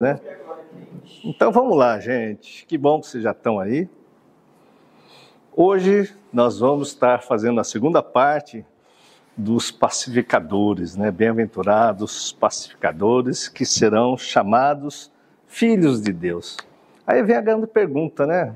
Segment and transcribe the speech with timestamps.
[0.00, 0.20] Né?
[1.24, 2.64] Então vamos lá, gente.
[2.66, 3.88] Que bom que vocês já estão aí.
[5.52, 8.64] Hoje nós vamos estar fazendo a segunda parte
[9.36, 11.10] dos pacificadores, né?
[11.10, 15.10] Bem-aventurados pacificadores que serão chamados
[15.48, 16.56] filhos de Deus.
[17.04, 18.54] Aí vem a grande pergunta, né?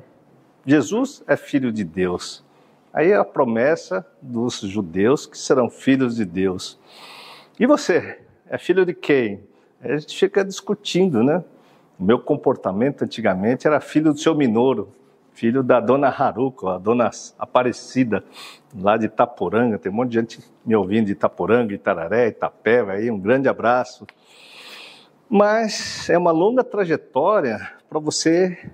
[0.64, 2.45] Jesus é filho de Deus.
[2.93, 6.79] Aí é a promessa dos judeus que serão filhos de Deus.
[7.59, 8.20] E você?
[8.48, 9.43] É filho de quem?
[9.82, 11.42] A gente fica discutindo, né?
[11.98, 14.92] O meu comportamento antigamente era filho do seu Minoro,
[15.32, 18.23] filho da dona Haruko, a dona Aparecida,
[18.73, 19.78] lá de Itaporanga.
[19.78, 24.06] Tem um monte de gente me ouvindo de Itaporanga, Itararé, Itapeva, aí um grande abraço.
[25.28, 27.59] Mas é uma longa trajetória
[27.90, 28.70] para você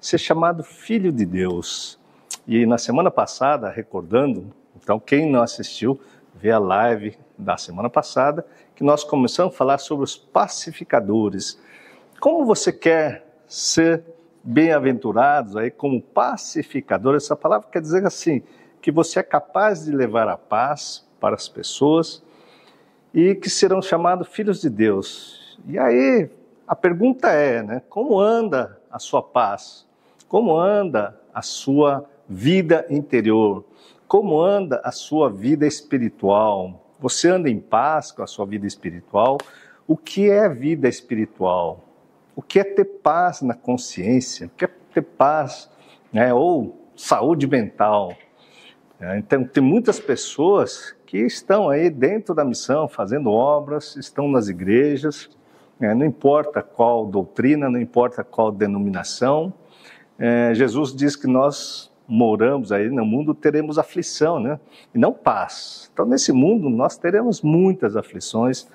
[0.00, 1.98] ser chamado filho de Deus.
[2.46, 4.46] E na semana passada, recordando,
[4.82, 6.00] então quem não assistiu,
[6.34, 11.58] vê a live da semana passada, que nós começamos a falar sobre os pacificadores.
[12.20, 14.04] Como você quer ser
[14.44, 17.16] bem-aventurados aí como pacificador?
[17.16, 18.42] Essa palavra quer dizer assim,
[18.82, 22.22] que você é capaz de levar a paz para as pessoas
[23.14, 25.58] e que serão chamados filhos de Deus.
[25.66, 26.28] E aí
[26.68, 29.86] a pergunta é, né, como anda a sua paz?
[30.28, 33.64] Como anda a sua vida interior?
[34.06, 36.85] Como anda a sua vida espiritual?
[36.98, 39.38] Você anda em paz com a sua vida espiritual?
[39.86, 41.84] O que é vida espiritual?
[42.34, 44.46] O que é ter paz na consciência?
[44.46, 45.70] O que é ter paz,
[46.12, 46.32] né?
[46.32, 48.14] ou saúde mental?
[48.98, 54.48] É, então, tem muitas pessoas que estão aí dentro da missão, fazendo obras, estão nas
[54.48, 55.28] igrejas,
[55.78, 55.94] né?
[55.94, 59.52] não importa qual doutrina, não importa qual denominação,
[60.18, 64.60] é, Jesus diz que nós moramos aí no mundo teremos aflição, né?
[64.94, 65.90] E não paz.
[65.92, 68.68] Então, nesse mundo, nós teremos muitas aflições.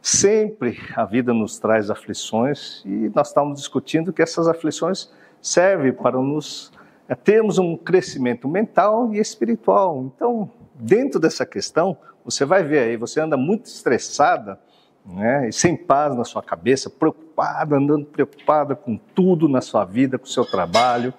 [0.00, 5.10] Sempre a vida nos traz aflições e nós estamos discutindo que essas aflições
[5.42, 6.72] servem para nos
[7.08, 10.10] é, termos um crescimento mental e espiritual.
[10.14, 14.58] Então, dentro dessa questão, você vai ver aí, você anda muito estressada,
[15.04, 20.18] né, e sem paz na sua cabeça, preocupada, andando preocupada com tudo na sua vida,
[20.18, 21.12] com o seu trabalho,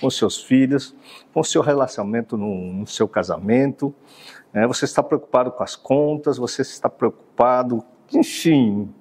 [0.00, 0.94] com seus filhos,
[1.32, 3.94] com seu relacionamento no, no seu casamento.
[4.52, 8.92] Né, você está preocupado com as contas, você está preocupado, enfim.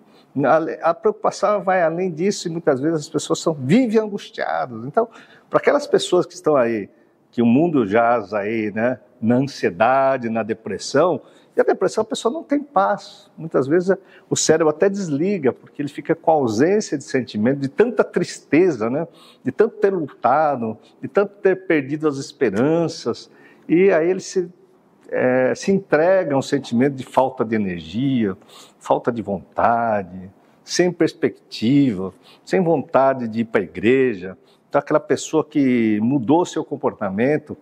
[0.43, 4.85] A, a preocupação vai além disso e muitas vezes as pessoas são, vivem angustiadas.
[4.85, 5.07] Então,
[5.49, 6.89] para aquelas pessoas que estão aí,
[7.31, 11.21] que o mundo jaz aí, né, na ansiedade, na depressão,
[11.55, 13.31] e a depressão, a pessoa não tem paz.
[13.37, 13.95] Muitas vezes
[14.29, 19.07] o cérebro até desliga, porque ele fica com ausência de sentimento, de tanta tristeza, né?
[19.41, 23.31] de tanto ter lutado, de tanto ter perdido as esperanças.
[23.69, 24.51] E aí ele se,
[25.09, 28.35] é, se entrega a um sentimento de falta de energia,
[28.77, 30.29] falta de vontade,
[30.61, 32.13] sem perspectiva,
[32.43, 34.37] sem vontade de ir para a igreja.
[34.67, 37.55] Então, aquela pessoa que mudou seu comportamento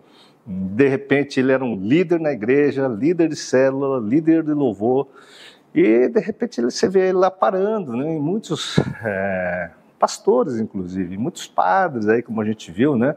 [0.46, 5.08] de repente ele era um líder na igreja, líder de célula, líder de louvor,
[5.74, 8.14] e de repente você vê ele lá parando, né?
[8.14, 13.16] E muitos é, pastores, inclusive, muitos padres aí, como a gente viu, né?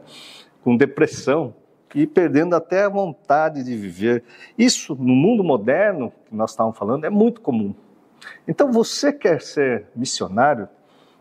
[0.64, 1.54] Com depressão
[1.94, 4.24] e perdendo até a vontade de viver.
[4.56, 7.74] Isso, no mundo moderno, que nós estávamos falando, é muito comum.
[8.46, 10.68] Então, você quer ser missionário?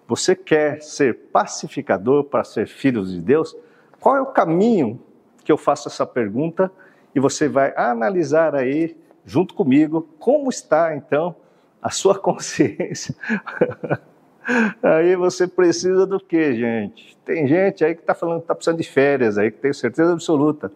[0.08, 3.56] Você quer ser pacificador para ser filho de Deus?
[4.00, 5.00] Qual é o caminho
[5.48, 6.70] que eu faço essa pergunta
[7.16, 11.34] e você vai analisar aí, junto comigo, como está então
[11.82, 13.16] a sua consciência.
[14.84, 17.18] aí você precisa do que, gente?
[17.24, 20.12] Tem gente aí que está falando que está precisando de férias, aí que tenho certeza
[20.12, 20.70] absoluta.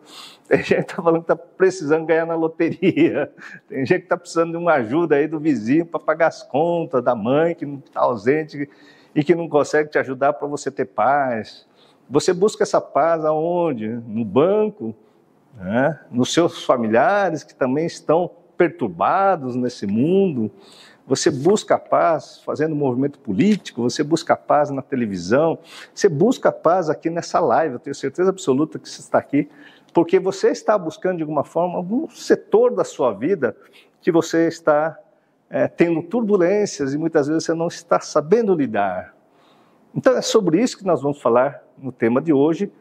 [0.48, 3.30] Tem gente que está falando que está precisando ganhar na loteria.
[3.68, 7.04] Tem gente que está precisando de uma ajuda aí do vizinho para pagar as contas,
[7.04, 8.70] da mãe que está ausente
[9.14, 11.70] e que não consegue te ajudar para você ter paz.
[12.12, 13.88] Você busca essa paz aonde?
[13.88, 14.94] No banco,
[15.56, 15.98] né?
[16.12, 20.52] nos seus familiares que também estão perturbados nesse mundo.
[21.08, 25.58] Você busca a paz fazendo movimento político, você busca a paz na televisão,
[25.96, 27.76] você busca a paz aqui nessa live.
[27.76, 29.50] Eu tenho certeza absoluta que você está aqui,
[29.94, 33.56] porque você está buscando de alguma forma algum setor da sua vida
[34.02, 35.00] que você está
[35.50, 39.16] é, tendo turbulências e muitas vezes você não está sabendo lidar.
[39.96, 42.72] Então é sobre isso que nós vamos falar no tema de hoje.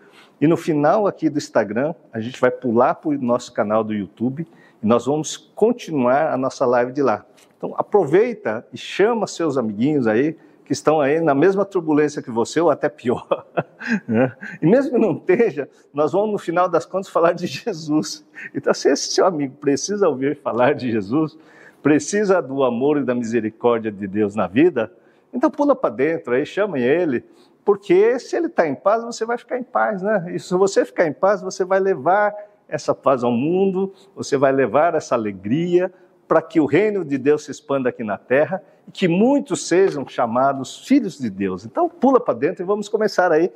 [0.40, 3.92] E no final aqui do Instagram, a gente vai pular para o nosso canal do
[3.92, 4.46] YouTube
[4.82, 7.24] e nós vamos continuar a nossa live de lá.
[7.56, 12.60] Então aproveita e chama seus amiguinhos aí que estão aí na mesma turbulência que você
[12.60, 13.26] ou até pior.
[14.06, 14.36] Né?
[14.60, 18.24] e mesmo que não esteja, nós vamos no final das contas falar de Jesus.
[18.54, 21.36] Então se esse seu amigo precisa ouvir falar de Jesus,
[21.82, 24.92] precisa do amor e da misericórdia de Deus na vida,
[25.32, 27.24] Então pula para dentro, aí chamem ele,
[27.70, 30.32] porque se ele está em paz, você vai ficar em paz, né?
[30.34, 32.34] E se você ficar em paz, você vai levar
[32.68, 35.92] essa paz ao mundo, você vai levar essa alegria
[36.26, 40.04] para que o reino de Deus se expanda aqui na terra e que muitos sejam
[40.08, 41.64] chamados filhos de Deus.
[41.64, 43.52] Então pula para dentro e vamos começar aí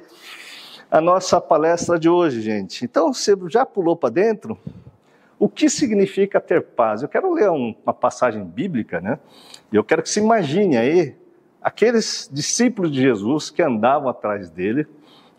[0.89, 2.85] a nossa palestra de hoje, gente.
[2.85, 4.57] Então, você já pulou para dentro?
[5.41, 7.03] O que significa ter paz?
[7.03, 9.19] Eu quero ler uma passagem bíblica, né?
[9.73, 11.17] E eu quero que se imagine aí
[11.65, 14.87] aqueles discípulos de Jesus que andavam atrás dele,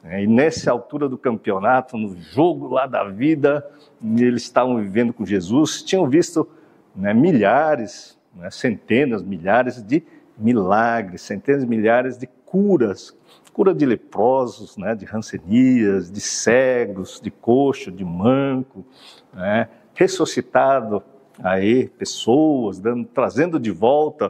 [0.03, 0.23] né?
[0.23, 3.65] e nessa altura do campeonato, no jogo lá da vida,
[4.03, 6.49] eles estavam vivendo com Jesus, tinham visto
[6.93, 10.03] né, milhares, né, centenas, milhares de
[10.37, 13.15] milagres, centenas, milhares de curas
[13.55, 18.85] cura de leprosos, né, de rancenias, de cegos, de coxo, de manco,
[19.33, 21.01] né, ressuscitado
[21.41, 24.29] aí pessoas, dando, trazendo de volta,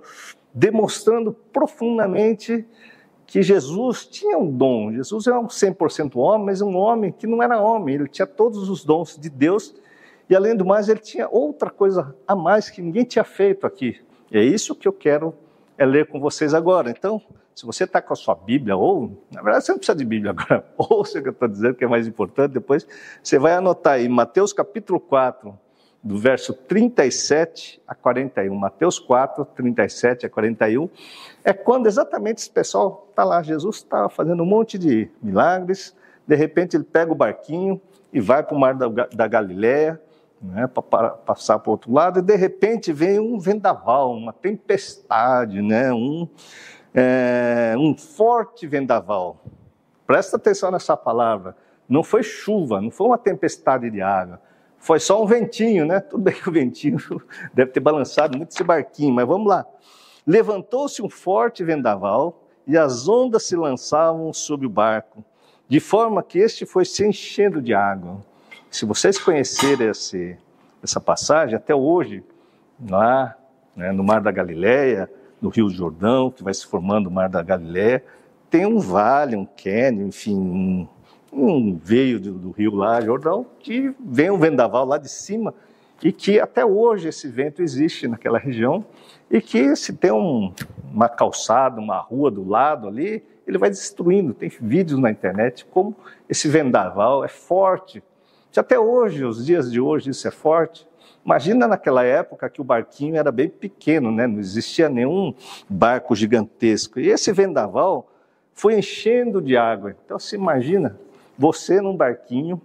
[0.56, 2.66] demonstrando profundamente
[3.28, 4.94] que Jesus tinha um dom.
[4.94, 8.70] Jesus é um 100% homem, mas um homem que não era homem, ele tinha todos
[8.70, 9.76] os dons de Deus
[10.30, 14.00] e além do mais ele tinha outra coisa a mais que ninguém tinha feito aqui.
[14.32, 15.36] E é isso que eu quero
[15.78, 16.90] é ler com vocês agora.
[16.90, 17.22] Então,
[17.54, 20.32] se você está com a sua Bíblia, ou, na verdade você não precisa de Bíblia
[20.32, 22.88] agora, ouça o que eu estou dizendo, que é mais importante, depois
[23.22, 25.58] você vai anotar aí, Mateus capítulo 4,
[26.06, 28.54] do verso 37 a 41.
[28.54, 30.88] Mateus 4, 37 a 41.
[31.44, 35.96] É quando exatamente esse pessoal está lá, Jesus está fazendo um monte de milagres,
[36.28, 37.82] de repente ele pega o barquinho
[38.14, 40.00] e vai para o mar da, da Galiléia,
[40.40, 45.60] né, para passar para o outro lado, e de repente vem um vendaval, uma tempestade,
[45.60, 46.30] né, um,
[46.94, 49.42] é, um forte vendaval.
[50.06, 51.58] Presta atenção nessa palavra.
[51.90, 54.40] Não foi chuva, não foi uma tempestade de água.
[54.86, 56.00] Foi só um ventinho, né?
[56.00, 57.00] Tudo bem que o ventinho
[57.52, 59.66] deve ter balançado muito esse barquinho, mas vamos lá.
[60.28, 65.26] Levantou-se um forte vendaval e as ondas se lançavam sobre o barco,
[65.68, 68.24] de forma que este foi se enchendo de água.
[68.70, 70.38] Se vocês conhecerem esse,
[70.84, 72.24] essa passagem, até hoje,
[72.88, 73.36] lá
[73.76, 75.10] né, no Mar da Galileia,
[75.42, 78.04] no Rio Jordão, que vai se formando o Mar da Galileia,
[78.52, 80.88] tem um vale, um cânion, enfim, um,
[81.36, 85.54] um veio do, do, rio lá, Jordão, que vem um vendaval lá de cima
[86.02, 88.86] e que até hoje esse vento existe naquela região
[89.30, 90.54] e que se tem um,
[90.92, 94.34] uma calçada, uma rua do lado ali, ele vai destruindo.
[94.34, 95.96] Tem vídeos na internet como
[96.30, 98.02] esse vendaval é forte.
[98.52, 100.88] Se até hoje, os dias de hoje, isso é forte.
[101.26, 104.28] Imagina naquela época que o barquinho era bem pequeno, né?
[104.28, 105.34] não existia nenhum
[105.68, 107.00] barco gigantesco.
[107.00, 108.08] E esse vendaval
[108.54, 109.96] foi enchendo de água.
[110.06, 110.98] Então se imagina
[111.38, 112.62] você num barquinho,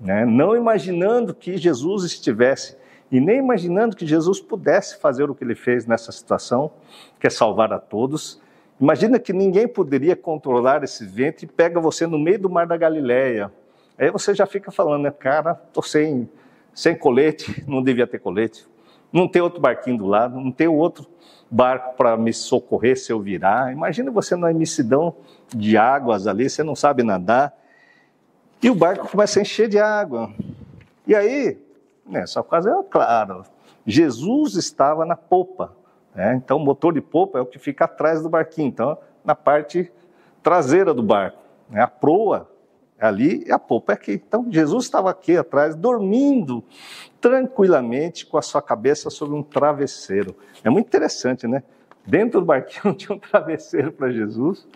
[0.00, 0.24] né?
[0.24, 2.76] não imaginando que Jesus estivesse
[3.10, 6.70] e nem imaginando que Jesus pudesse fazer o que ele fez nessa situação,
[7.20, 8.40] que é salvar a todos.
[8.80, 12.76] Imagina que ninguém poderia controlar esse vento e pega você no meio do mar da
[12.76, 13.52] Galileia.
[13.96, 16.28] Aí você já fica falando, né, cara, tô sem
[16.76, 18.66] sem colete, não devia ter colete,
[19.10, 21.06] não tem outro barquinho do lado, não tem outro
[21.50, 23.72] barco para me socorrer se eu virar.
[23.72, 25.14] Imagina você na imensidão
[25.48, 27.56] de águas ali, você não sabe nadar,
[28.62, 30.32] e o barco começa a encher de água.
[31.06, 31.58] E aí,
[32.06, 33.44] nessa ocasião, claro,
[33.86, 35.72] Jesus estava na popa.
[36.14, 36.34] Né?
[36.36, 39.92] Então, o motor de popa é o que fica atrás do barquinho, então, na parte
[40.42, 41.38] traseira do barco.
[41.68, 41.80] Né?
[41.80, 42.48] A proa
[42.98, 44.12] ali e a polpa é aqui.
[44.12, 46.64] Então Jesus estava aqui atrás, dormindo
[47.20, 50.34] tranquilamente com a sua cabeça sobre um travesseiro.
[50.64, 51.62] É muito interessante, né?
[52.06, 54.66] Dentro do barquinho tinha um travesseiro para Jesus,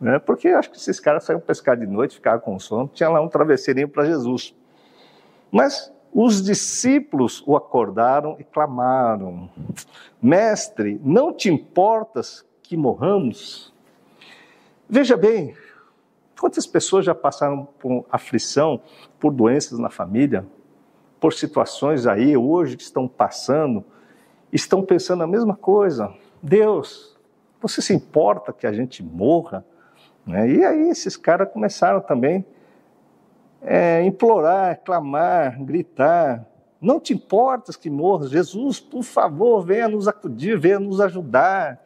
[0.00, 0.18] né?
[0.18, 3.28] porque acho que esses caras saíam pescar de noite, ficavam com sono, tinha lá um
[3.28, 4.54] travesseirinho para Jesus.
[5.50, 9.50] Mas os discípulos o acordaram e clamaram:
[10.20, 13.74] Mestre, não te importas que morramos?
[14.88, 15.54] Veja bem,
[16.38, 18.80] Quantas pessoas já passaram por aflição,
[19.18, 20.46] por doenças na família,
[21.18, 23.84] por situações aí hoje que estão passando,
[24.52, 26.14] estão pensando a mesma coisa.
[26.42, 27.16] Deus,
[27.60, 29.64] você se importa que a gente morra?
[30.26, 30.50] Né?
[30.50, 32.44] E aí esses caras começaram também
[33.62, 36.46] a é, implorar, clamar, gritar.
[36.80, 38.28] Não te importas que morra?
[38.28, 41.82] Jesus, por favor, venha nos acudir, venha nos ajudar.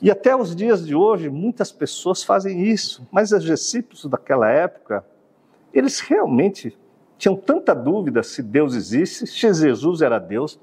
[0.00, 5.04] E até os dias de hoje, muitas pessoas fazem isso, mas os discípulos daquela época,
[5.74, 6.78] eles realmente
[7.18, 10.58] tinham tanta dúvida se Deus existe, se Jesus era Deus,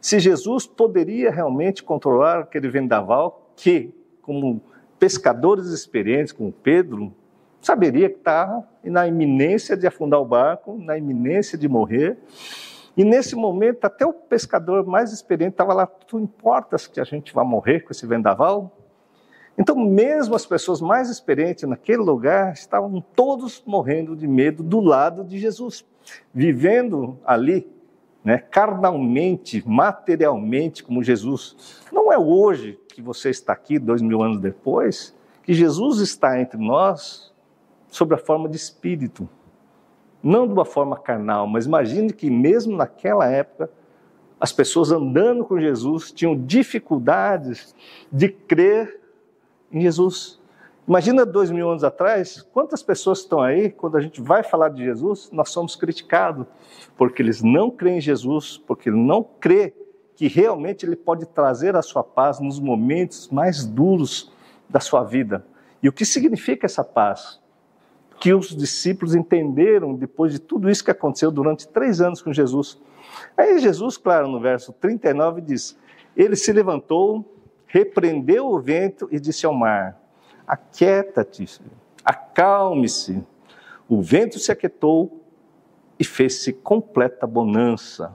[0.00, 4.62] se Jesus poderia realmente controlar aquele vendaval que, como
[5.00, 7.12] pescadores experientes, como Pedro,
[7.60, 12.16] saberia que estava na iminência de afundar o barco, na iminência de morrer.
[12.96, 17.34] E nesse momento, até o pescador mais experiente estava lá: Tu importas que a gente
[17.34, 18.72] vá morrer com esse vendaval?
[19.58, 25.24] Então, mesmo as pessoas mais experientes naquele lugar estavam todos morrendo de medo do lado
[25.24, 25.84] de Jesus,
[26.32, 27.68] vivendo ali,
[28.24, 31.82] né, carnalmente, materialmente, como Jesus.
[31.92, 36.58] Não é hoje que você está aqui, dois mil anos depois, que Jesus está entre
[36.58, 37.32] nós
[37.88, 39.28] sob a forma de espírito,
[40.22, 43.70] não de uma forma carnal, mas imagine que mesmo naquela época
[44.40, 47.74] as pessoas andando com Jesus tinham dificuldades
[48.12, 49.00] de crer
[49.72, 50.35] em Jesus.
[50.88, 54.84] Imagina dois mil anos atrás, quantas pessoas estão aí, quando a gente vai falar de
[54.84, 56.46] Jesus, nós somos criticados,
[56.96, 59.74] porque eles não creem em Jesus, porque não crê
[60.14, 64.32] que realmente Ele pode trazer a sua paz nos momentos mais duros
[64.68, 65.44] da sua vida.
[65.82, 67.40] E o que significa essa paz?
[68.20, 72.80] Que os discípulos entenderam depois de tudo isso que aconteceu durante três anos com Jesus.
[73.36, 75.76] Aí Jesus, claro, no verso 39 diz:
[76.16, 77.28] Ele se levantou,
[77.66, 80.05] repreendeu o vento e disse ao mar:
[80.46, 81.60] Aquieta-te,
[82.04, 83.22] acalme-se.
[83.88, 85.20] O vento se aquietou
[85.98, 88.14] e fez-se completa bonança.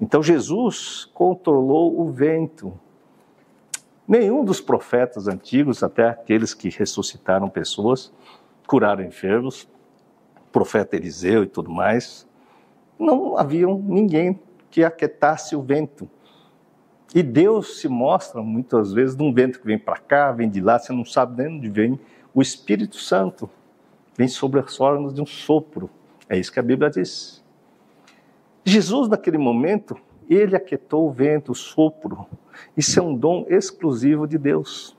[0.00, 2.72] Então Jesus controlou o vento.
[4.08, 8.12] Nenhum dos profetas antigos, até aqueles que ressuscitaram pessoas,
[8.66, 9.68] curaram enfermos,
[10.50, 12.26] profeta Eliseu e tudo mais,
[12.98, 14.38] não havia ninguém
[14.70, 16.08] que aquietasse o vento.
[17.14, 20.78] E Deus se mostra muitas vezes num vento que vem para cá, vem de lá,
[20.78, 21.98] você não sabe nem onde vem.
[22.32, 23.50] O Espírito Santo
[24.16, 25.90] vem sobre as formas de um sopro.
[26.28, 27.42] É isso que a Bíblia diz.
[28.64, 29.96] Jesus, naquele momento,
[30.28, 32.26] ele aquietou o vento, o sopro.
[32.76, 34.96] Isso é um dom exclusivo de Deus.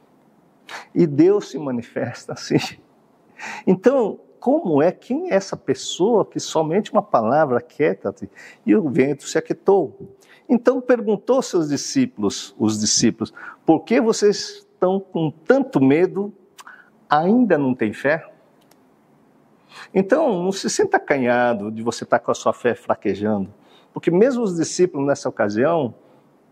[0.93, 2.57] E Deus se manifesta assim.
[3.65, 8.27] Então, como é, quem é essa pessoa que somente uma palavra quieta-te
[8.65, 9.95] e o vento se aquietou?
[10.49, 13.31] Então perguntou seus discípulos, os discípulos,
[13.63, 16.33] por que vocês estão com tanto medo?
[17.07, 18.27] Ainda não tem fé?
[19.93, 23.53] Então, não se sinta acanhado de você estar com a sua fé fraquejando,
[23.93, 25.93] porque mesmo os discípulos nessa ocasião,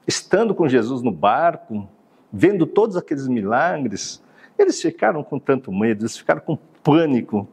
[0.07, 1.89] estando com Jesus no barco,
[2.31, 4.21] vendo todos aqueles milagres,
[4.59, 7.47] eles ficaram com tanto medo, eles ficaram com pânico,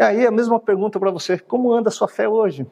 [0.00, 2.66] e aí a mesma pergunta para você: como anda a sua fé hoje?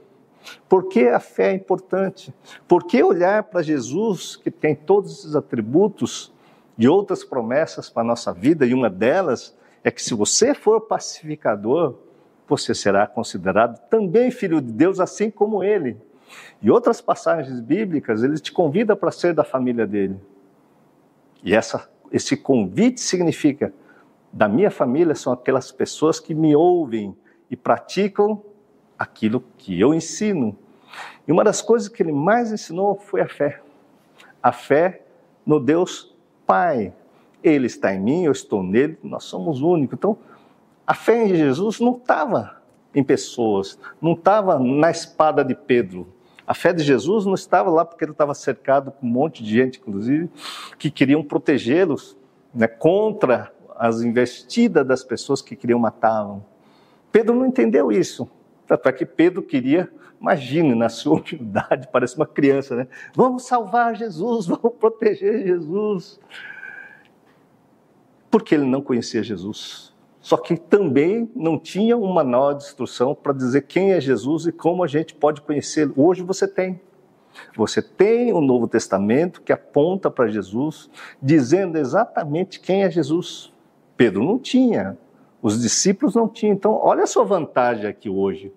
[0.66, 2.32] Por que a fé é importante?
[2.66, 6.32] Por que olhar para Jesus, que tem todos esses atributos
[6.74, 9.54] de outras promessas para a nossa vida, e uma delas
[9.84, 11.96] é que se você for pacificador,
[12.48, 15.98] você será considerado também filho de Deus, assim como ele.
[16.62, 20.18] E outras passagens bíblicas, ele te convida para ser da família dele.
[21.44, 23.70] E essa, esse convite significa
[24.32, 27.16] da minha família são aquelas pessoas que me ouvem
[27.50, 28.42] e praticam
[28.98, 30.56] aquilo que eu ensino.
[31.26, 33.60] E uma das coisas que ele mais ensinou foi a fé.
[34.42, 35.02] A fé
[35.46, 36.14] no Deus
[36.46, 36.92] Pai.
[37.42, 39.96] Ele está em mim, eu estou nele, nós somos únicos.
[39.96, 40.18] Então,
[40.86, 42.60] a fé em Jesus não estava
[42.94, 46.08] em pessoas, não estava na espada de Pedro.
[46.46, 49.50] A fé de Jesus não estava lá porque ele estava cercado com um monte de
[49.50, 50.30] gente, inclusive,
[50.78, 52.16] que queriam protegê-los
[52.54, 56.44] né, contra as investidas das pessoas que queriam matá-lo.
[57.12, 58.28] Pedro não entendeu isso.
[58.66, 62.88] Tanto é que Pedro queria, imagine, na sua humildade, parece uma criança, né?
[63.14, 66.20] Vamos salvar Jesus, vamos proteger Jesus.
[68.30, 69.96] Porque ele não conhecia Jesus.
[70.20, 74.52] Só que também não tinha um manual de instrução para dizer quem é Jesus e
[74.52, 75.94] como a gente pode conhecê-lo.
[75.96, 76.78] Hoje você tem.
[77.56, 80.90] Você tem o Novo Testamento que aponta para Jesus,
[81.22, 83.52] dizendo exatamente quem é Jesus.
[83.98, 84.96] Pedro não tinha,
[85.42, 86.54] os discípulos não tinham.
[86.54, 88.52] Então, olha a sua vantagem aqui hoje.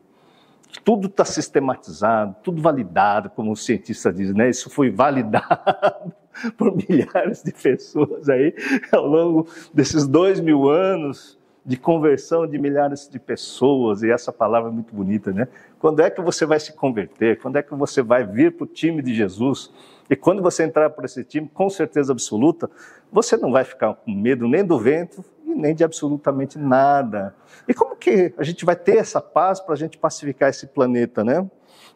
[0.86, 4.50] Tudo está sistematizado, tudo validado, como o cientista diz, né?
[4.50, 6.14] Isso foi validado
[6.56, 8.56] por milhares de pessoas aí
[8.92, 14.70] ao longo desses dois mil anos de conversão de milhares de pessoas, e essa palavra
[14.70, 15.48] é muito bonita, né?
[15.80, 17.40] Quando é que você vai se converter?
[17.40, 19.72] Quando é que você vai vir para o time de Jesus?
[20.12, 22.70] E quando você entrar por esse time, com certeza absoluta,
[23.10, 27.34] você não vai ficar com medo nem do vento e nem de absolutamente nada.
[27.66, 31.24] E como que a gente vai ter essa paz para a gente pacificar esse planeta,
[31.24, 31.50] né?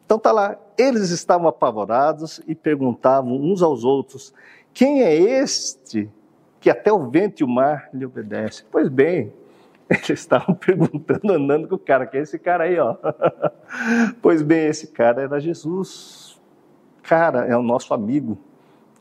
[0.06, 4.34] Então tá lá, eles estavam apavorados e perguntavam uns aos outros:
[4.74, 6.10] quem é este
[6.62, 8.66] que até o vento e o mar lhe obedecem?
[8.72, 9.34] Pois bem,
[9.90, 12.96] eles estavam perguntando, andando com o cara, que é esse cara aí, ó.
[14.22, 16.25] Pois bem, esse cara era Jesus.
[17.08, 18.38] Cara, é o nosso amigo,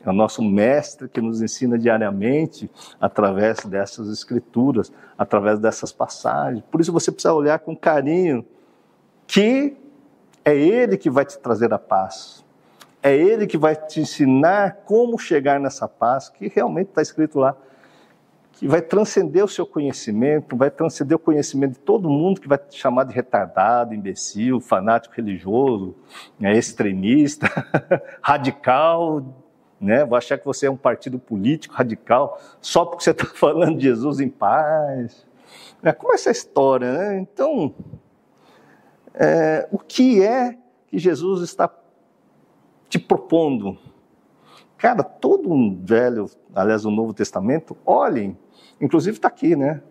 [0.05, 2.69] é o nosso mestre que nos ensina diariamente
[3.01, 6.63] através dessas escrituras, através dessas passagens.
[6.69, 8.45] Por isso você precisa olhar com carinho
[9.25, 9.75] que
[10.43, 12.45] é ele que vai te trazer a paz.
[13.01, 17.55] É ele que vai te ensinar como chegar nessa paz, que realmente está escrito lá
[18.57, 22.57] que vai transcender o seu conhecimento, vai transcender o conhecimento de todo mundo, que vai
[22.57, 25.93] te chamar de retardado, imbecil, fanático religioso,
[26.39, 27.47] né, extremista,
[28.21, 29.25] radical,
[29.79, 30.05] né?
[30.05, 33.83] Vai achar que você é um partido político radical só porque você está falando de
[33.83, 35.25] Jesus em paz.
[35.83, 37.19] É, como é essa história, né?
[37.19, 37.75] Então,
[39.13, 40.57] é, o que é
[40.87, 41.69] que Jesus está
[42.87, 43.77] te propondo?
[44.77, 48.37] Cara, todo um velho, aliás, o Novo Testamento, olhem
[48.79, 49.81] Inclusive está aqui, né?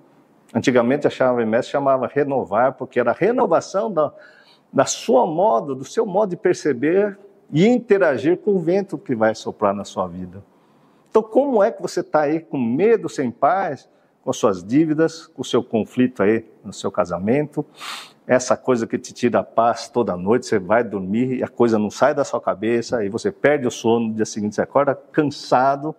[0.55, 4.13] Antigamente a chave mestre chamava renovar, porque era a renovação da,
[4.73, 7.19] da sua modo, do seu modo de perceber
[7.51, 10.45] e interagir com o vento que vai soprar na sua vida.
[11.11, 13.89] Então, como é que você está aí com medo, sem paz,
[14.23, 17.65] com suas dívidas, com o seu conflito aí no seu casamento,
[18.27, 21.79] essa coisa que te tira a paz toda noite, você vai dormir e a coisa
[21.79, 24.95] não sai da sua cabeça, e você perde o sono, no dia seguinte você acorda
[24.95, 25.95] cansado.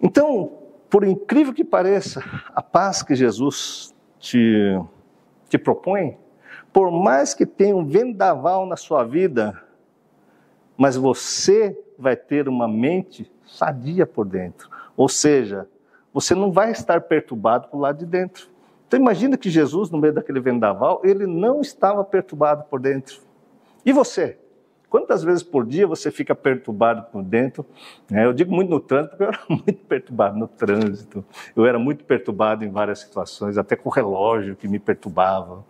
[0.00, 0.61] Então,
[0.92, 2.22] por incrível que pareça,
[2.54, 4.78] a paz que Jesus te,
[5.48, 6.18] te propõe,
[6.70, 9.58] por mais que tenha um vendaval na sua vida,
[10.76, 14.68] mas você vai ter uma mente sadia por dentro.
[14.94, 15.66] Ou seja,
[16.12, 18.48] você não vai estar perturbado por lado de dentro.
[18.86, 23.22] Então imagina que Jesus, no meio daquele vendaval, ele não estava perturbado por dentro.
[23.82, 24.38] E você?
[24.92, 27.64] Quantas vezes por dia você fica perturbado por dentro?
[28.12, 31.24] É, eu digo muito no trânsito, porque eu era muito perturbado no trânsito.
[31.56, 35.64] Eu era muito perturbado em várias situações, até com o relógio que me perturbava.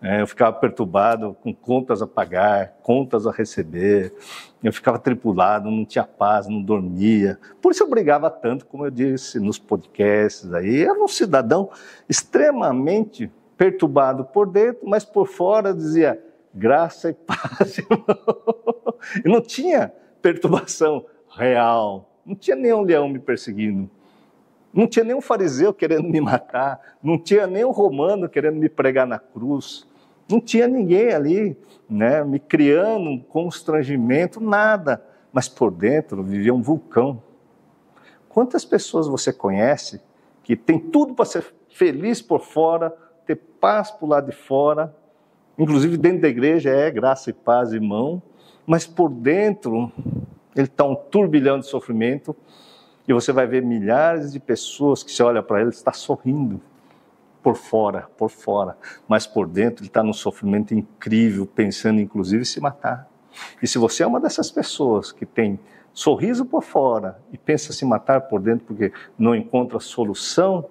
[0.00, 4.14] É, eu ficava perturbado com contas a pagar, contas a receber.
[4.62, 7.36] Eu ficava tripulado, não tinha paz, não dormia.
[7.60, 10.82] Por isso eu brigava tanto, como eu disse nos podcasts aí.
[10.82, 11.68] Eu era um cidadão
[12.08, 16.27] extremamente perturbado por dentro, mas por fora dizia:
[16.58, 18.04] graça e paz, irmão.
[19.24, 23.88] Não tinha perturbação real, não tinha nenhum leão me perseguindo,
[24.72, 29.18] não tinha nenhum fariseu querendo me matar, não tinha nenhum romano querendo me pregar na
[29.18, 29.86] cruz,
[30.28, 31.56] não tinha ninguém ali,
[31.88, 35.02] né, me criando um constrangimento, nada.
[35.32, 37.22] Mas por dentro vivia um vulcão.
[38.28, 40.00] Quantas pessoas você conhece
[40.42, 42.94] que tem tudo para ser feliz por fora,
[43.26, 44.94] ter paz por lado de fora,
[45.58, 48.22] inclusive dentro da igreja é graça e paz, irmão,
[48.66, 49.92] mas por dentro
[50.54, 52.34] ele está um turbilhão de sofrimento
[53.06, 56.60] e você vai ver milhares de pessoas que você olha para ele está sorrindo
[57.42, 62.44] por fora, por fora, mas por dentro ele está num sofrimento incrível, pensando inclusive em
[62.44, 63.08] se matar.
[63.62, 65.58] E se você é uma dessas pessoas que tem
[65.92, 70.66] sorriso por fora e pensa se matar por dentro porque não encontra solução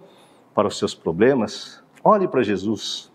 [0.53, 3.11] para os seus problemas, olhe para Jesus.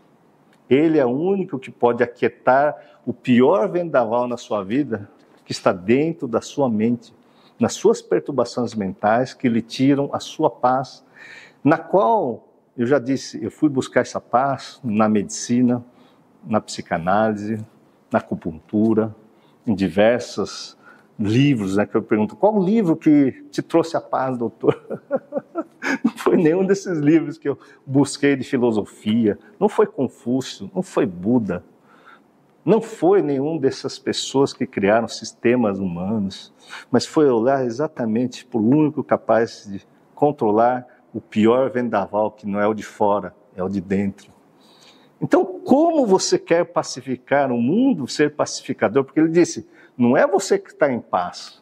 [0.72, 5.06] Ele é o único que pode aquietar o pior vendaval na sua vida
[5.44, 7.12] que está dentro da sua mente,
[7.60, 11.04] nas suas perturbações mentais que lhe tiram a sua paz,
[11.62, 15.84] na qual eu já disse, eu fui buscar essa paz na medicina,
[16.42, 17.62] na psicanálise,
[18.10, 19.14] na acupuntura,
[19.66, 20.74] em diversos
[21.18, 24.82] livros, né, que eu pergunto, qual o livro que te trouxe a paz, doutor?
[26.04, 31.06] Não foi nenhum desses livros que eu busquei de filosofia, não foi Confúcio, não foi
[31.06, 31.64] Buda,
[32.64, 36.52] não foi nenhum dessas pessoas que criaram sistemas humanos,
[36.90, 42.60] mas foi olhar exatamente para o único capaz de controlar o pior vendaval, que não
[42.60, 44.32] é o de fora, é o de dentro.
[45.20, 49.04] Então, como você quer pacificar o mundo, ser pacificador?
[49.04, 51.61] Porque ele disse: não é você que está em paz,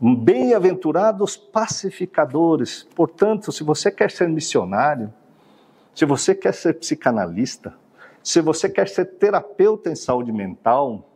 [0.00, 2.82] Bem-aventurados pacificadores.
[2.94, 5.12] Portanto, se você quer ser missionário,
[5.94, 7.74] se você quer ser psicanalista,
[8.22, 11.08] se você quer ser terapeuta em saúde mental,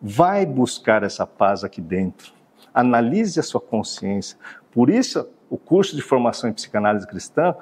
[0.00, 2.32] vai buscar essa paz aqui dentro.
[2.72, 4.38] Analise a sua consciência.
[4.70, 7.54] Por isso, o curso de formação em psicanálise cristã,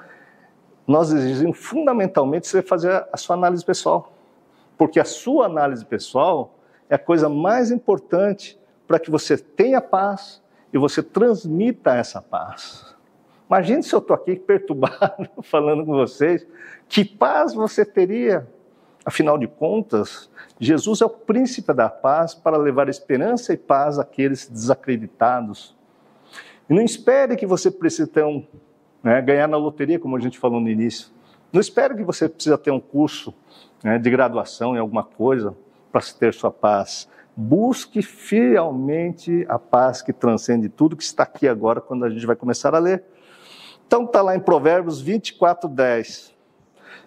[0.87, 4.13] nós exigimos fundamentalmente você fazer a sua análise pessoal.
[4.77, 6.55] Porque a sua análise pessoal
[6.89, 12.95] é a coisa mais importante para que você tenha paz, e você transmita essa paz.
[13.49, 16.47] Imagine se eu estou aqui perturbado falando com vocês,
[16.89, 18.49] que paz você teria?
[19.05, 24.47] Afinal de contas, Jesus é o príncipe da paz para levar esperança e paz àqueles
[24.47, 25.75] desacreditados.
[26.69, 28.47] E não espere que você precise ter um,
[29.03, 31.09] né, ganhar na loteria, como a gente falou no início.
[31.53, 33.35] Não espere que você precisa ter um curso
[33.83, 35.57] né, de graduação em alguma coisa
[35.91, 37.09] para ter sua paz.
[37.37, 42.37] Busque fielmente a paz que transcende tudo que está aqui agora, quando a gente vai
[42.37, 43.05] começar a ler.
[43.87, 46.35] Então está lá em Provérbios 24, 10.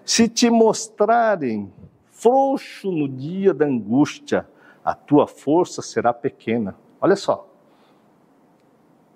[0.06, 1.72] Se te mostrarem
[2.12, 4.48] frouxo no dia da angústia,
[4.84, 6.76] a tua força será pequena.
[7.00, 7.50] Olha só.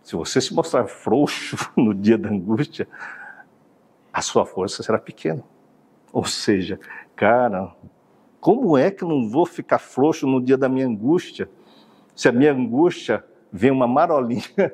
[0.01, 2.87] Se você se mostrar frouxo no dia da angústia,
[4.13, 5.43] a sua força será pequena.
[6.13, 6.79] Ou seja,
[7.15, 7.75] cara,
[8.47, 11.49] como é que eu não vou ficar frouxo no dia da minha angústia?
[12.15, 14.71] Se a minha angústia vem uma marolinha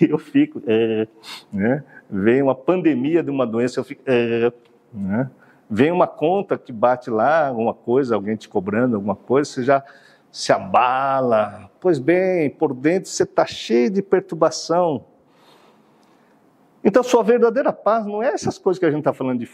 [0.00, 1.06] e eu fico, é,
[1.52, 1.84] né?
[2.08, 4.50] vem uma pandemia de uma doença, eu fico, é,
[4.90, 5.30] né?
[5.68, 9.84] vem uma conta que bate lá, alguma coisa, alguém te cobrando alguma coisa, você já
[10.32, 11.70] se abala.
[11.80, 15.04] Pois bem, por dentro você está cheio de perturbação.
[16.82, 19.50] Então, sua verdadeira paz não é essas coisas que a gente está falando de,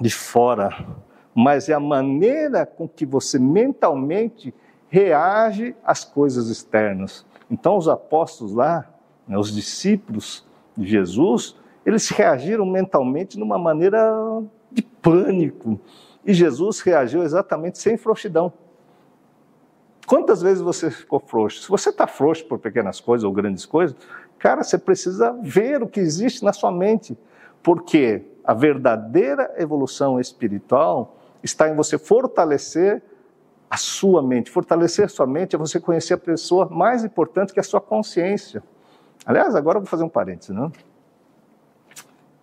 [0.00, 1.05] de fora,
[1.38, 4.54] mas é a maneira com que você mentalmente
[4.88, 7.26] reage às coisas externas.
[7.50, 8.88] Então, os apóstolos lá,
[9.28, 14.10] né, os discípulos de Jesus, eles reagiram mentalmente de uma maneira
[14.72, 15.78] de pânico.
[16.24, 18.50] E Jesus reagiu exatamente sem frouxidão.
[20.06, 21.64] Quantas vezes você ficou frouxo?
[21.64, 23.94] Se você está frouxo por pequenas coisas ou grandes coisas,
[24.38, 27.18] cara, você precisa ver o que existe na sua mente.
[27.62, 31.15] Porque a verdadeira evolução espiritual
[31.46, 33.02] está em você fortalecer
[33.70, 34.50] a sua mente.
[34.50, 38.62] Fortalecer sua mente é você conhecer a pessoa mais importante que é a sua consciência.
[39.24, 40.70] Aliás, agora eu vou fazer um parênteses, não?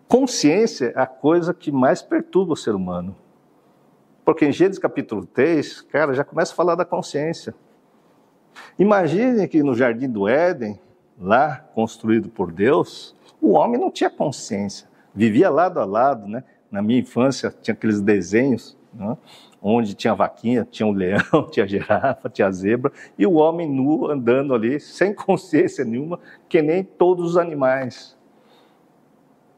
[0.07, 3.15] Consciência é a coisa que mais perturba o ser humano.
[4.25, 7.53] Porque em Gênesis capítulo 3, cara, já começa a falar da consciência.
[8.77, 10.79] Imagine que no jardim do Éden,
[11.19, 14.87] lá construído por Deus, o homem não tinha consciência.
[15.13, 16.43] Vivia lado a lado, né?
[16.71, 19.17] Na minha infância tinha aqueles desenhos né?
[19.62, 24.53] onde tinha vaquinha, tinha um leão, tinha girafa, tinha zebra, e o homem nu andando
[24.53, 28.17] ali, sem consciência nenhuma, que nem todos os animais.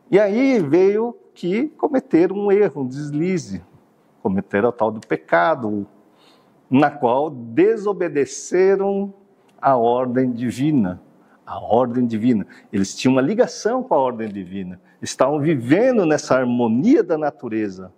[0.10, 3.62] E aí veio que cometeram um erro, um deslize,
[4.22, 5.88] cometeram o tal do pecado,
[6.70, 9.14] na qual desobedeceram
[9.62, 11.02] a ordem divina.
[11.46, 12.48] A ordem divina.
[12.74, 14.80] Eles tinham uma ligação com a ordem divina.
[15.02, 17.94] Estavam vivendo nessa harmonia da natureza,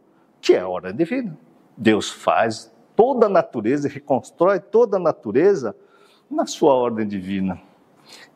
[0.47, 1.37] que é a ordem divina.
[1.75, 5.75] Deus faz toda a natureza reconstrói toda a natureza
[6.31, 7.59] na sua ordem divina.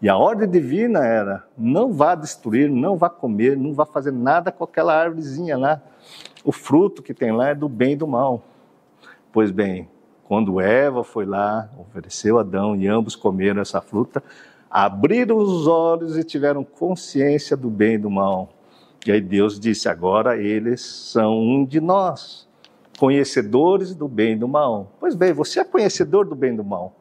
[0.01, 4.51] E a ordem divina era: não vá destruir, não vá comer, não vá fazer nada
[4.51, 5.81] com aquela árvorezinha lá.
[6.43, 8.43] O fruto que tem lá é do bem e do mal.
[9.31, 9.87] Pois bem,
[10.25, 14.21] quando Eva foi lá, ofereceu Adão e ambos comeram essa fruta,
[14.69, 18.49] abriram os olhos e tiveram consciência do bem e do mal.
[19.05, 22.47] E aí Deus disse: agora eles são um de nós
[22.99, 24.91] conhecedores do bem e do mal.
[24.99, 26.93] Pois bem, você é conhecedor do bem e do mal.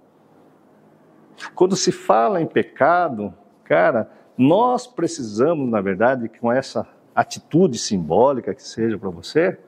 [1.55, 3.35] Quando se fala em pecado,
[3.65, 9.59] cara, nós precisamos, na verdade, com essa atitude simbólica que seja para você,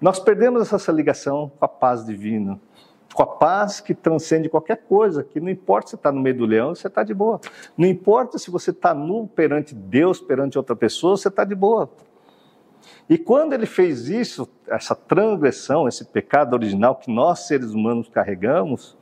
[0.00, 2.58] nós perdemos essa ligação com a paz divina,
[3.16, 6.44] com a paz que transcende qualquer coisa, que não importa se está no meio do
[6.44, 7.40] leão, você está de boa.
[7.74, 11.90] Não importa se você está nu perante Deus, perante outra pessoa, você está de boa.
[13.08, 18.98] E quando ele fez isso, essa transgressão, esse pecado original que nós seres humanos carregamos,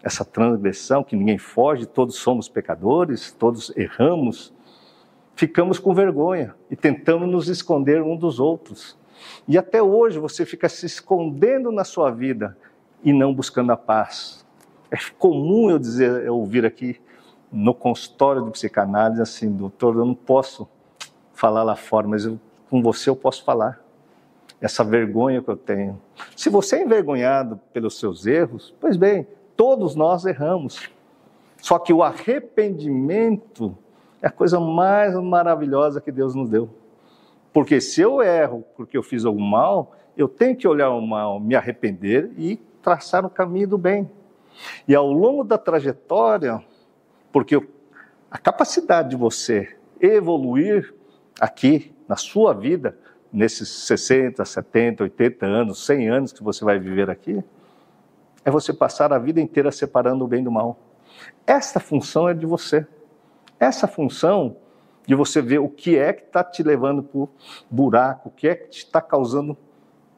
[0.00, 4.54] essa transgressão que ninguém foge, todos somos pecadores, todos erramos,
[5.34, 8.96] ficamos com vergonha e tentamos nos esconder um dos outros.
[9.48, 12.56] E até hoje você fica se escondendo na sua vida
[13.02, 14.44] e não buscando a paz.
[14.90, 17.00] É comum eu dizer, eu ouvir aqui
[17.50, 20.68] no consultório de psicanálise assim, doutor, eu não posso
[21.32, 22.38] falar lá fora, mas eu
[22.70, 23.82] com você eu posso falar.
[24.60, 26.00] Essa vergonha que eu tenho.
[26.36, 30.88] Se você é envergonhado pelos seus erros, pois bem, todos nós erramos.
[31.60, 33.76] Só que o arrependimento
[34.22, 36.68] é a coisa mais maravilhosa que Deus nos deu.
[37.52, 41.40] Porque se eu erro porque eu fiz algum mal, eu tenho que olhar o mal,
[41.40, 44.10] me arrepender e traçar o caminho do bem.
[44.86, 46.62] E ao longo da trajetória,
[47.32, 47.60] porque
[48.30, 50.94] a capacidade de você evoluir
[51.40, 52.98] aqui na sua vida,
[53.32, 57.42] nesses 60, 70, 80 anos, 100 anos que você vai viver aqui,
[58.44, 60.78] é você passar a vida inteira separando o bem do mal.
[61.46, 62.86] Essa função é de você.
[63.58, 64.56] Essa função
[65.06, 67.28] de você ver o que é que está te levando para o
[67.70, 69.56] buraco, o que é que te está causando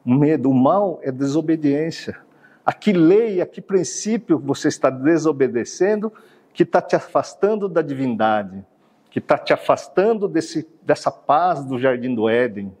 [0.05, 0.49] medo.
[0.49, 2.17] O mal é desobediência.
[2.65, 6.11] A que lei, a que princípio você está desobedecendo
[6.53, 8.63] que está te afastando da divindade
[9.13, 12.75] que está te afastando desse, dessa paz do jardim do Éden?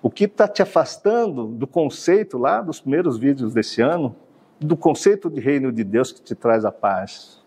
[0.00, 4.16] O que está te afastando do conceito lá dos primeiros vídeos desse ano,
[4.58, 7.44] do conceito de reino de Deus que te traz a paz?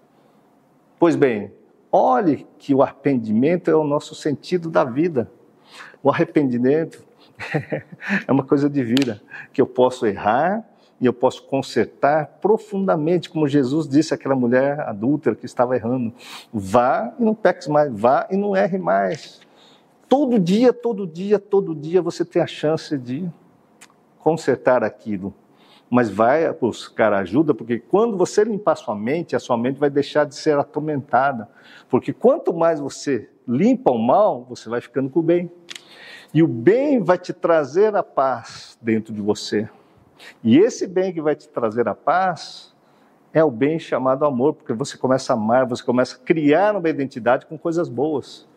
[0.99, 1.51] Pois bem,
[1.91, 5.31] olhe que o arrependimento é o nosso sentido da vida.
[6.03, 7.03] O arrependimento
[8.27, 9.19] é uma coisa de vida,
[9.51, 10.63] que eu posso errar,
[10.99, 16.11] e eu posso consertar profundamente, como Jesus disse àquela mulher adúltera que estava errando.
[16.51, 19.39] Vá e não peques mais, vá e não erre mais.
[20.09, 23.29] Todo dia, todo dia, todo dia você tem a chance de
[24.19, 25.33] consertar aquilo.
[25.89, 30.25] Mas vai buscar ajuda, porque quando você limpar sua mente, a sua mente vai deixar
[30.25, 31.47] de ser atormentada.
[31.87, 35.49] Porque quanto mais você limpa o mal, você vai ficando com o bem.
[36.33, 39.69] E o bem vai te trazer a paz dentro de você.
[40.43, 42.75] E esse bem que vai te trazer a paz
[43.33, 46.89] é o bem chamado amor, porque você começa a amar, você começa a criar uma
[46.89, 48.47] identidade com coisas boas.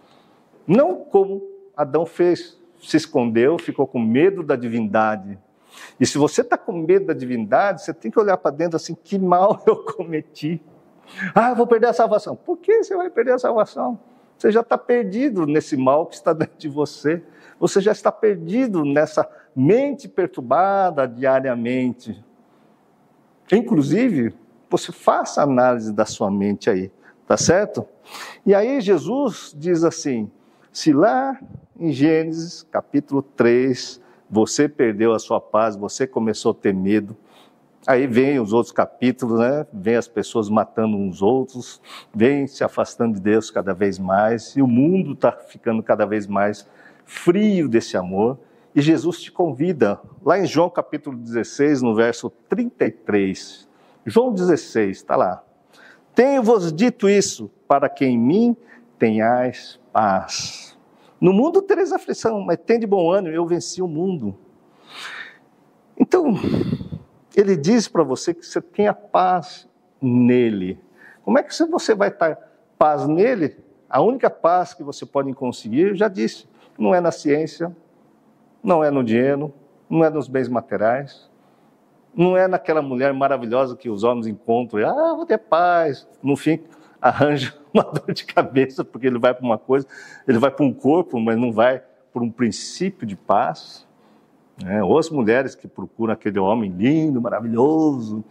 [0.66, 1.42] Não como
[1.77, 5.38] Adão fez, se escondeu, ficou com medo da divindade.
[5.99, 8.94] E se você está com medo da divindade, você tem que olhar para dentro assim:
[8.94, 10.62] que mal eu cometi?
[11.35, 12.37] Ah, eu vou perder a salvação.
[12.37, 13.99] Por que você vai perder a salvação?
[14.40, 17.22] Você já está perdido nesse mal que está dentro de você.
[17.59, 22.24] Você já está perdido nessa mente perturbada diariamente.
[23.53, 24.35] Inclusive,
[24.70, 26.90] você faça análise da sua mente aí,
[27.26, 27.87] tá certo?
[28.46, 30.31] E aí Jesus diz assim:
[30.72, 31.38] se lá
[31.79, 34.00] em Gênesis capítulo 3
[34.31, 37.14] você perdeu a sua paz, você começou a ter medo,
[37.87, 39.66] Aí vem os outros capítulos, né?
[39.73, 41.81] Vem as pessoas matando uns outros,
[42.14, 46.27] vem se afastando de Deus cada vez mais, e o mundo está ficando cada vez
[46.27, 46.69] mais
[47.05, 48.38] frio desse amor.
[48.75, 53.69] E Jesus te convida, lá em João capítulo 16, no verso 33.
[54.07, 55.43] João 16, está lá.
[56.14, 58.57] Tenho-vos dito isso, para que em mim
[58.99, 60.79] tenhais paz.
[61.21, 64.37] No mundo tereis aflição, mas tem de bom ânimo, eu venci o mundo.
[65.99, 66.35] Então,
[67.40, 69.68] ele diz para você que você tenha paz
[70.00, 70.81] nele.
[71.22, 72.37] Como é que você vai estar
[72.79, 73.57] paz nele?
[73.88, 76.48] A única paz que você pode conseguir, eu já disse,
[76.79, 77.74] não é na ciência,
[78.62, 79.53] não é no dinheiro,
[79.88, 81.29] não é nos bens materiais,
[82.14, 86.09] não é naquela mulher maravilhosa que os homens encontram, e, ah, vou ter paz.
[86.22, 86.61] No fim,
[87.00, 89.87] arranja uma dor de cabeça, porque ele vai para uma coisa,
[90.26, 93.87] ele vai para um corpo, mas não vai por um princípio de paz.
[94.62, 94.83] Né?
[94.83, 98.25] Ou as mulheres que procuram aquele homem lindo, maravilhoso,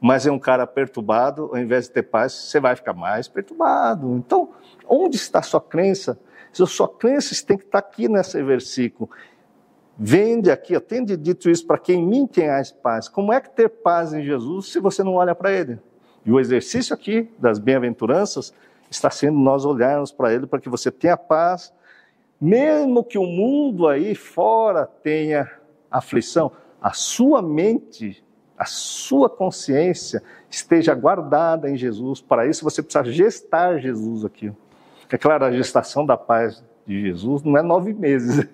[0.00, 4.14] mas é um cara perturbado, ao invés de ter paz, você vai ficar mais perturbado.
[4.16, 4.50] Então,
[4.88, 6.18] onde está a sua crença?
[6.52, 9.10] A sua crença tem que estar aqui nesse versículo.
[9.96, 13.08] Vende aqui, eu tenho dito isso para quem me tem as paz.
[13.08, 15.78] Como é que ter paz em Jesus se você não olha para Ele?
[16.26, 18.52] E o exercício aqui das bem-aventuranças
[18.90, 21.72] está sendo nós olharmos para Ele para que você tenha paz,
[22.40, 25.50] mesmo que o mundo aí fora tenha
[25.98, 28.22] aflição, a sua mente,
[28.58, 32.20] a sua consciência esteja guardada em Jesus.
[32.20, 34.52] Para isso você precisa gestar Jesus aqui.
[35.10, 38.44] É claro, a gestação da paz de Jesus não é nove meses.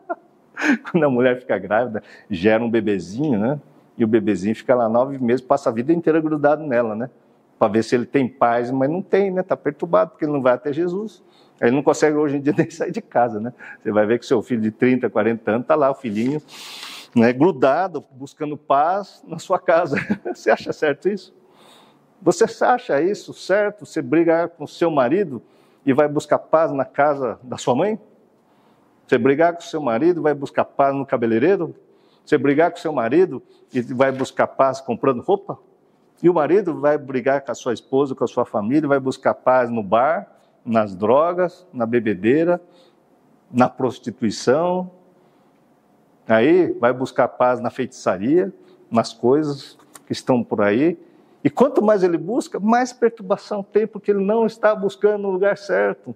[0.90, 3.60] Quando a mulher fica grávida, gera um bebezinho, né?
[3.98, 7.10] E o bebezinho fica lá nove meses, passa a vida inteira grudado nela, né?
[7.58, 9.40] Para ver se ele tem paz, mas não tem, né?
[9.40, 11.22] Está perturbado, porque ele não vai até Jesus.
[11.60, 13.52] Ele não consegue hoje em dia nem sair de casa, né?
[13.82, 16.40] Você vai ver que seu filho de 30, 40 anos está lá, o filhinho,
[17.14, 19.96] né, grudado, buscando paz na sua casa.
[20.32, 21.34] Você acha certo isso?
[22.22, 23.86] Você acha isso certo?
[23.86, 25.42] Você brigar com seu marido
[25.84, 27.98] e vai buscar paz na casa da sua mãe?
[29.06, 31.74] Você brigar com seu marido, vai buscar paz no cabeleireiro?
[32.24, 33.42] Você brigar com seu marido
[33.72, 35.58] e vai buscar paz comprando roupa?
[36.22, 39.34] E o marido vai brigar com a sua esposa, com a sua família, vai buscar
[39.34, 40.30] paz no bar,
[40.64, 42.60] nas drogas, na bebedeira,
[43.50, 44.90] na prostituição.
[46.28, 48.52] Aí vai buscar paz na feitiçaria,
[48.90, 50.98] nas coisas que estão por aí.
[51.42, 55.56] E quanto mais ele busca, mais perturbação tem, porque ele não está buscando no lugar
[55.56, 56.14] certo.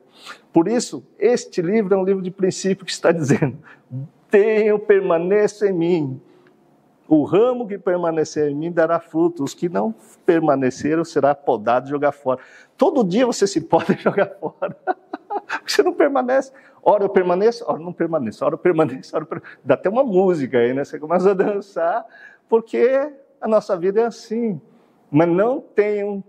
[0.53, 3.57] Por isso, este livro é um livro de princípio que está dizendo:
[4.31, 6.21] tenham, permaneça em mim.
[7.09, 11.91] O ramo que permanecer em mim dará fruto, os que não permaneceram será podado e
[11.91, 12.41] jogar fora.
[12.77, 14.77] Todo dia você se pode jogar fora.
[15.67, 16.53] você não permanece.
[16.83, 19.59] Ora eu permaneço, ora não permaneço, ora eu permaneço, ora eu permaneço.
[19.65, 20.85] Dá até uma música aí, né?
[20.85, 22.05] Você começa a dançar,
[22.49, 24.61] porque a nossa vida é assim
[25.15, 26.25] mas não tenham,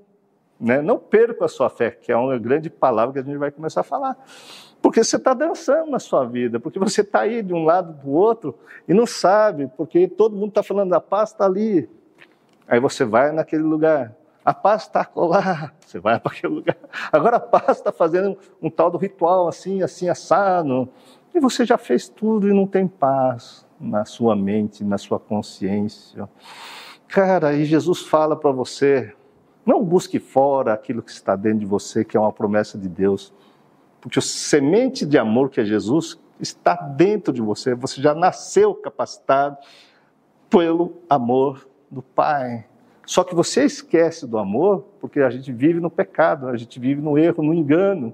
[0.59, 3.49] né, não percam a sua fé, que é uma grande palavra que a gente vai
[3.49, 4.15] começar a falar.
[4.85, 8.11] Porque você está dançando na sua vida, porque você está aí de um lado do
[8.11, 8.53] outro
[8.87, 11.89] e não sabe, porque todo mundo está falando a paz está ali.
[12.67, 14.15] Aí você vai naquele lugar.
[14.45, 16.77] A paz está lá, você vai para aquele lugar.
[17.11, 20.87] Agora a paz está fazendo um tal do ritual assim, assim, assado.
[21.33, 26.29] E você já fez tudo e não tem paz na sua mente, na sua consciência.
[27.07, 29.15] Cara, e Jesus fala para você:
[29.65, 33.33] não busque fora aquilo que está dentro de você, que é uma promessa de Deus.
[34.05, 37.73] Porque o semente de amor que é Jesus está dentro de você.
[37.73, 39.57] Você já nasceu capacitado
[40.47, 42.67] pelo amor do Pai.
[43.03, 47.01] Só que você esquece do amor porque a gente vive no pecado, a gente vive
[47.01, 48.13] no erro, no engano.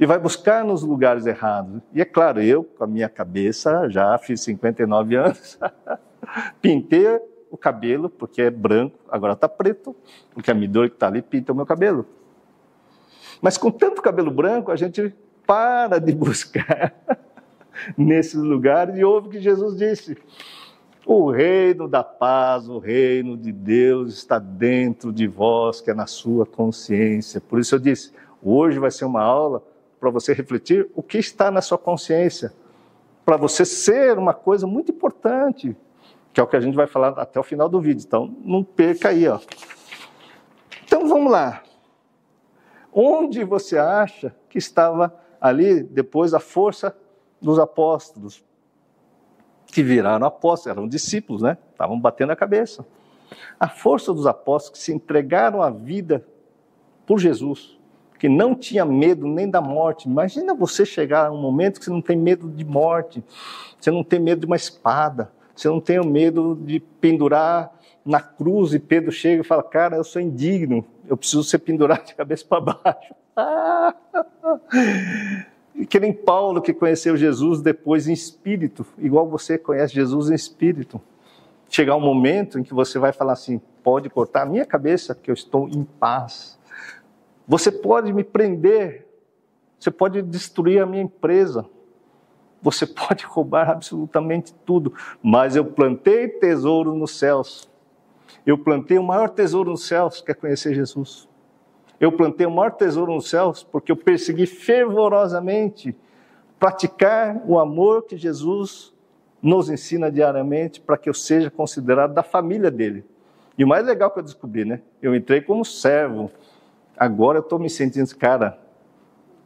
[0.00, 1.80] E vai buscar nos lugares errados.
[1.94, 5.60] E é claro, eu, com a minha cabeça, já fiz 59 anos,
[6.60, 7.06] pintei
[7.48, 9.94] o cabelo, porque é branco, agora está preto,
[10.34, 12.04] porque a Midori que está ali pinta o meu cabelo.
[13.42, 15.12] Mas com tanto cabelo branco, a gente
[15.44, 16.94] para de buscar
[17.98, 20.16] nesses lugares e ouve o que Jesus disse.
[21.04, 26.06] O reino da paz, o reino de Deus está dentro de vós, que é na
[26.06, 27.40] sua consciência.
[27.40, 29.60] Por isso eu disse, hoje vai ser uma aula
[29.98, 32.52] para você refletir o que está na sua consciência,
[33.24, 35.76] para você ser uma coisa muito importante,
[36.32, 38.04] que é o que a gente vai falar até o final do vídeo.
[38.06, 39.40] Então, não perca aí, ó.
[40.84, 41.62] Então, vamos lá.
[42.92, 46.96] Onde você acha que estava ali depois a força
[47.40, 48.44] dos apóstolos?
[49.72, 51.56] que viraram apóstolos, eram discípulos, né?
[51.72, 52.86] Estavam batendo a cabeça.
[53.58, 56.24] A força dos apóstolos que se entregaram a vida
[57.06, 57.78] por Jesus,
[58.18, 60.06] que não tinha medo nem da morte.
[60.06, 63.24] Imagina você chegar a um momento que você não tem medo de morte,
[63.80, 67.72] você não tem medo de uma espada, você não tem medo de pendurar
[68.04, 72.06] na cruz e Pedro chega e fala: Cara, eu sou indigno, eu preciso ser pendurado
[72.06, 73.14] de cabeça para baixo.
[75.88, 81.00] que nem Paulo que conheceu Jesus depois em espírito, igual você conhece Jesus em espírito.
[81.68, 85.30] Chegar um momento em que você vai falar assim: pode cortar a minha cabeça, que
[85.30, 86.58] eu estou em paz.
[87.46, 89.06] Você pode me prender,
[89.78, 91.64] você pode destruir a minha empresa,
[92.60, 97.71] você pode roubar absolutamente tudo, mas eu plantei tesouro nos céus.
[98.46, 101.28] Eu plantei o maior tesouro nos céus, que é conhecer Jesus.
[102.00, 105.96] Eu plantei o maior tesouro nos céus porque eu persegui fervorosamente
[106.58, 108.92] praticar o amor que Jesus
[109.42, 113.04] nos ensina diariamente para que eu seja considerado da família dele.
[113.58, 114.80] E o mais legal que eu descobri, né?
[115.00, 116.30] Eu entrei como servo.
[116.96, 118.58] Agora eu estou me sentindo, cara,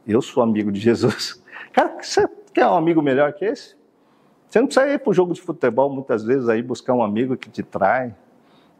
[0.07, 1.43] eu sou amigo de Jesus.
[1.73, 3.75] Cara, você quer um amigo melhor que esse?
[4.47, 7.35] Você não precisa ir para o jogo de futebol muitas vezes aí buscar um amigo
[7.35, 8.15] que te trai,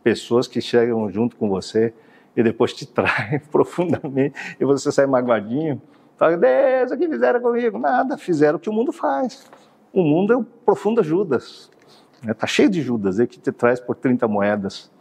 [0.04, 1.94] pessoas que chegam junto com você
[2.36, 5.82] e depois te trai profundamente e você sai magoadinho.
[6.18, 7.78] Fala, Deus, o que fizeram comigo?
[7.78, 9.46] Nada, fizeram o que o mundo faz.
[9.94, 11.70] O mundo é o profundo Judas.
[12.16, 12.34] Está né?
[12.34, 14.92] Tá cheio de Judas aí que te traz por 30 moedas.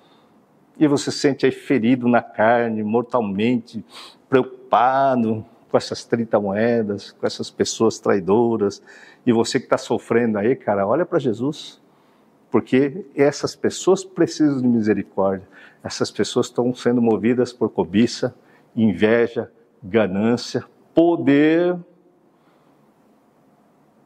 [0.79, 3.83] E você se sente aí ferido na carne, mortalmente,
[4.29, 8.83] preocupado com essas 30 moedas, com essas pessoas traidoras.
[9.25, 11.81] E você que está sofrendo aí, cara, olha para Jesus.
[12.51, 15.47] Porque essas pessoas precisam de misericórdia
[15.87, 18.35] essas pessoas estão sendo movidas por cobiça,
[18.75, 21.79] inveja, ganância, poder.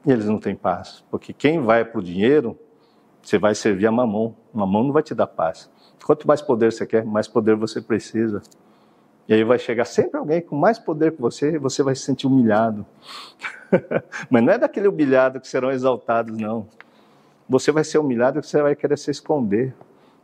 [0.05, 2.59] E eles não têm paz, porque quem vai para o dinheiro,
[3.22, 4.37] você vai servir a mamão.
[4.53, 5.70] Mamão não vai te dar paz.
[6.05, 8.42] Quanto mais poder você quer, mais poder você precisa.
[9.26, 12.03] E aí vai chegar sempre alguém com mais poder que você e você vai se
[12.03, 12.85] sentir humilhado.
[14.29, 16.68] Mas não é daquele humilhado que serão exaltados, não.
[17.50, 19.74] Você vai ser humilhado e você vai querer se esconder.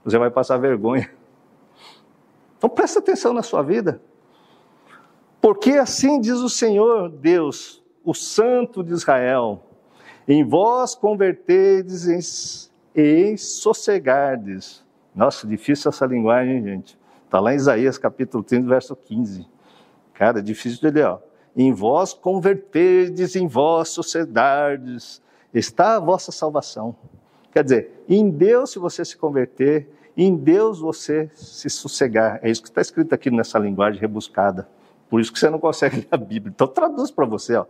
[0.04, 1.10] Você vai passar vergonha.
[2.56, 4.00] Então presta atenção na sua vida.
[5.40, 9.60] Porque assim diz o Senhor Deus, o Santo de Israel:
[10.28, 14.84] em vós convertedes e sossegardes.
[15.12, 16.96] Nossa, difícil essa linguagem, gente.
[17.24, 19.48] Está lá em Isaías capítulo 30, verso 15.
[20.14, 21.18] Cara, é difícil de ler, ó.
[21.56, 25.20] Em vós convertedes, em vós sossegardes,
[25.52, 26.94] está a vossa salvação.
[27.56, 32.38] Quer dizer, em Deus, se você se converter, em Deus você se sossegar.
[32.42, 34.68] É isso que está escrito aqui nessa linguagem rebuscada.
[35.08, 36.52] Por isso que você não consegue ler a Bíblia.
[36.54, 37.64] Então traduz para você, ó.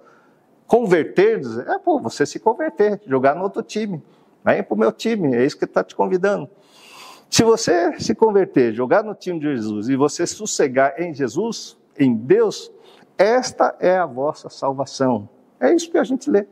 [0.67, 4.03] Converter, é pô, você se converter, jogar no outro time.
[4.45, 6.51] Vem para o meu time, é isso que está te convidando.
[7.31, 12.13] Se você se converter, jogar no time de Jesus e você sossegar em Jesus, em
[12.13, 12.73] Deus,
[13.17, 15.29] esta é a vossa salvação.
[15.61, 16.45] É isso que a gente lê.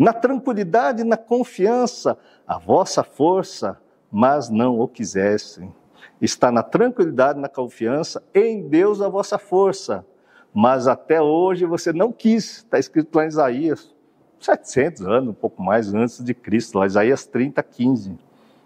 [0.00, 3.78] Na tranquilidade, na confiança, a vossa força
[4.10, 5.72] mas não o quisessem.
[6.20, 10.04] Está na tranquilidade, na confiança, em Deus a vossa força.
[10.52, 13.94] Mas até hoje você não quis, está escrito lá em Isaías,
[14.40, 18.18] 700 anos, um pouco mais antes de Cristo, lá Isaías 30, 15.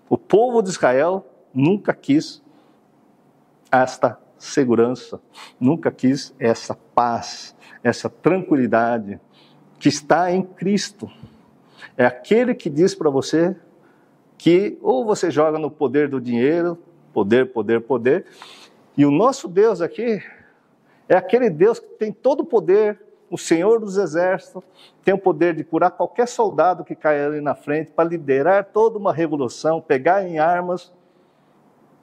[0.08, 2.42] O povo de Israel nunca quis
[3.70, 5.20] esta segurança,
[5.60, 9.20] nunca quis essa paz, essa tranquilidade
[9.84, 11.10] que está em Cristo.
[11.94, 13.54] É aquele que diz para você
[14.38, 16.78] que ou você joga no poder do dinheiro,
[17.12, 18.24] poder, poder, poder,
[18.96, 20.22] e o nosso Deus aqui
[21.06, 22.98] é aquele Deus que tem todo o poder,
[23.30, 24.64] o Senhor dos exércitos,
[25.04, 28.96] tem o poder de curar qualquer soldado que caia ali na frente, para liderar toda
[28.96, 30.94] uma revolução, pegar em armas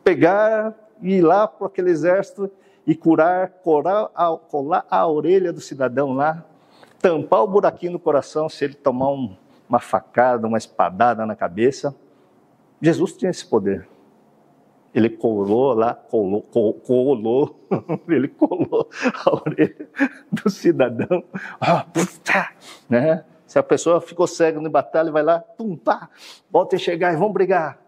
[0.03, 2.47] pegar e ir lá para aquele exército
[2.85, 6.45] e curar, colar a, colar a orelha do cidadão lá,
[7.01, 9.35] tampar o buraquinho no coração se ele tomar um,
[9.67, 11.95] uma facada, uma espadada na cabeça.
[12.81, 13.87] Jesus tinha esse poder.
[14.93, 17.55] Ele colou lá, colou, colou,
[18.07, 18.89] ele colou
[19.25, 19.89] a orelha
[20.31, 21.23] do cidadão.
[21.61, 22.49] Oh, puta,
[22.89, 23.23] né?
[23.47, 26.09] Se a pessoa ficou cega no batalha, vai lá, pum, pá,
[26.49, 27.79] volta a enxergar e vamos brigar.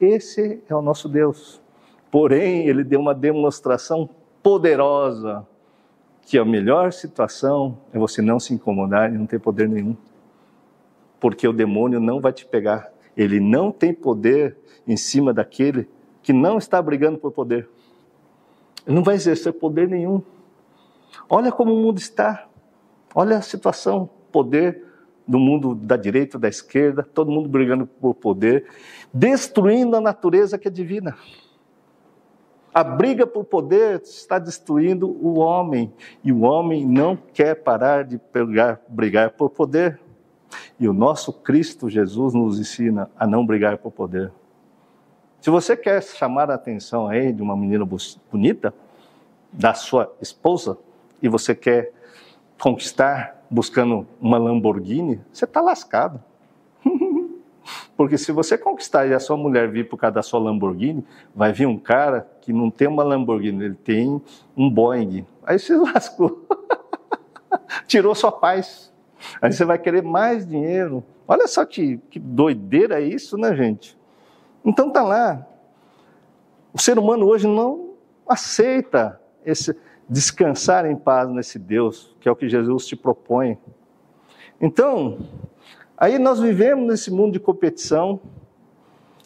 [0.00, 1.60] Esse é o nosso Deus.
[2.10, 4.08] Porém, ele deu uma demonstração
[4.42, 5.46] poderosa
[6.26, 9.96] que a melhor situação é você não se incomodar e não ter poder nenhum.
[11.20, 12.92] Porque o demônio não vai te pegar.
[13.16, 14.56] Ele não tem poder
[14.88, 15.88] em cima daquele
[16.24, 17.68] que não está brigando por poder.
[18.84, 20.20] Ele não vai exercer poder nenhum.
[21.30, 22.48] Olha como o mundo está.
[23.14, 24.82] Olha a situação, poder
[25.26, 28.66] do mundo da direita, da esquerda, todo mundo brigando por poder,
[29.14, 31.16] destruindo a natureza que é divina.
[32.76, 35.90] A briga por poder está destruindo o homem,
[36.22, 39.98] e o homem não quer parar de brigar, brigar por poder.
[40.78, 44.30] E o nosso Cristo Jesus nos ensina a não brigar por poder.
[45.40, 47.88] Se você quer chamar a atenção aí de uma menina
[48.30, 48.74] bonita,
[49.50, 50.76] da sua esposa,
[51.22, 51.94] e você quer
[52.60, 56.22] conquistar buscando uma Lamborghini, você está lascado.
[57.96, 61.04] Porque se você conquistar e a sua mulher vir por causa da sua Lamborghini,
[61.34, 64.20] vai vir um cara que não tem uma Lamborghini, ele tem
[64.56, 65.26] um Boeing.
[65.44, 66.46] Aí você lascou.
[67.86, 68.92] Tirou sua paz.
[69.40, 71.02] Aí você vai querer mais dinheiro.
[71.26, 73.98] Olha só que, que doideira isso, né, gente?
[74.64, 75.46] Então tá lá.
[76.72, 77.94] O ser humano hoje não
[78.28, 79.76] aceita esse
[80.08, 83.58] descansar em paz nesse Deus, que é o que Jesus te propõe.
[84.60, 85.18] Então,
[85.96, 88.20] aí nós vivemos nesse mundo de competição,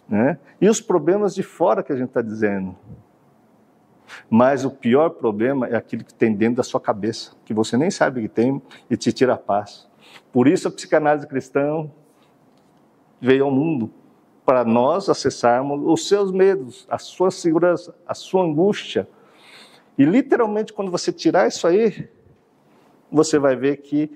[0.09, 0.39] né?
[0.61, 2.77] E os problemas de fora que a gente está dizendo.
[4.29, 7.91] Mas o pior problema é aquilo que tem dentro da sua cabeça, que você nem
[7.91, 8.61] sabe que tem
[8.91, 9.89] e te tira a paz.
[10.33, 11.89] Por isso a psicanálise cristã
[13.21, 13.91] veio ao mundo
[14.45, 19.09] para nós acessarmos os seus medos, a sua segurança, a sua angústia.
[19.97, 22.09] E literalmente quando você tirar isso aí,
[23.13, 24.11] você vai ver que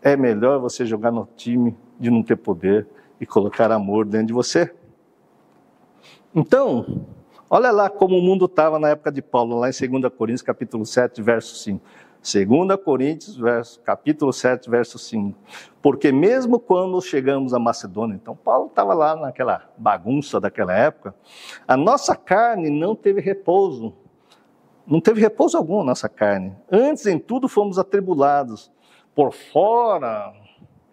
[0.00, 2.86] é melhor você jogar no time de não ter poder
[3.20, 4.74] e colocar amor dentro de você.
[6.34, 7.06] Então,
[7.48, 10.84] olha lá como o mundo estava na época de Paulo, lá em 2 Coríntios capítulo
[10.84, 11.80] 7, verso 5.
[12.24, 15.38] 2 Coríntios, verso, capítulo 7, verso 5.
[15.82, 21.14] Porque mesmo quando chegamos a Macedônia, então Paulo estava lá naquela bagunça daquela época,
[21.68, 23.94] a nossa carne não teve repouso.
[24.86, 26.54] Não teve repouso algum a nossa carne.
[26.70, 28.72] Antes em tudo fomos atribulados.
[29.14, 30.32] Por fora,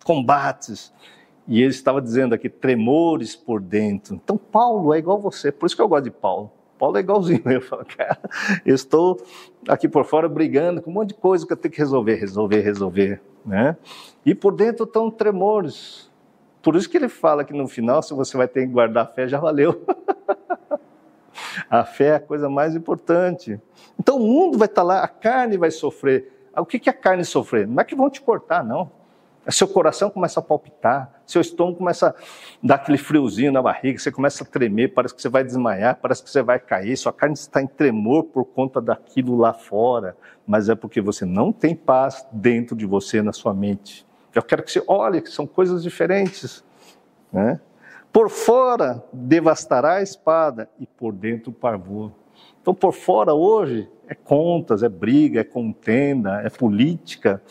[0.04, 0.94] combates.
[1.48, 4.16] E ele estava dizendo aqui, tremores por dentro.
[4.16, 6.52] Então Paulo é igual você, por isso que eu gosto de Paulo.
[6.82, 7.44] Paulo é igualzinho.
[7.46, 8.18] Eu falo, cara,
[8.66, 9.22] eu estou
[9.68, 12.62] aqui por fora brigando com um monte de coisa que eu tenho que resolver, resolver,
[12.62, 13.22] resolver.
[13.46, 13.78] Né?
[14.26, 16.10] E por dentro estão tremores.
[16.62, 19.08] Por isso que ele fala que no final, se você vai ter que guardar a
[19.08, 19.84] fé, já valeu.
[21.70, 23.60] a fé é a coisa mais importante.
[24.00, 26.48] Então o mundo vai estar lá, a carne vai sofrer.
[26.58, 27.68] O que é a carne sofrer?
[27.68, 28.92] Não é que vão te cortar, não.
[29.50, 32.14] Seu coração começa a palpitar, seu estômago começa a
[32.62, 36.24] dar aquele friozinho na barriga, você começa a tremer, parece que você vai desmaiar, parece
[36.24, 40.16] que você vai cair, sua carne está em tremor por conta daquilo lá fora,
[40.46, 44.06] mas é porque você não tem paz dentro de você, na sua mente.
[44.34, 46.64] Eu quero que você olhe que são coisas diferentes.
[47.34, 47.60] Né?
[48.14, 52.12] Por fora devastará a espada e por dentro o pavor.
[52.62, 57.42] Então, por fora hoje é contas, é briga, é contenda, é política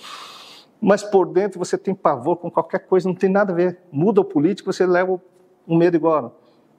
[0.81, 3.79] mas por dentro você tem pavor com qualquer coisa, não tem nada a ver.
[3.93, 5.21] Muda o político, você leva
[5.69, 6.37] um medo igual.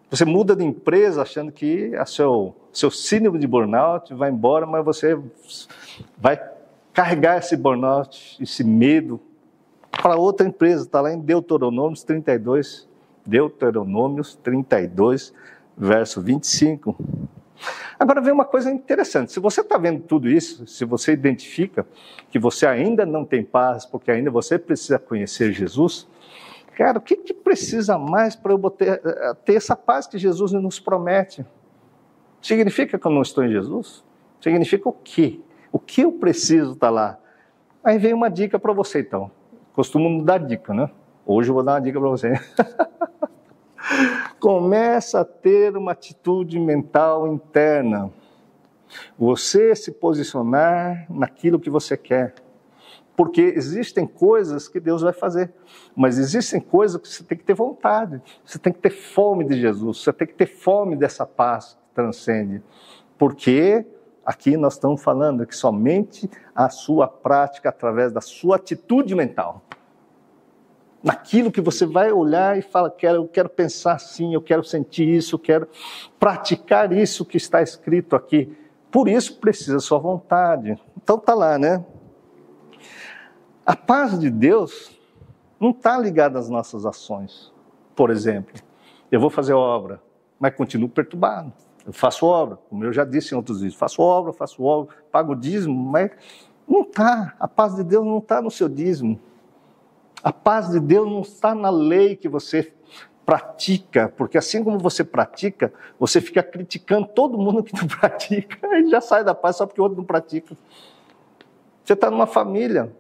[0.09, 4.83] Você muda de empresa achando que a seu, seu síndrome de burnout vai embora, mas
[4.83, 5.17] você
[6.17, 6.41] vai
[6.91, 9.21] carregar esse burnout, esse medo,
[9.89, 10.83] para outra empresa.
[10.83, 12.89] Está lá em Deuteronômios 32,
[13.25, 15.33] Deuteronômios 32,
[15.77, 16.95] verso 25.
[17.99, 21.85] Agora vem uma coisa interessante: se você está vendo tudo isso, se você identifica
[22.29, 26.07] que você ainda não tem paz, porque ainda você precisa conhecer Jesus,
[26.75, 30.51] cara, o que, que precisa mais para eu ter, eh, ter essa paz que Jesus
[30.51, 31.45] nos promete?
[32.41, 34.03] Significa que eu não estou em Jesus?
[34.39, 35.39] Significa o quê?
[35.71, 37.19] O que eu preciso estar tá lá?
[37.83, 39.31] Aí vem uma dica para você, então.
[39.73, 40.89] Costumo dar dica, né?
[41.25, 42.33] Hoje eu vou dar uma dica para você.
[44.39, 48.11] Começa a ter uma atitude mental interna.
[49.17, 52.35] Você se posicionar naquilo que você quer.
[53.15, 55.53] Porque existem coisas que Deus vai fazer,
[55.95, 59.59] mas existem coisas que você tem que ter vontade, você tem que ter fome de
[59.59, 62.63] Jesus, você tem que ter fome dessa paz que transcende.
[63.17, 63.85] Porque
[64.25, 69.61] aqui nós estamos falando que somente a sua prática, através da sua atitude mental,
[71.03, 75.07] naquilo que você vai olhar e fala, quero, eu quero pensar assim, eu quero sentir
[75.07, 75.67] isso, eu quero
[76.19, 78.55] praticar isso que está escrito aqui.
[78.91, 80.79] Por isso precisa sua vontade.
[81.01, 81.83] Então tá lá, né?
[83.65, 84.99] A paz de Deus
[85.59, 87.53] não está ligada às nossas ações.
[87.95, 88.53] Por exemplo,
[89.11, 90.01] eu vou fazer obra,
[90.39, 91.53] mas continuo perturbado.
[91.85, 95.35] Eu faço obra, como eu já disse em outros vídeos, faço obra, faço obra, pago
[95.35, 96.11] dízimo, mas
[96.67, 97.33] não está.
[97.39, 99.19] A paz de Deus não está no seu dízimo.
[100.23, 102.73] A paz de Deus não está na lei que você
[103.25, 108.89] pratica, porque assim como você pratica, você fica criticando todo mundo que não pratica e
[108.89, 110.55] já sai da paz só porque o outro não pratica.
[111.83, 112.91] Você está numa família,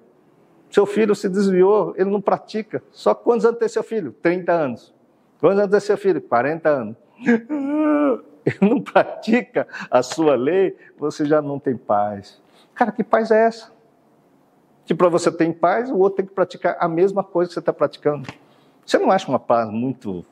[0.69, 2.81] seu filho se desviou, ele não pratica.
[2.91, 4.15] Só quantos anos tem seu filho?
[4.21, 4.93] 30 anos.
[5.39, 6.21] Quantos anos tem seu filho?
[6.21, 6.95] 40 anos.
[8.43, 12.41] Ele não pratica a sua lei, você já não tem paz.
[12.73, 13.71] Cara, que paz é essa?
[14.85, 17.59] Que para você ter paz, o outro tem que praticar a mesma coisa que você
[17.59, 18.27] está praticando.
[18.85, 20.25] Você não acha uma paz muito,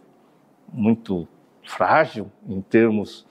[0.72, 1.28] muito
[1.64, 3.26] frágil em termos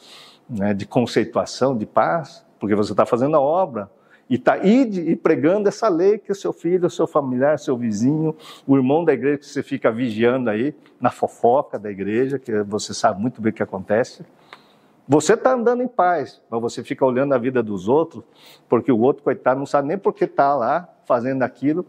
[0.48, 2.46] né, de conceituação de paz?
[2.58, 3.90] Porque você está fazendo a obra
[4.30, 8.36] e está e pregando essa lei que o seu filho, o seu familiar, seu vizinho,
[8.66, 12.92] o irmão da igreja que você fica vigiando aí na fofoca da igreja, que você
[12.92, 14.24] sabe muito bem o que acontece.
[15.06, 18.22] Você está andando em paz, mas você fica olhando a vida dos outros,
[18.68, 21.86] porque o outro, coitado, não sabe nem por que está lá fazendo aquilo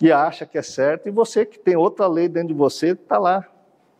[0.00, 3.18] e acha que é certo, e você que tem outra lei dentro de você está
[3.18, 3.44] lá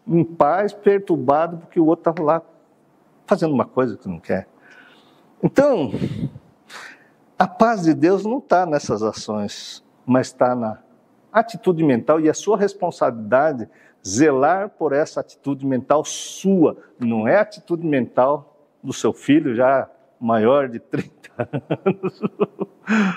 [0.06, 2.42] em paz, perturbado, porque o outro está lá
[3.26, 4.46] fazendo uma coisa que não quer.
[5.42, 5.92] Então,
[7.38, 10.78] a paz de Deus não está nessas ações, mas está na
[11.32, 13.68] atitude mental e a sua responsabilidade
[14.06, 19.88] zelar por essa atitude mental sua, não é atitude mental do seu filho já
[20.20, 21.10] maior de 30
[21.84, 22.20] anos,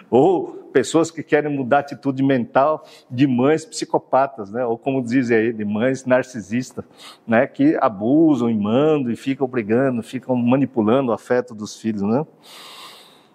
[0.10, 4.66] ou pessoas que querem mudar a atitude mental de mães psicopatas, né?
[4.66, 6.86] ou como dizem aí, de mães narcisistas,
[7.26, 7.48] né?
[7.48, 12.04] que abusam e mandam e ficam brigando, ficam manipulando o afeto dos filhos.
[12.04, 12.26] Né?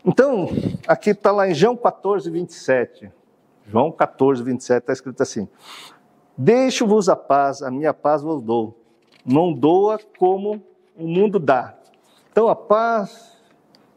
[0.04, 0.48] Então,
[0.86, 3.10] aqui está lá em João 14, 27.
[3.66, 5.48] João 14, 27 está escrito assim:
[6.36, 8.78] Deixo-vos a paz, a minha paz vos dou.
[9.24, 10.62] Não doa como
[10.96, 11.74] o mundo dá.
[12.30, 13.36] Então, a paz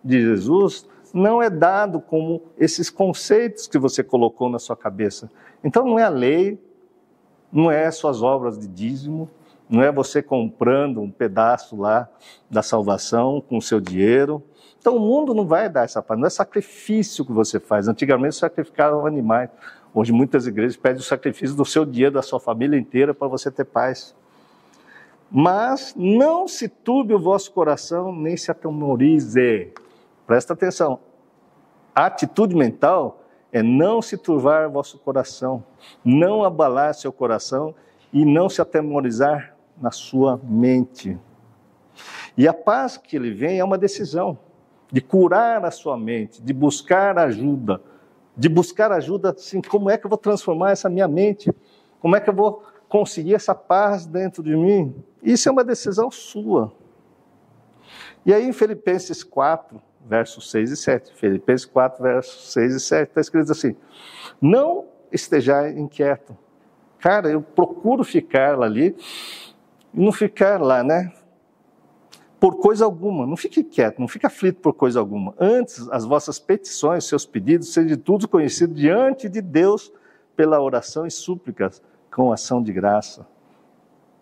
[0.04, 5.32] de Jesus não é dado como esses conceitos que você colocou na sua cabeça.
[5.64, 6.62] Então não é a lei,
[7.50, 9.30] não é suas obras de dízimo,
[9.70, 12.10] não é você comprando um pedaço lá
[12.52, 14.44] da salvação com o seu dinheiro.
[14.78, 17.88] Então o mundo não vai dar essa paz, não é sacrifício que você faz.
[17.88, 19.50] Antigamente sacrificavam animais.
[19.94, 23.50] Hoje muitas igrejas pedem o sacrifício do seu dinheiro, da sua família inteira, para você
[23.50, 24.14] ter paz.
[25.32, 29.72] Mas não se turbe o vosso coração, nem se atemorize.
[30.26, 31.00] Presta atenção.
[31.94, 33.22] A atitude mental
[33.52, 35.64] é não se turvar vosso coração,
[36.04, 37.74] não abalar seu coração
[38.12, 41.18] e não se atemorizar na sua mente.
[42.38, 44.38] E a paz que ele vem é uma decisão
[44.92, 47.82] de curar a sua mente, de buscar ajuda,
[48.36, 51.54] de buscar ajuda assim, como é que eu vou transformar essa minha mente?
[52.00, 54.94] Como é que eu vou conseguir essa paz dentro de mim?
[55.24, 56.74] Isso é uma decisão sua.
[58.26, 61.14] E aí em Filipenses 4, versos 6 e 7.
[61.16, 63.76] Filipenses 4, versos 6 e 7, está escrito assim:
[64.42, 66.38] Não esteja inquieto.
[67.00, 68.96] Cara, eu procuro ficar ali,
[69.94, 71.12] não ficar lá, né?
[72.40, 75.34] Por coisa alguma, não fique quieto, não fique aflito por coisa alguma.
[75.40, 79.92] Antes, as vossas petições, seus pedidos, sejam de tudo conhecidos diante de Deus
[80.36, 81.82] pela oração e súplicas,
[82.14, 83.26] com ação de graça.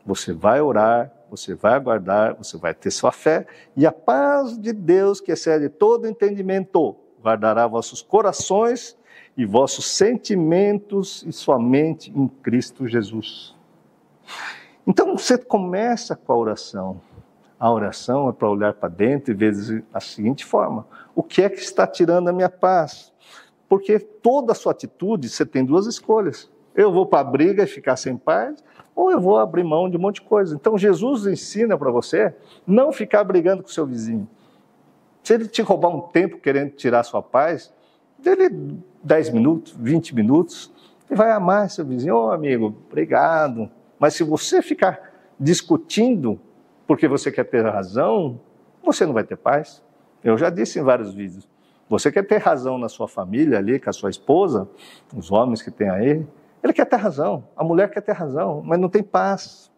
[0.06, 4.72] Você vai orar, você vai aguardar, você vai ter sua fé, e a paz de
[4.72, 8.96] Deus, que excede todo entendimento, guardará vossos corações
[9.36, 13.56] e vossos sentimentos e sua mente em Cristo Jesus.
[14.86, 17.02] Então você começa com a oração.
[17.60, 19.54] A oração é para olhar para dentro e ver
[19.92, 23.12] da seguinte forma: o que é que está tirando a minha paz?
[23.68, 26.52] Porque toda a sua atitude, você tem duas escolhas.
[26.76, 28.64] Eu vou para a briga e ficar sem paz,
[28.96, 30.56] ou eu vou abrir mão de um monte de coisa.
[30.56, 32.34] Então Jesus ensina para você
[32.66, 34.28] não ficar brigando com seu vizinho.
[35.24, 37.74] Se ele te roubar um tempo querendo tirar sua paz,
[38.20, 40.72] dele 10 minutos, 20 minutos,
[41.10, 42.16] e vai amar seu vizinho.
[42.16, 43.70] Ô oh, amigo, obrigado.
[44.00, 46.40] Mas se você ficar discutindo
[46.86, 48.40] porque você quer ter razão,
[48.84, 49.84] você não vai ter paz.
[50.24, 51.48] Eu já disse em vários vídeos.
[51.90, 54.68] Você quer ter razão na sua família ali, com a sua esposa,
[55.16, 56.26] os homens que tem aí,
[56.64, 59.70] ele quer ter razão, a mulher quer ter razão, mas não tem paz.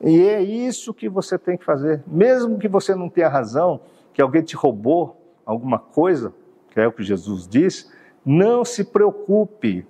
[0.00, 2.02] E é isso que você tem que fazer.
[2.06, 3.80] Mesmo que você não tenha razão,
[4.12, 6.32] que alguém te roubou alguma coisa,
[6.70, 7.90] que é o que Jesus diz,
[8.24, 9.86] não se preocupe.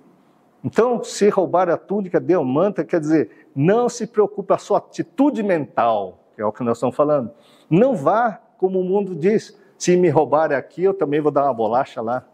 [0.63, 5.43] Então, se roubar a túnica, o manta, quer dizer, não se preocupe, a sua atitude
[5.43, 7.31] mental, que é o que nós estamos falando.
[7.69, 11.53] Não vá como o mundo diz, se me roubarem aqui, eu também vou dar uma
[11.53, 12.25] bolacha lá.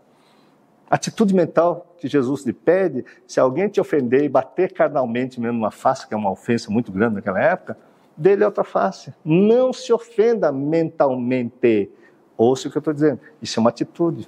[0.91, 5.71] Atitude mental que Jesus lhe pede, se alguém te ofender e bater carnalmente mesmo numa
[5.71, 7.77] face, que é uma ofensa muito grande naquela época,
[8.17, 9.13] dele outra face.
[9.23, 11.89] Não se ofenda mentalmente.
[12.37, 13.21] Ouça o que eu estou dizendo.
[13.41, 14.27] Isso é uma atitude.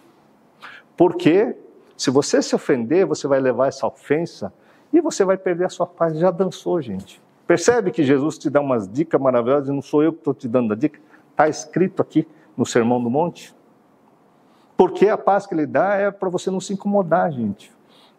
[0.96, 1.54] Porque
[1.98, 4.54] se você se ofender, você vai levar essa ofensa
[4.94, 6.18] e você vai perder a sua paz.
[6.18, 7.22] Já dançou, gente.
[7.46, 10.48] Percebe que Jesus te dá umas dicas maravilhosas e não sou eu que estou te
[10.48, 10.98] dando a dica?
[11.32, 13.54] Está escrito aqui no Sermão do Monte.
[14.86, 17.72] Porque a paz que ele dá é para você não se incomodar, gente.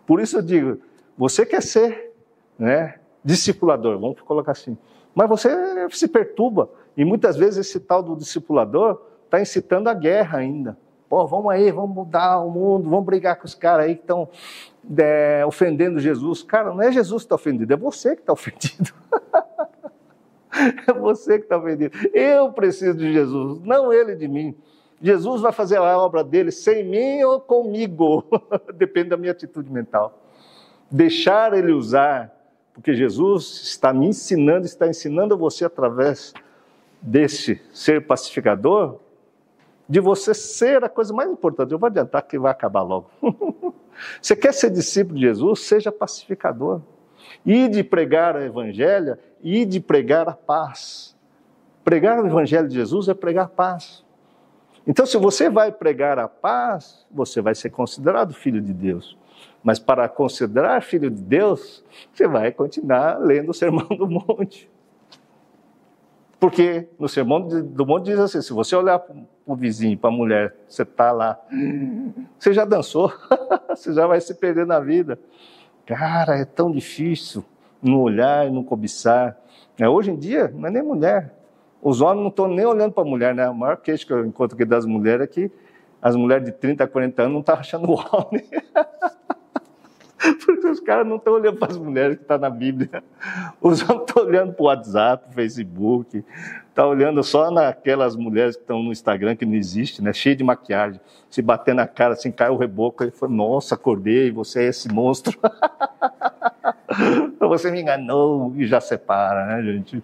[0.06, 0.80] Por isso eu digo,
[1.14, 2.10] você quer ser
[2.58, 4.78] né, discipulador, vamos colocar assim.
[5.14, 5.50] Mas você
[5.90, 6.70] se perturba.
[6.96, 10.78] E muitas vezes esse tal do discipulador está incitando a guerra ainda.
[11.06, 14.26] Pô, vamos aí, vamos mudar o mundo, vamos brigar com os caras aí que estão
[14.96, 16.42] é, ofendendo Jesus.
[16.42, 18.90] Cara, não é Jesus que está ofendido, é você que está ofendido.
[20.88, 21.94] é você que está ofendido.
[22.14, 24.56] Eu preciso de Jesus, não ele de mim.
[25.04, 28.24] Jesus vai fazer a obra dele sem mim ou comigo,
[28.74, 30.18] depende da minha atitude mental.
[30.90, 32.34] Deixar ele usar,
[32.72, 36.32] porque Jesus está me ensinando, está ensinando você através
[37.02, 38.98] desse ser pacificador,
[39.86, 41.72] de você ser a coisa mais importante.
[41.72, 43.10] Eu vou adiantar que vai acabar logo.
[44.22, 45.66] você quer ser discípulo de Jesus?
[45.66, 46.80] Seja pacificador.
[47.44, 51.14] E de pregar o evangelho, e de pregar a paz.
[51.84, 54.03] Pregar o evangelho de Jesus é pregar paz.
[54.86, 59.16] Então, se você vai pregar a paz, você vai ser considerado filho de Deus.
[59.62, 61.82] Mas para considerar filho de Deus,
[62.12, 64.70] você vai continuar lendo o Sermão do Monte.
[66.38, 69.16] Porque no Sermão do Monte diz assim: se você olhar para
[69.46, 71.40] o vizinho, para a mulher, você está lá,
[72.38, 73.10] você já dançou,
[73.70, 75.18] você já vai se perder na vida.
[75.86, 77.42] Cara, é tão difícil
[77.82, 79.38] não olhar e não cobiçar.
[79.78, 81.34] É, hoje em dia, não é nem mulher.
[81.84, 83.46] Os homens não estão nem olhando para a mulher, né?
[83.46, 85.52] A maior queixa que eu encontro aqui das mulheres é que
[86.00, 88.42] as mulheres de 30, 40 anos não estão achando o homem.
[90.46, 93.04] Porque os caras não estão olhando para as mulheres que estão tá na Bíblia.
[93.60, 96.32] Os homens estão olhando para o WhatsApp, Facebook, estão
[96.74, 100.14] tá olhando só naquelas mulheres que estão no Instagram, que não existe, né?
[100.14, 100.98] cheio de maquiagem.
[101.28, 104.90] Se bater na cara, assim, cai o reboco, ele fala, nossa, acordei, você é esse
[104.90, 105.38] monstro.
[107.38, 110.02] você me enganou e já separa, né, gente?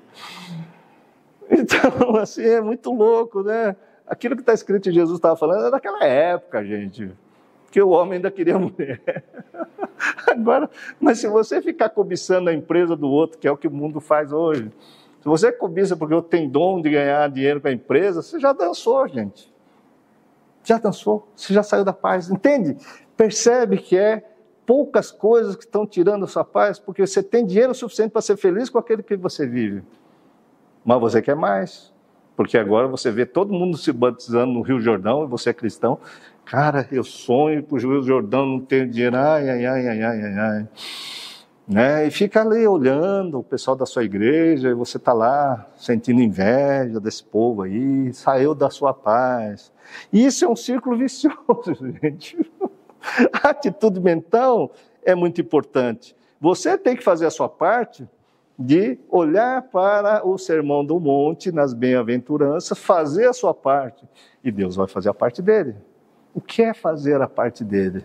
[1.50, 3.76] Então, assim, é muito louco, né?
[4.06, 7.10] Aquilo que está escrito em Jesus estava falando é daquela época, gente
[7.70, 9.24] que o homem ainda queria mulher.
[10.26, 13.70] Agora, mas se você ficar cobiçando a empresa do outro, que é o que o
[13.70, 14.70] mundo faz hoje,
[15.20, 18.52] se você cobiça porque eu tenho dom de ganhar dinheiro com a empresa, você já
[18.52, 19.52] dançou, gente.
[20.64, 22.76] Já dançou, você já saiu da paz, entende?
[23.16, 24.24] Percebe que é
[24.66, 28.36] poucas coisas que estão tirando a sua paz, porque você tem dinheiro suficiente para ser
[28.36, 29.82] feliz com aquele que você vive.
[30.84, 31.92] Mas você quer mais,
[32.36, 35.98] porque agora você vê todo mundo se batizando no Rio Jordão e você é cristão,
[36.50, 40.34] Cara, eu sonho para o Rio Jordão, não tenho dinheiro, ai, ai, ai, ai, ai,
[40.36, 40.68] ai.
[41.68, 42.06] Né?
[42.08, 46.98] E fica ali olhando o pessoal da sua igreja, e você está lá sentindo inveja
[46.98, 49.72] desse povo aí, saiu da sua paz.
[50.12, 51.36] E isso é um círculo vicioso,
[52.02, 52.36] gente.
[53.44, 54.72] A atitude mental
[55.04, 56.16] é muito importante.
[56.40, 58.08] Você tem que fazer a sua parte
[58.62, 64.06] de olhar para o sermão do monte nas bem-aventuranças, fazer a sua parte,
[64.44, 65.76] e Deus vai fazer a parte dele.
[66.34, 68.04] O que é fazer a parte dele?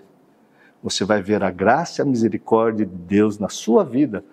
[0.81, 4.23] Você vai ver a graça e a misericórdia de Deus na sua vida,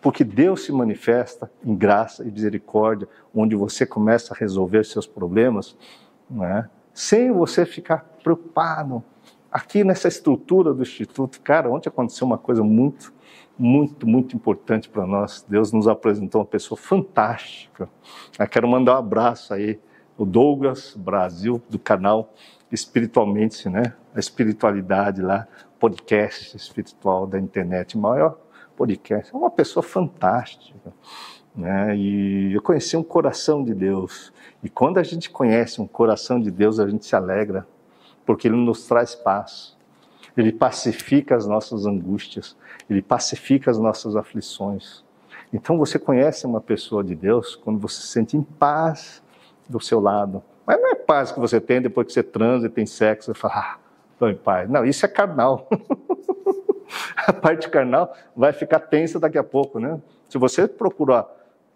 [0.00, 5.76] porque Deus se manifesta em graça e misericórdia, onde você começa a resolver seus problemas,
[6.28, 6.68] né?
[6.92, 9.04] sem você ficar preocupado.
[9.52, 13.14] Aqui nessa estrutura do Instituto, cara, ontem aconteceu uma coisa muito,
[13.58, 15.44] muito, muito importante para nós.
[15.48, 17.88] Deus nos apresentou uma pessoa fantástica.
[18.38, 19.78] Eu quero mandar um abraço aí,
[20.16, 22.32] o Douglas Brasil, do canal
[22.70, 23.94] espiritualmente, né?
[24.14, 25.46] A espiritualidade lá,
[25.78, 28.38] podcast espiritual da internet, maior
[28.76, 29.34] podcast.
[29.34, 30.92] É uma pessoa fantástica,
[31.54, 31.96] né?
[31.96, 34.32] E eu conheci um coração de Deus.
[34.62, 37.66] E quando a gente conhece um coração de Deus, a gente se alegra,
[38.24, 39.76] porque ele nos traz paz.
[40.36, 42.56] Ele pacifica as nossas angústias,
[42.88, 45.04] ele pacifica as nossas aflições.
[45.52, 49.22] Então você conhece uma pessoa de Deus quando você se sente em paz
[49.68, 52.70] do seu lado, mas não é paz que você tem depois que você transa e
[52.70, 53.78] tem sexo, você fala, ah,
[54.12, 54.68] estou em paz.
[54.68, 55.68] Não, isso é carnal.
[57.16, 60.00] a parte carnal vai ficar tensa daqui a pouco, né?
[60.28, 61.26] Se você procurar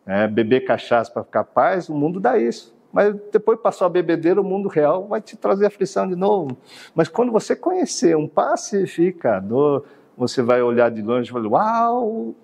[0.06, 2.74] é, beber cachaça para ficar paz, o mundo dá isso.
[2.92, 6.56] Mas depois passou a bebedeira, o mundo real vai te trazer aflição de novo.
[6.94, 9.84] Mas quando você conhecer um pacificador,
[10.20, 12.34] você vai olhar de longe e falar: Uau,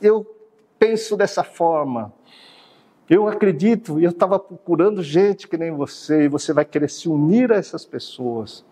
[0.00, 0.24] eu
[0.78, 2.12] penso dessa forma.
[3.10, 7.50] Eu acredito, eu estava procurando gente que nem você, e você vai querer se unir
[7.50, 8.64] a essas pessoas.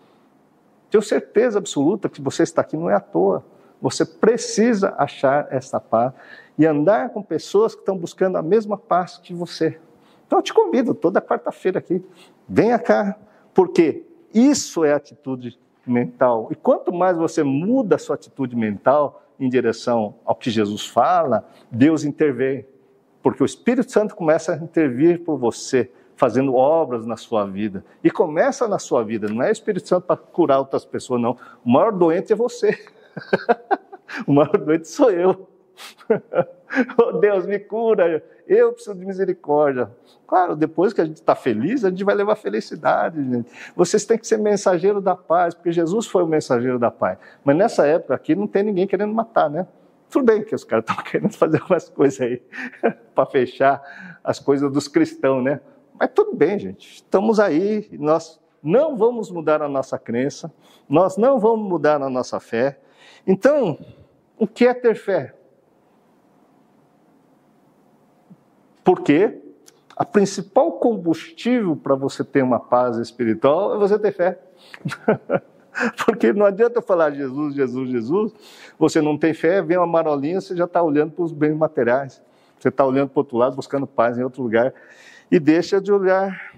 [0.89, 3.43] Tenho certeza absoluta que você está aqui não é à toa.
[3.81, 6.13] Você precisa achar essa paz
[6.57, 9.77] e andar com pessoas que estão buscando a mesma paz que você.
[10.25, 12.01] Então eu te convido toda quarta-feira aqui,
[12.47, 13.17] venha cá,
[13.53, 15.59] porque isso é atitude
[15.89, 16.47] mental.
[16.51, 21.47] E quanto mais você muda a sua atitude mental em direção ao que Jesus fala,
[21.71, 22.65] Deus intervém.
[23.21, 27.83] Porque o Espírito Santo começa a intervir por você, fazendo obras na sua vida.
[28.03, 31.37] E começa na sua vida, não é o Espírito Santo para curar outras pessoas, não.
[31.63, 32.77] O maior doente é você.
[34.25, 35.47] o maior doente sou eu.
[36.97, 39.89] oh Deus, me cura, eu preciso de misericórdia.
[40.25, 43.23] Claro, depois que a gente está feliz, a gente vai levar felicidade.
[43.23, 43.49] Gente.
[43.75, 47.17] Vocês têm que ser mensageiro da paz, porque Jesus foi o mensageiro da paz.
[47.43, 49.67] Mas nessa época aqui não tem ninguém querendo matar, né?
[50.09, 52.41] Tudo bem que os caras estão querendo fazer algumas coisas aí
[53.13, 53.81] para fechar
[54.23, 55.61] as coisas dos cristãos, né?
[55.99, 56.95] Mas tudo bem, gente.
[56.95, 60.51] Estamos aí, nós não vamos mudar a nossa crença,
[60.87, 62.79] nós não vamos mudar a nossa fé.
[63.25, 63.79] Então,
[64.37, 65.33] o que é ter fé?
[68.87, 69.37] Porque
[69.97, 74.39] a principal combustível para você ter uma paz espiritual é você ter fé.
[76.05, 78.33] Porque não adianta falar Jesus, Jesus, Jesus,
[78.79, 82.21] você não tem fé, vem uma marolinha, você já está olhando para os bens materiais.
[82.57, 84.73] Você está olhando para o outro lado, buscando paz em outro lugar.
[85.29, 86.55] E deixa de olhar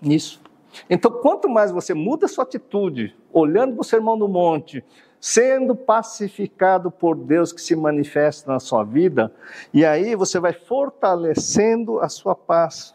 [0.00, 0.40] nisso.
[0.88, 4.84] Então, quanto mais você muda sua atitude, olhando para o sermão do monte,
[5.20, 9.32] sendo pacificado por Deus que se manifesta na sua vida,
[9.72, 12.94] e aí você vai fortalecendo a sua paz,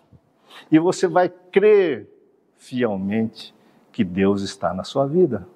[0.71, 2.07] e você vai crer
[2.57, 3.53] fielmente
[3.91, 5.47] que Deus está na sua vida.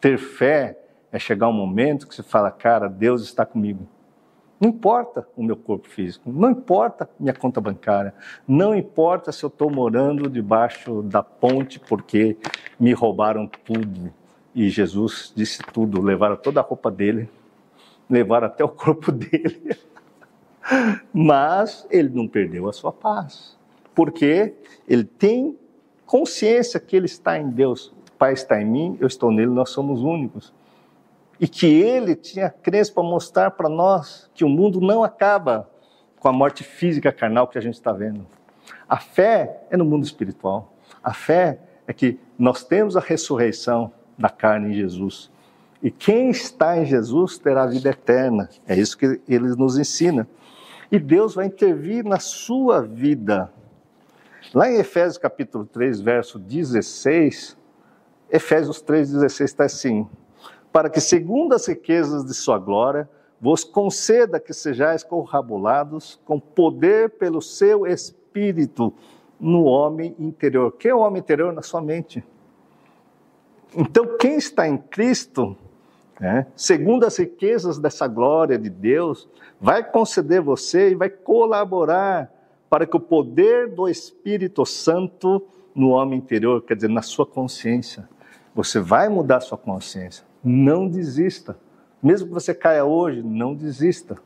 [0.00, 0.78] Ter fé
[1.10, 3.86] é chegar um momento que você fala, cara, Deus está comigo.
[4.60, 8.14] Não importa o meu corpo físico, não importa minha conta bancária,
[8.46, 12.36] não importa se eu estou morando debaixo da ponte porque
[12.78, 14.14] me roubaram tudo
[14.54, 17.28] e Jesus disse tudo, levaram toda a roupa dele,
[18.08, 19.76] levaram até o corpo dele.
[21.12, 23.58] Mas ele não perdeu a sua paz,
[23.94, 24.54] porque
[24.86, 25.58] ele tem
[26.06, 27.86] consciência que ele está em Deus.
[27.86, 30.52] O Pai está em mim, eu estou nele, nós somos únicos.
[31.40, 35.68] E que ele tinha crença para mostrar para nós que o mundo não acaba
[36.20, 38.24] com a morte física carnal que a gente está vendo.
[38.88, 40.72] A fé é no mundo espiritual.
[41.02, 45.30] A fé é que nós temos a ressurreição da carne em Jesus.
[45.82, 48.48] E quem está em Jesus terá vida eterna.
[48.66, 50.28] É isso que ele nos ensina.
[50.90, 53.52] E Deus vai intervir na sua vida.
[54.54, 57.56] Lá em Efésios capítulo 3, verso 16,
[58.30, 60.06] Efésios 3, 16 está assim:
[60.72, 63.08] Para que, segundo as riquezas de sua glória,
[63.40, 68.92] vos conceda que sejais corrabulados com poder pelo seu espírito
[69.40, 70.70] no homem interior.
[70.72, 71.52] Que é o homem interior?
[71.52, 72.24] Na sua mente.
[73.74, 75.56] Então, quem está em Cristo,
[76.20, 79.28] né, segundo as riquezas dessa glória de Deus,
[79.60, 82.30] vai conceder você e vai colaborar
[82.68, 88.08] para que o poder do Espírito Santo no homem interior, quer dizer, na sua consciência,
[88.54, 90.24] você vai mudar sua consciência.
[90.44, 91.56] Não desista.
[92.02, 94.16] Mesmo que você caia hoje, não desista.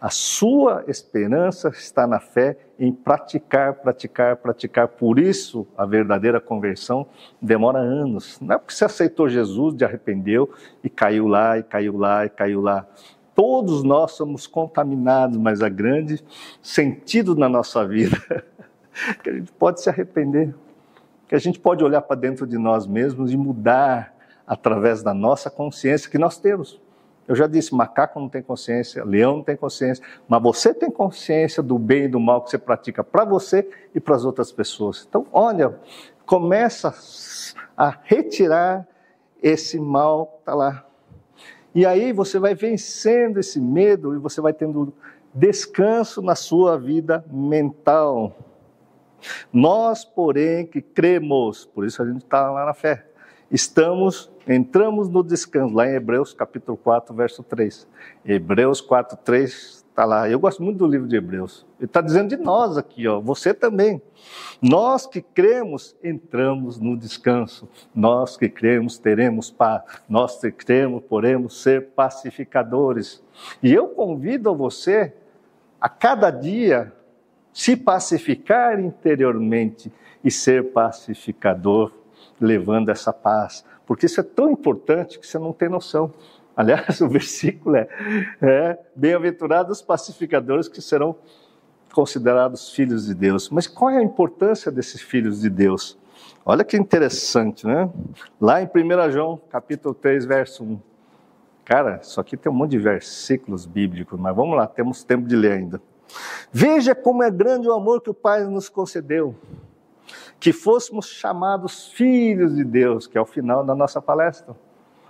[0.00, 4.88] A sua esperança está na fé em praticar, praticar, praticar.
[4.88, 7.06] Por isso, a verdadeira conversão
[7.40, 8.38] demora anos.
[8.40, 10.50] Não é porque você aceitou Jesus, te arrependeu
[10.84, 12.86] e caiu lá, e caiu lá, e caiu lá.
[13.34, 16.22] Todos nós somos contaminados, mas há grande
[16.62, 18.16] sentido na nossa vida
[19.22, 20.54] que a gente pode se arrepender,
[21.26, 24.14] que a gente pode olhar para dentro de nós mesmos e mudar
[24.46, 26.80] através da nossa consciência que nós temos.
[27.26, 31.62] Eu já disse, macaco não tem consciência, leão não tem consciência, mas você tem consciência
[31.62, 35.06] do bem e do mal que você pratica para você e para as outras pessoas.
[35.08, 35.78] Então, olha,
[36.24, 36.94] começa
[37.76, 38.86] a retirar
[39.42, 40.86] esse mal que está lá.
[41.74, 44.94] E aí você vai vencendo esse medo e você vai tendo
[45.34, 48.34] descanso na sua vida mental.
[49.52, 53.06] Nós, porém, que cremos, por isso a gente está lá na fé,
[53.50, 57.88] estamos, entramos no descanso, lá em Hebreus capítulo 4, verso 3.
[58.24, 60.28] Hebreus 4, 3 está lá.
[60.28, 61.66] Eu gosto muito do livro de Hebreus.
[61.78, 64.00] Ele está dizendo de nós aqui, ó, você também.
[64.60, 67.66] Nós que cremos, entramos no descanso.
[67.94, 69.82] Nós que cremos, teremos paz.
[70.06, 73.22] Nós que cremos, poremos ser pacificadores.
[73.62, 75.14] E eu convido você
[75.80, 76.92] a cada dia
[77.52, 79.90] se pacificar interiormente
[80.22, 81.90] e ser pacificador,
[82.38, 83.64] levando essa paz.
[83.86, 86.12] Porque isso é tão importante que você não tem noção.
[86.56, 87.88] Aliás, o versículo é,
[88.42, 91.16] é bem-aventurados os pacificadores que serão
[91.92, 93.48] considerados filhos de Deus.
[93.48, 95.96] Mas qual é a importância desses filhos de Deus?
[96.44, 97.90] Olha que interessante, né?
[98.40, 100.78] Lá em 1 João, capítulo 3, verso 1.
[101.64, 105.34] Cara, isso aqui tem um monte de versículos bíblicos, mas vamos lá, temos tempo de
[105.34, 105.82] ler ainda.
[106.52, 109.34] Veja como é grande o amor que o Pai nos concedeu,
[110.38, 114.54] que fôssemos chamados filhos de Deus, que é o final da nossa palestra.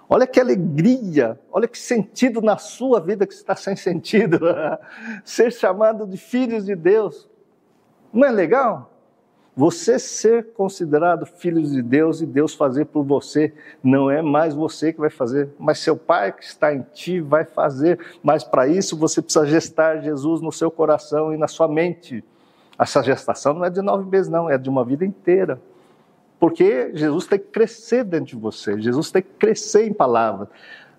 [0.08, 4.38] Olha que alegria, olha que sentido na sua vida que está sem sentido.
[5.24, 7.28] ser chamado de filhos de Deus.
[8.12, 8.92] Não é legal?
[9.56, 14.92] Você ser considerado filho de Deus e Deus fazer por você, não é mais você
[14.92, 17.98] que vai fazer, mas seu Pai que está em ti vai fazer.
[18.22, 22.22] Mas para isso você precisa gestar Jesus no seu coração e na sua mente.
[22.78, 25.60] Essa gestação não é de nove meses, não, é de uma vida inteira.
[26.38, 30.48] Porque Jesus tem que crescer dentro de você, Jesus tem que crescer em palavra,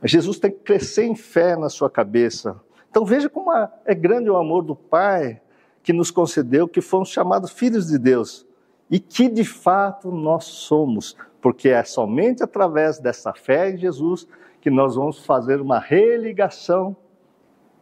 [0.04, 2.60] Jesus tem que crescer em fé na sua cabeça.
[2.90, 3.52] Então veja como
[3.86, 5.40] é grande o amor do Pai
[5.84, 8.46] que nos concedeu, que fomos chamados filhos de Deus
[8.90, 14.28] e que de fato nós somos, porque é somente através dessa fé em Jesus
[14.60, 16.96] que nós vamos fazer uma religação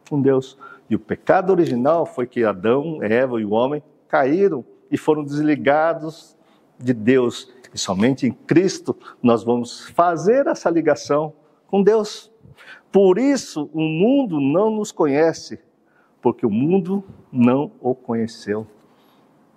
[0.10, 0.58] com Deus.
[0.90, 6.38] E o pecado original foi que Adão, Eva e o homem caíram e foram desligados
[6.78, 7.52] de Deus.
[7.74, 11.34] E somente em Cristo nós vamos fazer essa ligação
[11.68, 12.32] com Deus.
[12.92, 15.60] Por isso o mundo não nos conhece,
[16.22, 18.68] porque o mundo não o conheceu.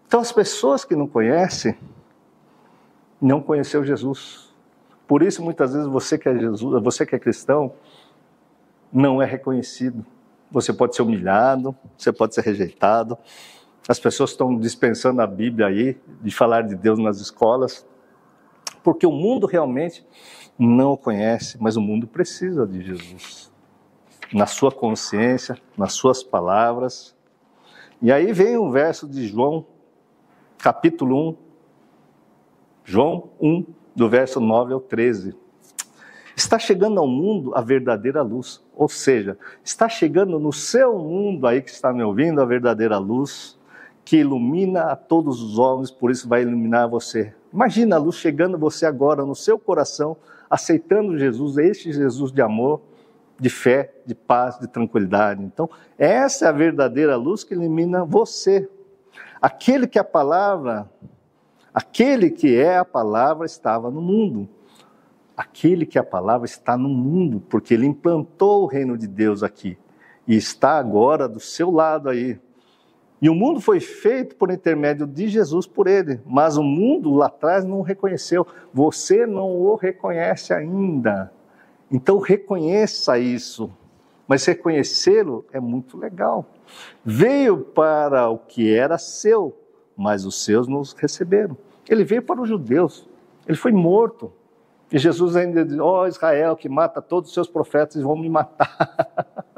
[0.08, 1.76] Então, as pessoas que não conhecem,
[3.20, 4.54] não conheceu Jesus.
[5.06, 7.74] Por isso, muitas vezes, você que é, Jesus, você que é cristão,
[8.90, 10.04] não é reconhecido.
[10.50, 13.18] Você pode ser humilhado, você pode ser rejeitado.
[13.88, 17.86] As pessoas estão dispensando a Bíblia aí, de falar de Deus nas escolas,
[18.82, 20.06] porque o mundo realmente
[20.58, 23.50] não o conhece, mas o mundo precisa de Jesus.
[24.32, 27.16] Na sua consciência, nas suas palavras.
[28.02, 29.66] E aí vem o verso de João
[30.58, 31.36] capítulo 1,
[32.84, 35.34] João 1, do verso 9 ao 13.
[36.38, 41.60] Está chegando ao mundo a verdadeira luz, ou seja, está chegando no seu mundo aí
[41.60, 43.58] que está me ouvindo a verdadeira luz
[44.04, 47.34] que ilumina a todos os homens, por isso vai iluminar você.
[47.52, 50.16] Imagina a luz chegando você agora no seu coração,
[50.48, 52.82] aceitando Jesus, este Jesus de amor,
[53.36, 55.42] de fé, de paz, de tranquilidade.
[55.42, 55.68] Então,
[55.98, 58.68] essa é a verdadeira luz que ilumina você,
[59.42, 60.88] Aquele que a palavra,
[61.74, 64.48] aquele que é a palavra estava no mundo.
[65.38, 69.78] Aquele que a palavra está no mundo, porque ele implantou o reino de Deus aqui
[70.26, 72.40] e está agora do seu lado aí.
[73.22, 77.26] E o mundo foi feito por intermédio de Jesus por ele, mas o mundo lá
[77.26, 78.44] atrás não o reconheceu.
[78.74, 81.32] Você não o reconhece ainda.
[81.88, 83.70] Então reconheça isso.
[84.26, 86.46] Mas reconhecê-lo é muito legal.
[87.04, 89.56] Veio para o que era seu,
[89.96, 91.56] mas os seus não receberam.
[91.88, 93.08] Ele veio para os judeus,
[93.46, 94.32] ele foi morto.
[94.90, 98.28] E Jesus ainda diz: Ó oh, Israel, que mata todos os seus profetas, vão me
[98.28, 98.96] matar.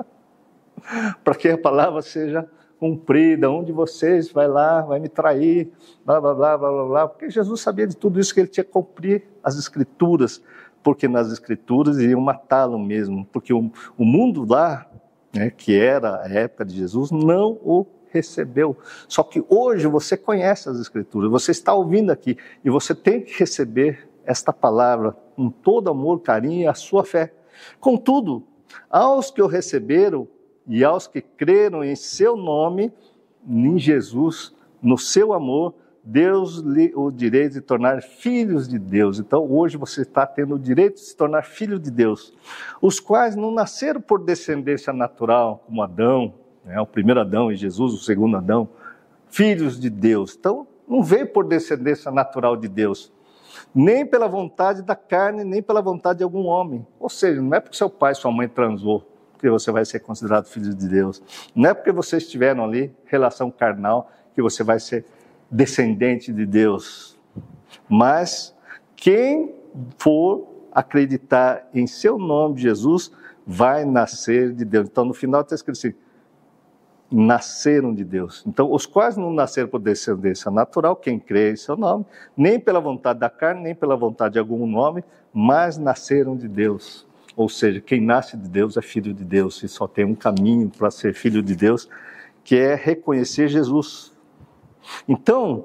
[1.22, 3.50] para que a palavra seja cumprida.
[3.50, 5.70] Um de vocês vai lá, vai me trair,
[6.04, 7.08] blá, blá, blá, blá, blá, blá.
[7.08, 10.42] Porque Jesus sabia de tudo isso, que ele tinha que cumprir as escrituras,
[10.82, 13.26] porque nas escrituras iriam matá-lo mesmo.
[13.32, 14.86] Porque o, o mundo lá
[15.32, 18.76] né, que era a época de Jesus, não o recebeu.
[19.08, 23.38] Só que hoje você conhece as Escrituras, você está ouvindo aqui e você tem que
[23.38, 27.32] receber esta palavra com todo amor, carinho e a sua fé.
[27.80, 28.44] Contudo,
[28.88, 30.28] aos que o receberam
[30.66, 32.92] e aos que creram em seu nome,
[33.48, 35.74] em Jesus, no seu amor,
[36.04, 39.18] Deus lhe o direito de tornar filhos de Deus.
[39.18, 42.32] Então, hoje você está tendo o direito de se tornar filho de Deus,
[42.80, 47.92] os quais não nasceram por descendência natural, como Adão, né, o primeiro Adão e Jesus,
[47.92, 48.68] o segundo Adão,
[49.28, 50.36] filhos de Deus.
[50.38, 53.12] Então, não veio por descendência natural de Deus,
[53.74, 56.86] nem pela vontade da carne, nem pela vontade de algum homem.
[56.98, 59.06] Ou seja, não é porque seu pai e sua mãe transou
[59.38, 61.22] que você vai ser considerado filho de Deus.
[61.54, 65.06] Não é porque vocês tiveram ali relação carnal que você vai ser
[65.50, 67.18] descendente de Deus.
[67.88, 68.54] Mas
[68.94, 69.54] quem
[69.98, 73.10] for acreditar em seu nome, Jesus,
[73.46, 74.88] vai nascer de Deus.
[74.88, 75.94] Então, no final está escrito assim:
[77.10, 78.44] nasceram de Deus.
[78.46, 82.06] Então, os quais não nasceram por descendência natural, quem crê em seu nome,
[82.36, 85.02] nem pela vontade da carne, nem pela vontade de algum nome,
[85.32, 87.06] mas nasceram de Deus.
[87.36, 90.70] Ou seja, quem nasce de Deus é filho de Deus, e só tem um caminho
[90.70, 91.88] para ser filho de Deus,
[92.44, 94.12] que é reconhecer Jesus.
[95.08, 95.64] Então,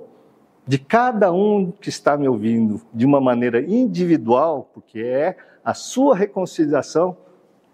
[0.67, 6.15] de cada um que está me ouvindo, de uma maneira individual, porque é a sua
[6.15, 7.15] reconciliação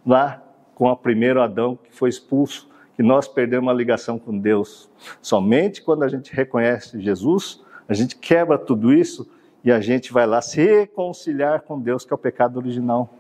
[0.06, 0.44] lá
[0.76, 2.71] com o primeiro Adão que foi expulso,
[3.02, 4.88] que nós perdemos a ligação com Deus.
[5.24, 9.28] Somente quando a gente reconhece Jesus, a gente quebra tudo isso
[9.64, 13.12] e a gente vai lá se reconciliar com Deus, que é o pecado original.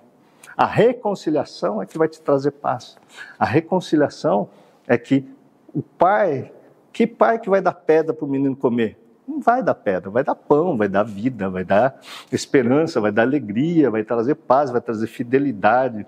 [0.56, 2.96] A reconciliação é que vai te trazer paz.
[3.40, 4.50] A reconciliação
[4.88, 5.28] é que
[5.74, 6.52] o pai,
[6.94, 9.00] que pai que vai dar pedra para o menino comer?
[9.28, 12.00] Não vai dar pedra, vai dar pão, vai dar vida, vai dar
[12.32, 16.06] esperança, vai dar alegria, vai trazer paz, vai trazer fidelidade.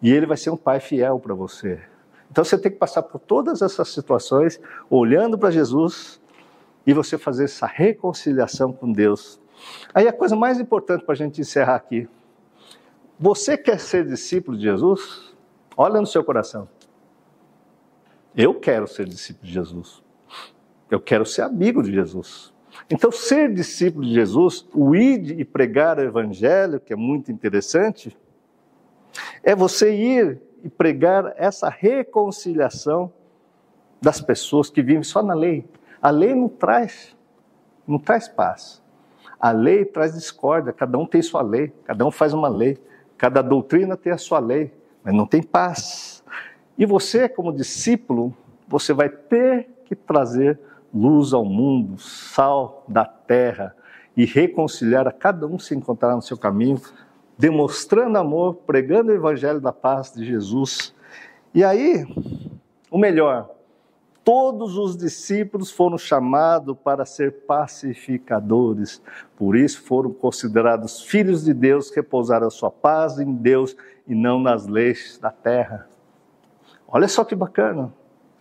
[0.00, 1.80] E ele vai ser um pai fiel para você.
[2.30, 4.60] Então você tem que passar por todas essas situações,
[4.90, 6.20] olhando para Jesus
[6.86, 9.40] e você fazer essa reconciliação com Deus.
[9.94, 12.08] Aí a coisa mais importante para a gente encerrar aqui.
[13.18, 15.34] Você quer ser discípulo de Jesus?
[15.76, 16.68] Olha no seu coração.
[18.36, 20.02] Eu quero ser discípulo de Jesus.
[20.90, 22.52] Eu quero ser amigo de Jesus.
[22.90, 28.16] Então, ser discípulo de Jesus, o ir e pregar o evangelho, que é muito interessante,
[29.42, 33.12] é você ir e pregar essa reconciliação
[34.00, 35.68] das pessoas que vivem só na lei.
[36.00, 37.14] A lei não traz,
[37.86, 38.82] não traz paz.
[39.38, 42.78] A lei traz discórdia, cada um tem sua lei, cada um faz uma lei,
[43.18, 46.24] cada doutrina tem a sua lei, mas não tem paz.
[46.78, 48.34] E você, como discípulo,
[48.66, 50.58] você vai ter que trazer
[50.94, 53.76] luz ao mundo, sal da terra
[54.16, 56.80] e reconciliar a cada um se encontrar no seu caminho,
[57.38, 60.94] demonstrando amor, pregando o evangelho da paz de Jesus.
[61.52, 62.06] E aí,
[62.90, 63.50] o melhor,
[64.24, 69.02] todos os discípulos foram chamados para ser pacificadores,
[69.36, 73.76] por isso foram considerados filhos de Deus, repousaram a sua paz em Deus
[74.06, 75.88] e não nas leis da terra.
[76.88, 77.92] Olha só que bacana.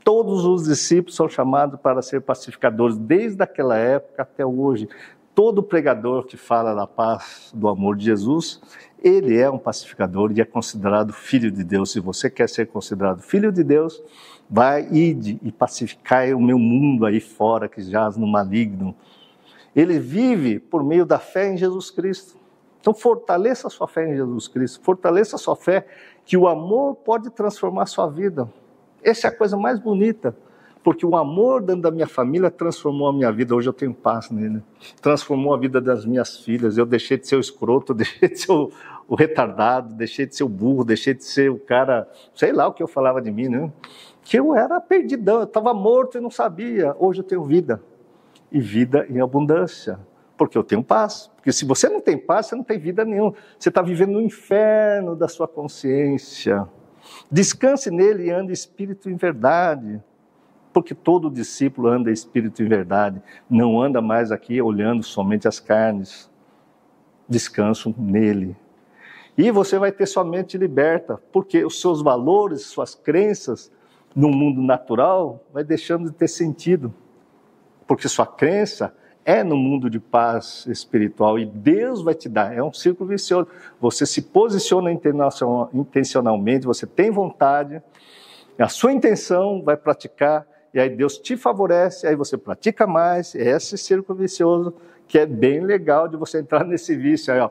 [0.04, 4.88] Todos os discípulos são chamados para ser pacificadores, desde aquela época até hoje.
[5.36, 8.62] Todo pregador que fala da paz, do amor de Jesus,
[9.04, 11.92] ele é um pacificador e é considerado filho de Deus.
[11.92, 14.02] Se você quer ser considerado filho de Deus,
[14.50, 18.96] vai e pacificar o meu mundo aí fora que jaz no maligno.
[19.76, 22.38] Ele vive por meio da fé em Jesus Cristo.
[22.80, 25.88] Então fortaleça a sua fé em Jesus Cristo, fortaleça a sua fé
[26.26, 28.48] que o amor pode transformar a sua vida.
[29.02, 30.36] Essa é a coisa mais bonita,
[30.84, 33.56] porque o amor dentro da minha família transformou a minha vida.
[33.56, 34.62] Hoje eu tenho paz nele.
[35.02, 36.78] Transformou a vida das minhas filhas.
[36.78, 38.70] Eu deixei de ser o escroto, deixei de ser o,
[39.08, 42.74] o retardado, deixei de ser o burro, deixei de ser o cara, sei lá o
[42.74, 43.72] que eu falava de mim, né?
[44.24, 46.94] Que eu era perdidão, eu estava morto e não sabia.
[47.00, 47.82] Hoje eu tenho vida.
[48.52, 49.98] E vida em abundância.
[50.38, 51.32] Porque eu tenho paz.
[51.38, 53.34] Porque se você não tem paz, você não tem vida nenhuma.
[53.58, 56.68] Você está vivendo no inferno da sua consciência.
[57.32, 60.02] Descanse nele e ande espírito em verdade.
[60.74, 63.22] Porque todo discípulo anda espírito em verdade.
[63.50, 66.30] Não anda mais aqui olhando somente as carnes.
[67.30, 68.58] Descanso nele.
[69.38, 73.72] E você vai ter sua mente liberta, porque os seus valores, suas crenças
[74.16, 76.94] no mundo natural vai deixando de ter sentido.
[77.88, 78.94] Porque sua crença
[79.26, 82.54] é no mundo de paz espiritual e Deus vai te dar.
[82.56, 83.48] É um círculo vicioso.
[83.80, 87.82] Você se posiciona intencionalmente, você tem vontade,
[88.60, 93.36] a sua intenção vai praticar, e aí Deus te favorece, aí você pratica mais.
[93.36, 94.74] É esse círculo vicioso
[95.08, 97.50] que é bem legal de você entrar nesse vício aí, ó.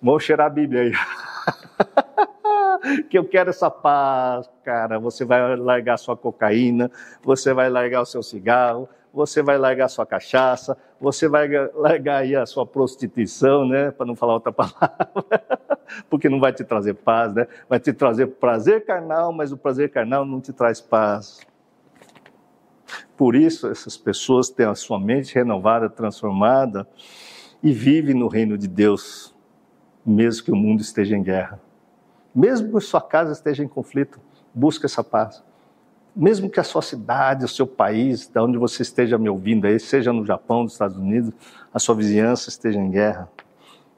[0.00, 0.92] Vamos cheirar a Bíblia aí.
[3.10, 4.98] que eu quero essa paz, cara.
[4.98, 6.90] Você vai largar sua cocaína,
[7.22, 12.34] você vai largar o seu cigarro, você vai largar sua cachaça, você vai largar aí
[12.34, 13.90] a sua prostituição, né?
[13.90, 14.88] Para não falar outra palavra,
[16.08, 17.46] porque não vai te trazer paz, né?
[17.68, 21.40] Vai te trazer prazer carnal, mas o prazer carnal não te traz paz.
[23.22, 26.88] Por isso, essas pessoas têm a sua mente renovada, transformada
[27.62, 29.32] e vivem no reino de Deus,
[30.04, 31.60] mesmo que o mundo esteja em guerra.
[32.34, 34.18] Mesmo que sua casa esteja em conflito,
[34.52, 35.40] busque essa paz.
[36.16, 39.78] Mesmo que a sua cidade, o seu país, da onde você esteja me ouvindo aí,
[39.78, 41.32] seja no Japão, nos Estados Unidos,
[41.72, 43.30] a sua vizinhança esteja em guerra,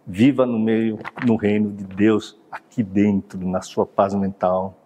[0.07, 4.84] viva no meio, no reino de Deus, aqui dentro, na sua paz mental.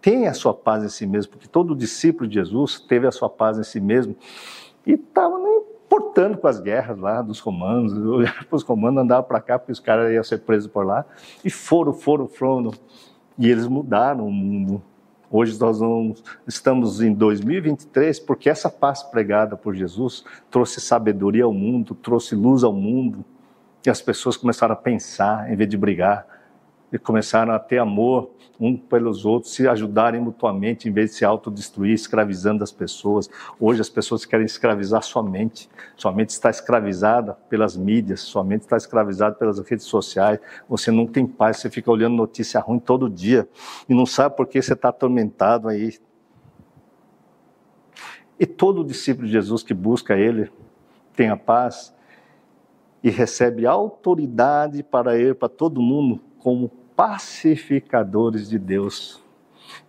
[0.00, 3.28] Tenha a sua paz em si mesmo, porque todo discípulo de Jesus teve a sua
[3.28, 4.16] paz em si mesmo
[4.86, 7.92] e estava nem importando com as guerras lá dos romanos.
[8.50, 11.04] Os romanos andavam para cá porque os caras iam ser presos por lá.
[11.44, 12.70] E foram, foram, foram.
[13.38, 14.82] E eles mudaram o mundo.
[15.30, 21.52] Hoje nós vamos, estamos em 2023 porque essa paz pregada por Jesus trouxe sabedoria ao
[21.52, 23.24] mundo, trouxe luz ao mundo.
[23.84, 26.26] E as pessoas começaram a pensar em vez de brigar.
[26.92, 28.30] E começaram a ter amor
[28.60, 33.30] um pelos outros, se ajudarem mutuamente em vez de se autodestruir, escravizando as pessoas.
[33.60, 35.70] Hoje as pessoas querem escravizar sua mente.
[35.96, 40.40] Sua mente está escravizada pelas mídias, sua mente está escravizada pelas redes sociais.
[40.68, 43.48] Você não tem paz, você fica olhando notícia ruim todo dia
[43.88, 45.96] e não sabe por que você está atormentado aí.
[48.40, 50.50] E todo discípulo de Jesus que busca Ele
[51.14, 51.94] tem a paz
[53.02, 59.22] e recebe autoridade para ir para todo mundo como pacificadores de Deus.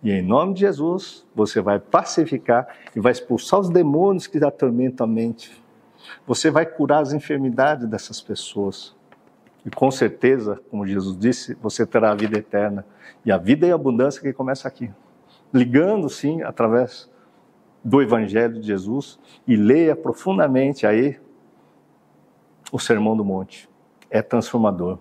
[0.02, 5.04] E em nome de Jesus, você vai pacificar e vai expulsar os demônios que atormentam
[5.04, 5.62] a mente.
[6.26, 8.94] Você vai curar as enfermidades dessas pessoas.
[9.64, 12.84] E com certeza, como Jesus disse, você terá a vida eterna.
[13.24, 14.90] E a vida e a abundância que começa aqui.
[15.52, 17.10] Ligando, sim, através
[17.82, 21.18] do Evangelho de Jesus e leia profundamente aí
[22.70, 23.68] o Sermão do Monte.
[24.10, 24.98] É transformador.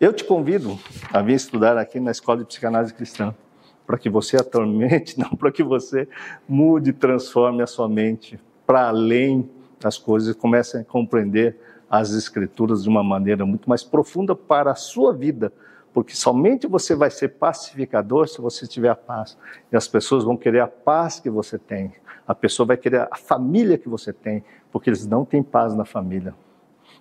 [0.00, 0.76] Eu te convido
[1.12, 3.32] a vir estudar aqui na Escola de Psicanálise Cristã,
[3.86, 6.08] para que você atormente, não para que você
[6.48, 11.56] mude, transforme a sua mente para além das coisas e comece a compreender
[11.88, 15.52] as Escrituras de uma maneira muito mais profunda para a sua vida,
[15.92, 19.38] porque somente você vai ser pacificador se você tiver a paz.
[19.70, 21.92] E as pessoas vão querer a paz que você tem.
[22.26, 24.42] A pessoa vai querer a família que você tem,
[24.72, 26.34] porque eles não têm paz na família.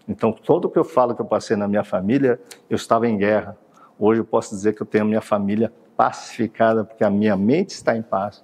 [0.08, 2.40] Então, tudo que eu falo que eu passei na minha família,
[2.70, 3.58] eu estava em guerra.
[3.98, 7.70] Hoje eu posso dizer que eu tenho a minha família pacificada, porque a minha mente
[7.70, 8.44] está em paz.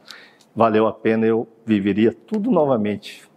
[0.56, 3.28] Valeu a pena, eu viveria tudo novamente.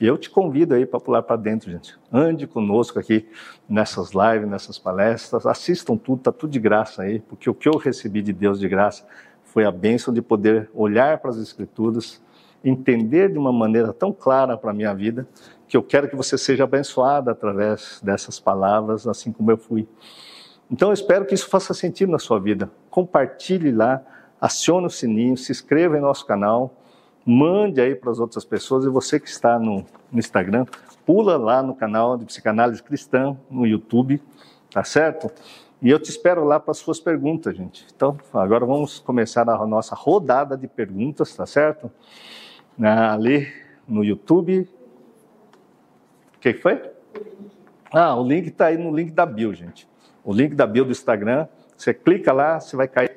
[0.00, 1.96] E eu te convido aí para pular para dentro, gente.
[2.12, 3.28] Ande conosco aqui
[3.68, 5.46] nessas lives, nessas palestras.
[5.46, 8.68] Assistam tudo, está tudo de graça aí, porque o que eu recebi de Deus de
[8.68, 9.06] graça
[9.44, 12.20] foi a bênção de poder olhar para as Escrituras,
[12.64, 15.28] entender de uma maneira tão clara para a minha vida
[15.74, 19.88] que eu quero que você seja abençoado através dessas palavras, assim como eu fui.
[20.70, 22.70] Então eu espero que isso faça sentido na sua vida.
[22.88, 24.00] Compartilhe lá,
[24.40, 26.72] acione o sininho, se inscreva em nosso canal,
[27.26, 30.64] mande aí para as outras pessoas e você que está no, no Instagram,
[31.04, 34.22] pula lá no canal de Psicanálise Cristã, no YouTube,
[34.70, 35.28] tá certo?
[35.82, 37.84] E eu te espero lá para as suas perguntas, gente.
[37.96, 41.90] Então, agora vamos começar a nossa rodada de perguntas, tá certo?
[42.80, 43.52] Ali
[43.88, 44.68] no YouTube,
[46.52, 46.82] que, foi?
[47.92, 49.88] Ah, o link está aí no link da bio, gente.
[50.24, 51.46] O link da bio do Instagram.
[51.76, 53.16] Você clica lá, você vai cair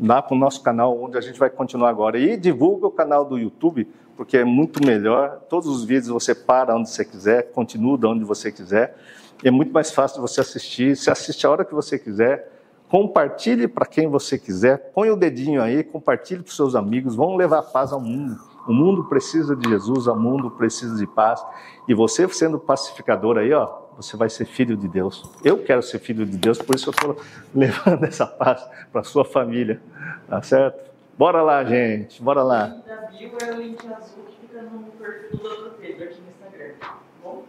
[0.00, 2.18] lá para o nosso canal, onde a gente vai continuar agora.
[2.18, 5.40] E divulga o canal do YouTube, porque é muito melhor.
[5.48, 8.96] Todos os vídeos você para onde você quiser, continua de onde você quiser.
[9.44, 10.96] É muito mais fácil você assistir.
[10.96, 12.50] Você assiste a hora que você quiser.
[12.88, 14.92] Compartilhe para quem você quiser.
[14.94, 17.16] Põe o dedinho aí, compartilhe para os seus amigos.
[17.16, 18.51] Vamos levar paz ao mundo.
[18.66, 21.44] O mundo precisa de Jesus, o mundo precisa de paz.
[21.88, 25.28] E você sendo pacificador aí, ó, você vai ser filho de Deus.
[25.44, 27.16] Eu quero ser filho de Deus, por isso eu estou
[27.54, 29.82] levando essa paz para a sua família.
[30.28, 30.90] Tá certo?
[31.18, 32.22] Bora lá, gente.
[32.22, 32.64] Bora lá.
[32.66, 35.70] O link da bio é o link azul que fica no perfil do Dr.
[35.80, 36.74] Pedro aqui no Instagram.
[36.80, 37.44] Tá bom?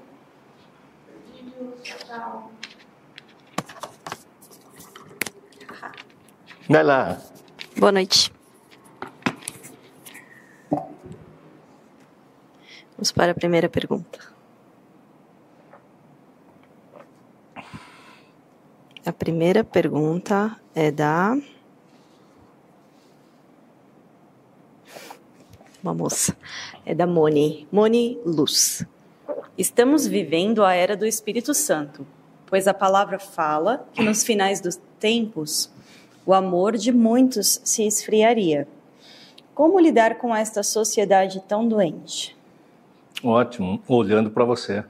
[1.84, 2.52] Tchau.
[6.70, 7.18] Vai lá.
[7.78, 8.33] Boa noite.
[13.04, 14.18] Vamos para a primeira pergunta.
[19.06, 21.38] A primeira pergunta é da.
[25.84, 26.34] Uma moça.
[26.86, 27.68] É da Moni.
[27.70, 28.86] Moni Luz.
[29.58, 32.08] Estamos vivendo a era do Espírito Santo,
[32.46, 35.70] pois a palavra fala que nos finais dos tempos
[36.26, 38.66] o amor de muitos se esfriaria.
[39.54, 42.42] Como lidar com esta sociedade tão doente?
[43.24, 44.84] Ótimo, olhando para você.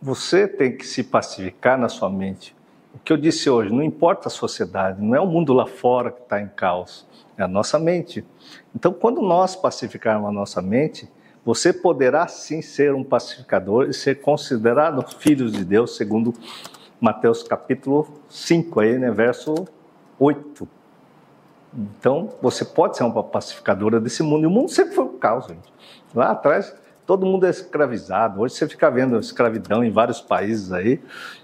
[0.00, 2.56] Você tem que se pacificar na sua mente.
[2.94, 6.10] O que eu disse hoje, não importa a sociedade, não é o mundo lá fora
[6.10, 7.06] que está em caos,
[7.36, 8.24] é a nossa mente.
[8.74, 11.06] Então, quando nós pacificarmos a nossa mente,
[11.44, 16.32] você poderá sim ser um pacificador e ser considerado filho de Deus, segundo
[16.98, 19.54] Mateus capítulo 5, aí, né, verso
[20.18, 20.77] 8.
[21.76, 24.44] Então, você pode ser uma pacificadora desse mundo.
[24.44, 25.72] E o mundo sempre foi um caos, gente.
[26.14, 26.74] Lá atrás,
[27.06, 28.40] todo mundo é escravizado.
[28.40, 31.00] Hoje você fica vendo escravidão em vários países aí,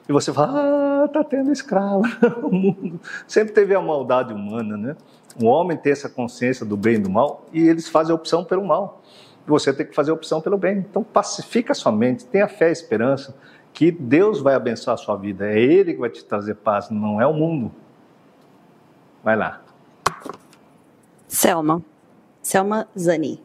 [0.09, 2.03] e você fala, ah, tá tendo escravo.
[2.43, 4.97] o mundo sempre teve a maldade humana, né?
[5.41, 8.45] O homem tem essa consciência do bem e do mal, e eles fazem a opção
[8.45, 9.03] pelo mal.
[9.47, 10.79] E você tem que fazer a opção pelo bem.
[10.79, 13.35] Então, pacifica a sua mente, tenha fé e esperança
[13.73, 15.51] que Deus vai abençoar a sua vida.
[15.51, 17.73] É Ele que vai te trazer paz, não é o mundo.
[19.23, 19.64] Vai lá.
[21.35, 21.83] Selma.
[22.41, 23.41] Selma Zani.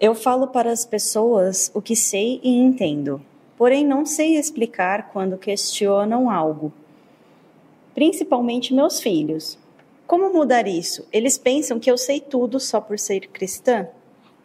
[0.00, 3.20] Eu falo para as pessoas o que sei e entendo,
[3.58, 6.72] porém não sei explicar quando questionam algo.
[7.94, 9.58] principalmente meus filhos.
[10.06, 11.06] Como mudar isso?
[11.12, 13.88] Eles pensam que eu sei tudo só por ser cristã?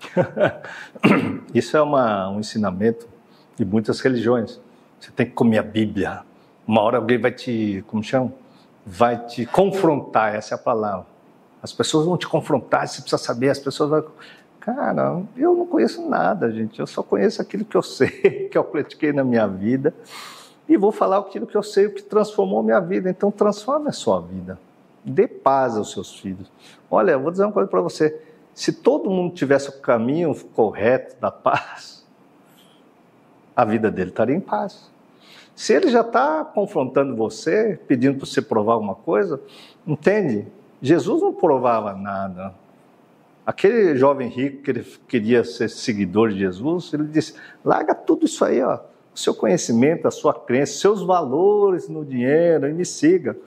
[1.53, 3.07] isso é uma, um ensinamento
[3.55, 4.59] de muitas religiões.
[4.99, 6.23] Você tem que comer a Bíblia.
[6.67, 8.33] Uma hora alguém vai te, como chama?
[8.85, 11.12] Vai te confrontar, essa é a palavra.
[11.63, 14.05] As pessoas vão te confrontar, você precisa saber, as pessoas vão.
[14.59, 16.77] Cara, eu não conheço nada, gente.
[16.77, 19.93] Eu só conheço aquilo que eu sei, que eu pratiquei na minha vida.
[20.67, 23.09] E vou falar aquilo que eu sei, o que transformou minha vida.
[23.09, 24.59] Então, transforme a sua vida.
[25.05, 26.51] Dê paz aos seus filhos.
[26.91, 28.21] Olha, eu vou dizer uma coisa para você.
[28.53, 32.05] Se todo mundo tivesse o caminho correto da paz,
[33.55, 34.91] a vida dele estaria em paz.
[35.55, 39.39] Se ele já está confrontando você, pedindo para você provar alguma coisa,
[39.85, 40.47] entende?
[40.83, 42.53] Jesus não provava nada.
[43.45, 48.43] Aquele jovem rico que ele queria ser seguidor de Jesus, ele disse: larga tudo isso
[48.43, 48.79] aí, ó,
[49.15, 53.37] o seu conhecimento, a sua crença, seus valores no dinheiro e me siga.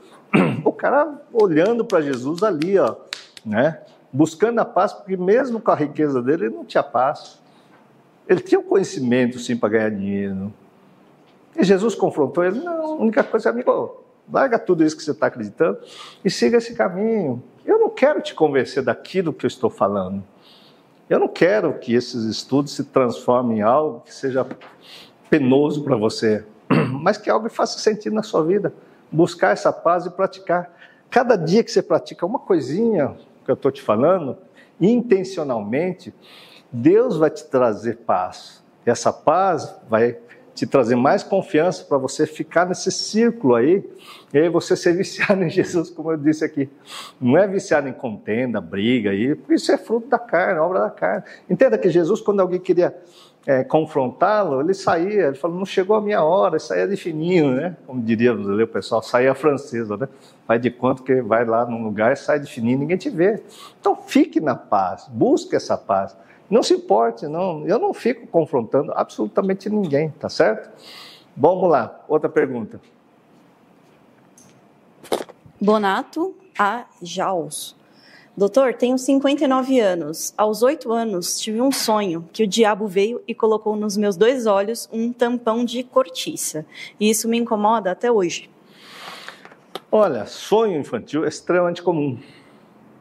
[0.64, 2.96] O cara olhando para Jesus ali, ó,
[3.44, 3.82] né?
[4.10, 7.38] Buscando a paz, porque mesmo com a riqueza dele, ele não tinha paz.
[8.26, 10.52] Ele tinha o um conhecimento, sim, para ganhar dinheiro.
[11.54, 15.27] E Jesus confrontou ele: não, a única coisa, amigo, larga tudo isso que você está
[15.27, 15.78] acreditando
[16.24, 17.43] e siga esse caminho.
[17.65, 20.23] Eu não quero te convencer daquilo que eu estou falando.
[21.09, 24.47] Eu não quero que esses estudos se transformem em algo que seja
[25.31, 26.44] penoso para você,
[27.01, 28.73] mas que algo faça sentido na sua vida.
[29.11, 30.73] Buscar essa paz e praticar.
[31.09, 34.36] Cada dia que você pratica uma coisinha que eu estou te falando,
[34.81, 36.12] intencionalmente,
[36.73, 38.62] Deus vai te trazer paz.
[38.85, 40.19] E essa paz vai
[40.56, 43.84] te trazer mais confiança para você ficar nesse círculo aí,
[44.32, 46.68] e aí você ser viciado em Jesus, como eu disse aqui.
[47.20, 50.90] Não é viciado em contenda, briga, aí, porque isso é fruto da carne, obra da
[50.90, 51.24] carne.
[51.48, 52.96] Entenda que Jesus, quando alguém queria
[53.46, 57.76] é, confrontá-lo, ele saía, ele falou, não chegou a minha hora, saía de fininho, né?
[57.86, 60.08] Como diria o pessoal, saía francesa, né?
[60.48, 63.42] Vai de quanto que vai lá num lugar e sai de fininho, ninguém te vê.
[63.78, 66.16] Então fique na paz, busque essa paz.
[66.48, 67.66] Não se importe, não.
[67.66, 70.70] Eu não fico confrontando absolutamente ninguém, tá certo?
[71.36, 72.81] Vamos lá, outra pergunta.
[75.60, 76.85] Bonato A.
[77.02, 77.77] Jaus.
[78.36, 80.35] Doutor, tenho 59 anos.
[80.36, 84.47] Aos oito anos, tive um sonho que o diabo veio e colocou nos meus dois
[84.47, 86.66] olhos um tampão de cortiça.
[87.01, 88.51] E isso me incomoda até hoje.
[89.90, 92.18] Olha, sonho infantil é extremamente comum,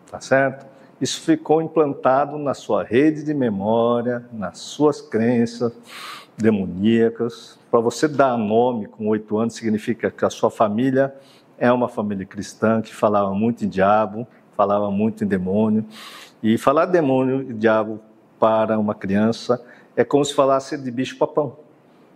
[0.09, 0.65] tá certo?
[0.99, 5.73] Isso ficou implantado na sua rede de memória, nas suas crenças
[6.37, 7.59] demoníacas.
[7.69, 11.13] Para você dar nome com oito anos significa que a sua família
[11.57, 15.85] é uma família cristã que falava muito em diabo, falava muito em demônio.
[16.41, 17.99] E falar demônio e diabo
[18.39, 19.61] para uma criança
[19.97, 21.57] é como se falasse de bicho-papão.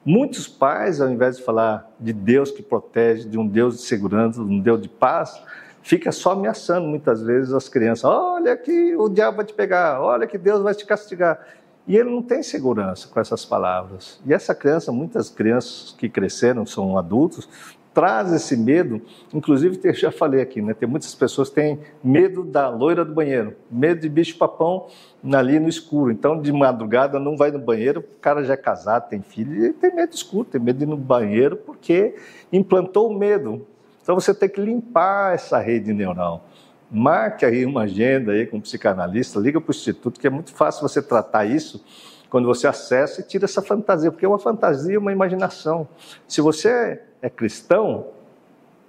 [0.06, 4.44] Muitos pais, ao invés de falar de Deus que protege, de um Deus de segurança,
[4.44, 5.42] de um Deus de paz,
[5.82, 8.06] fica só ameaçando muitas vezes as crianças.
[8.06, 11.40] Olha que o diabo vai te pegar, olha que Deus vai te castigar.
[11.88, 14.22] E ele não tem segurança com essas palavras.
[14.26, 17.50] E essa criança, muitas crianças que cresceram, são adultos,
[17.94, 19.02] traz esse medo,
[19.34, 20.74] inclusive eu já falei aqui, né?
[20.74, 24.88] Tem muitas pessoas que têm medo da loira do banheiro, medo de bicho-papão
[25.34, 26.12] ali no escuro.
[26.12, 29.74] Então, de madrugada não vai no banheiro, o cara já é casado, tem filho, e
[29.74, 32.16] tem medo escuro, tem medo de ir no banheiro porque
[32.54, 33.66] implantou o medo.
[34.10, 36.44] Então você tem que limpar essa rede neural.
[36.90, 40.52] Marque aí uma agenda aí com um psicanalista, liga para o instituto, que é muito
[40.52, 41.86] fácil você tratar isso
[42.28, 45.88] quando você acessa e tira essa fantasia, porque é uma fantasia, uma imaginação.
[46.28, 48.08] Se você é cristão,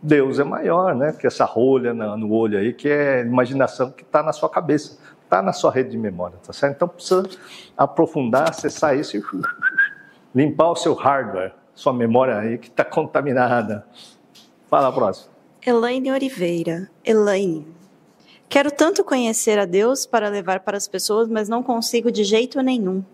[0.00, 1.12] Deus é maior, né?
[1.12, 5.42] Que essa rolha no olho aí, que é imaginação que está na sua cabeça, está
[5.42, 6.76] na sua rede de memória, tá certo?
[6.76, 7.28] Então precisa
[7.76, 9.22] aprofundar, acessar isso e
[10.34, 13.84] limpar o seu hardware, sua memória aí que está contaminada.
[14.70, 15.32] Fala próximo.
[15.66, 16.88] Elaine Oliveira.
[17.04, 17.66] Elaine.
[18.48, 22.62] Quero tanto conhecer a Deus para levar para as pessoas, mas não consigo de jeito
[22.62, 23.04] nenhum.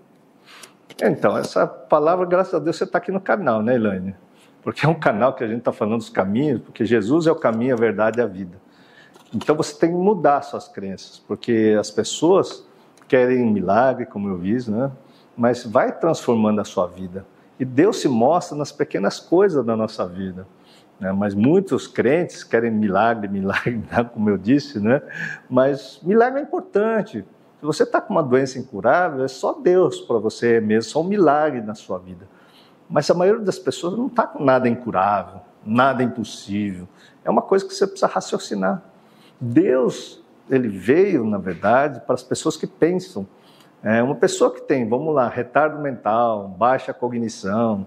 [1.02, 4.14] Então, essa palavra, graças a Deus, você está aqui no canal, né, Elaine?
[4.66, 7.36] porque é um canal que a gente está falando dos caminhos, porque Jesus é o
[7.36, 8.60] caminho, a verdade e a vida.
[9.32, 12.66] Então você tem que mudar suas crenças, porque as pessoas
[13.06, 14.90] querem milagre, como eu vi, né?
[15.36, 17.24] mas vai transformando a sua vida.
[17.60, 20.48] E Deus se mostra nas pequenas coisas da nossa vida.
[20.98, 21.12] Né?
[21.12, 23.82] Mas muitos crentes querem milagre, milagre,
[24.12, 25.02] como eu disse, né?
[25.48, 27.24] mas milagre é importante.
[27.58, 31.04] Se você está com uma doença incurável, é só Deus para você mesmo, só um
[31.08, 32.28] milagre na sua vida.
[32.88, 36.86] Mas a maioria das pessoas não está com nada incurável, nada impossível.
[37.24, 38.82] É uma coisa que você precisa raciocinar.
[39.40, 43.26] Deus, ele veio, na verdade, para as pessoas que pensam.
[43.82, 47.86] É uma pessoa que tem, vamos lá, retardo mental, baixa cognição,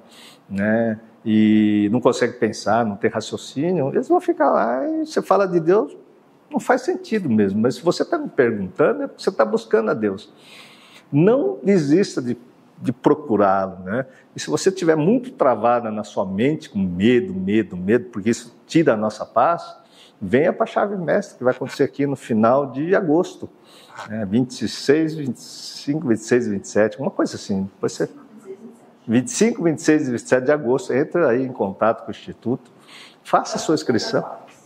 [0.49, 0.99] né?
[1.26, 5.60] E não consegue pensar, não tem raciocínio, eles vão ficar lá e você fala de
[5.60, 5.96] Deus,
[6.50, 7.60] não faz sentido mesmo.
[7.62, 10.32] Mas se você está me perguntando, é porque você está buscando a Deus.
[11.12, 12.38] Não desista de,
[12.82, 14.06] de procurá-lo, né?
[14.36, 18.56] E se você tiver muito travada na sua mente, com medo, medo, medo, porque isso
[18.66, 19.76] tira a nossa paz,
[20.22, 23.50] venha para a chave mestre, que vai acontecer aqui no final de agosto.
[24.08, 24.26] Né?
[24.26, 27.64] 26, 25, 26 e 27, uma coisa assim.
[27.64, 28.10] Depois você
[29.10, 32.72] 25, 26 e 27 de agosto, entra aí em contato com o Instituto,
[33.23, 34.23] faça a sua inscrição.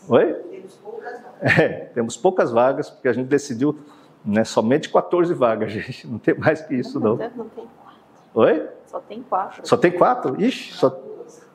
[0.10, 0.34] Oi?
[0.34, 1.60] Temos poucas vagas.
[1.60, 3.80] É, temos poucas vagas, porque a gente decidiu
[4.26, 6.06] né, somente 14 vagas, gente.
[6.08, 7.16] Não tem mais que isso, não.
[7.16, 8.02] Não, tem quatro.
[8.34, 8.70] Oi?
[8.86, 9.68] Só tem quatro.
[9.68, 10.42] Só tem quatro?
[10.42, 10.90] Ixi, só.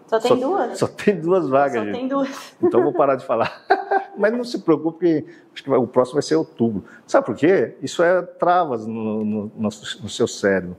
[0.07, 0.79] Só tem só, duas.
[0.79, 1.75] Só tem duas vagas.
[1.75, 1.95] Só gente.
[1.95, 2.55] tem duas.
[2.63, 3.67] Então vou parar de falar.
[4.17, 6.85] Mas não se preocupe, acho que o próximo vai ser outubro.
[7.07, 7.77] Sabe por quê?
[7.83, 10.75] Isso é travas no, no, no, no seu cérebro.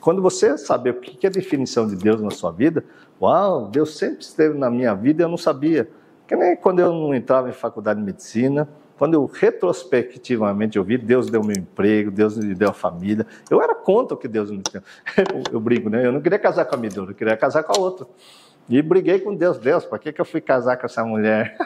[0.00, 2.84] Quando você saber o que é a definição de Deus na sua vida,
[3.20, 5.88] uau, Deus sempre esteve na minha vida e eu não sabia.
[6.26, 11.28] Que nem quando eu não entrava em faculdade de medicina, quando eu retrospectivamente ouvi, Deus
[11.28, 13.26] deu meu emprego, Deus me deu a família.
[13.50, 14.82] Eu era contra o que Deus me deu.
[15.18, 16.06] Eu, eu brigo, né?
[16.06, 18.06] Eu não queria casar com a minha dor, eu queria casar com a outra.
[18.68, 19.58] E briguei com Deus.
[19.58, 21.56] Deus, para que, que eu fui casar com essa mulher?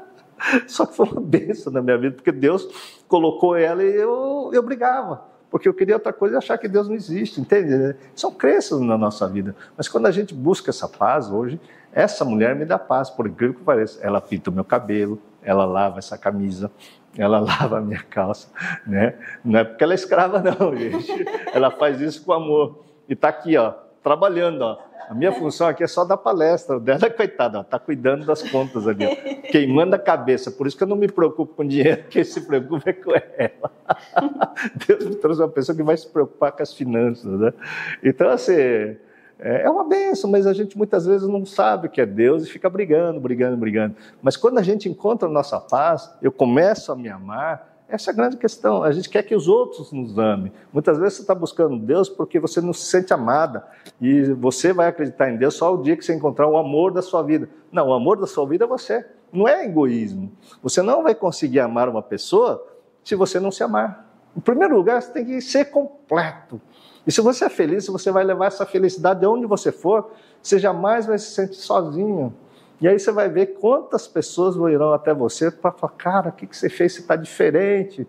[0.66, 2.66] Só que foi uma bênção na minha vida, porque Deus
[3.06, 6.88] colocou ela e eu, eu brigava porque eu queria outra coisa e achar que Deus
[6.88, 7.96] não existe, entende?
[8.14, 9.54] São crenças na nossa vida.
[9.76, 11.60] Mas quando a gente busca essa paz hoje,
[11.92, 13.98] essa mulher me dá paz, por incrível que pareça.
[14.02, 16.70] Ela pinta o meu cabelo, ela lava essa camisa,
[17.16, 18.48] ela lava a minha calça,
[18.86, 19.14] né?
[19.44, 21.10] Não é porque ela é escrava, não, gente.
[21.52, 22.84] Ela faz isso com amor.
[23.08, 23.72] E está aqui, ó,
[24.02, 24.78] trabalhando, ó.
[25.08, 26.76] A minha função aqui é só dar palestra.
[26.76, 30.50] O dela, coitada, está cuidando das contas ali, ó, queimando a cabeça.
[30.50, 33.72] Por isso que eu não me preocupo com dinheiro, quem se preocupa é com ela.
[34.86, 37.40] Deus me trouxe uma pessoa que vai se preocupar com as finanças.
[37.40, 37.54] Né?
[38.04, 38.98] Então, assim, é,
[39.38, 42.68] é uma benção, mas a gente muitas vezes não sabe que é Deus e fica
[42.68, 43.96] brigando, brigando, brigando.
[44.20, 48.12] Mas quando a gente encontra a nossa paz, eu começo a me amar, essa é
[48.12, 48.82] a grande questão.
[48.82, 50.52] A gente quer que os outros nos amem.
[50.72, 53.66] Muitas vezes você está buscando Deus porque você não se sente amada.
[53.98, 57.00] E você vai acreditar em Deus só o dia que você encontrar o amor da
[57.00, 57.48] sua vida.
[57.72, 59.06] Não, o amor da sua vida é você.
[59.32, 60.30] Não é egoísmo.
[60.62, 62.62] Você não vai conseguir amar uma pessoa
[63.02, 64.06] se você não se amar.
[64.36, 66.60] Em primeiro lugar, você tem que ser completo.
[67.06, 70.10] E se você é feliz, você vai levar essa felicidade aonde você for,
[70.42, 72.34] você jamais vai se sentir sozinho.
[72.80, 76.46] E aí você vai ver quantas pessoas irão até você para falar, cara, o que,
[76.46, 76.92] que você fez?
[76.94, 78.06] Você está diferente.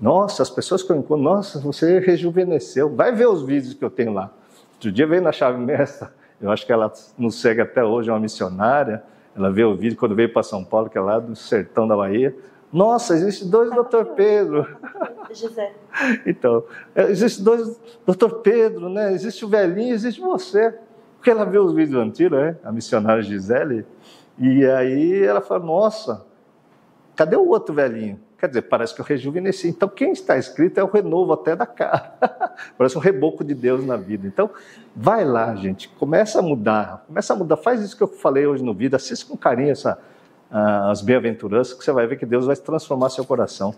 [0.00, 2.94] Nossa, as pessoas que eu encontro, nossa, você rejuvenesceu.
[2.94, 4.30] Vai ver os vídeos que eu tenho lá.
[4.74, 8.12] Outro dia veio na chave mestra, eu acho que ela nos segue até hoje, é
[8.12, 9.02] uma missionária.
[9.34, 11.96] Ela vê o vídeo quando veio para São Paulo, que é lá do sertão da
[11.96, 12.34] Bahia.
[12.72, 14.66] Nossa, existe dois tá doutor Pedro.
[15.32, 15.72] José.
[16.26, 16.64] Então,
[16.94, 19.12] é, existe dois doutor Pedro, né?
[19.12, 20.74] Existe o velhinho, existe você.
[21.26, 22.56] Porque ela viu os vídeos antigos, né?
[22.62, 23.84] a missionária Gisele,
[24.38, 26.24] e aí ela fala, nossa,
[27.16, 28.20] cadê o outro velhinho?
[28.38, 29.66] Quer dizer, parece que eu rejuvenesci.
[29.66, 32.14] Então, quem está escrito é o renovo até da cara.
[32.78, 34.24] parece um reboco de Deus na vida.
[34.24, 34.48] Então,
[34.94, 35.88] vai lá, gente.
[35.88, 37.02] Começa a mudar.
[37.08, 37.56] Começa a mudar.
[37.56, 38.94] Faz isso que eu falei hoje no vídeo.
[38.94, 39.98] Assista com carinho essa,
[40.48, 43.74] uh, as bem-aventuranças, que você vai ver que Deus vai transformar seu coração.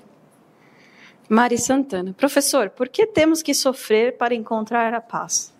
[1.30, 2.12] Mari Santana.
[2.12, 5.56] Professor, por que temos que sofrer para encontrar a paz?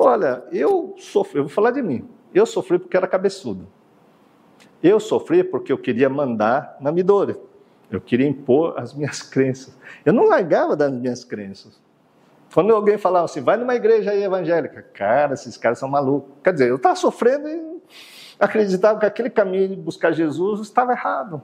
[0.00, 2.08] Olha, eu sofri, eu vou falar de mim.
[2.32, 3.66] Eu sofri porque era cabeçudo.
[4.80, 7.36] Eu sofri porque eu queria mandar na Midori.
[7.90, 9.76] Eu queria impor as minhas crenças.
[10.04, 11.80] Eu não largava das minhas crenças.
[12.54, 16.32] Quando alguém falava assim, vai numa igreja aí evangélica, cara, esses caras são malucos.
[16.44, 17.82] Quer dizer, eu estava sofrendo e
[18.38, 21.42] acreditava que aquele caminho de buscar Jesus estava errado.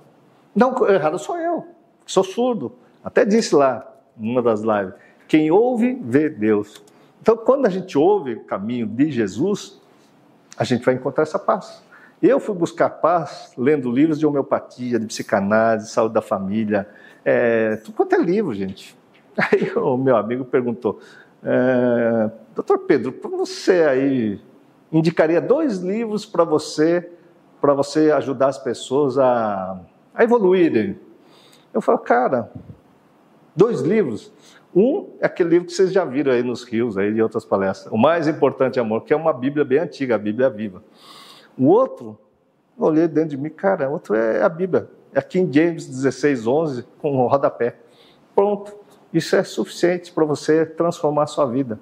[0.54, 1.66] Não, errado sou eu,
[2.06, 2.72] sou surdo.
[3.02, 4.94] Até disse lá, numa das lives,
[5.26, 6.82] quem ouve, vê Deus.
[7.24, 9.80] Então, quando a gente ouve o caminho de Jesus,
[10.58, 11.82] a gente vai encontrar essa paz.
[12.22, 16.86] Eu fui buscar paz lendo livros de homeopatia, de psicanálise, saúde da família,
[17.24, 18.94] é, tudo quanto é livro, gente.
[19.38, 21.00] Aí o meu amigo perguntou,
[21.42, 24.38] é, doutor Pedro, você aí
[24.92, 27.10] indicaria dois livros para você,
[27.58, 29.80] para você ajudar as pessoas a,
[30.14, 31.00] a evoluírem?
[31.72, 32.52] Eu falo, cara,
[33.56, 34.30] dois livros?
[34.74, 37.92] Um é aquele livro que vocês já viram aí nos rios, aí de outras palestras.
[37.92, 40.82] O mais importante amor, que é uma Bíblia bem antiga, a Bíblia viva.
[41.56, 42.18] O outro,
[42.76, 44.88] olhei dentro de mim, cara, o outro é a Bíblia.
[45.14, 47.76] É King James 16, 11, com um rodapé.
[48.34, 48.74] Pronto.
[49.12, 51.78] Isso é suficiente para você transformar a sua vida.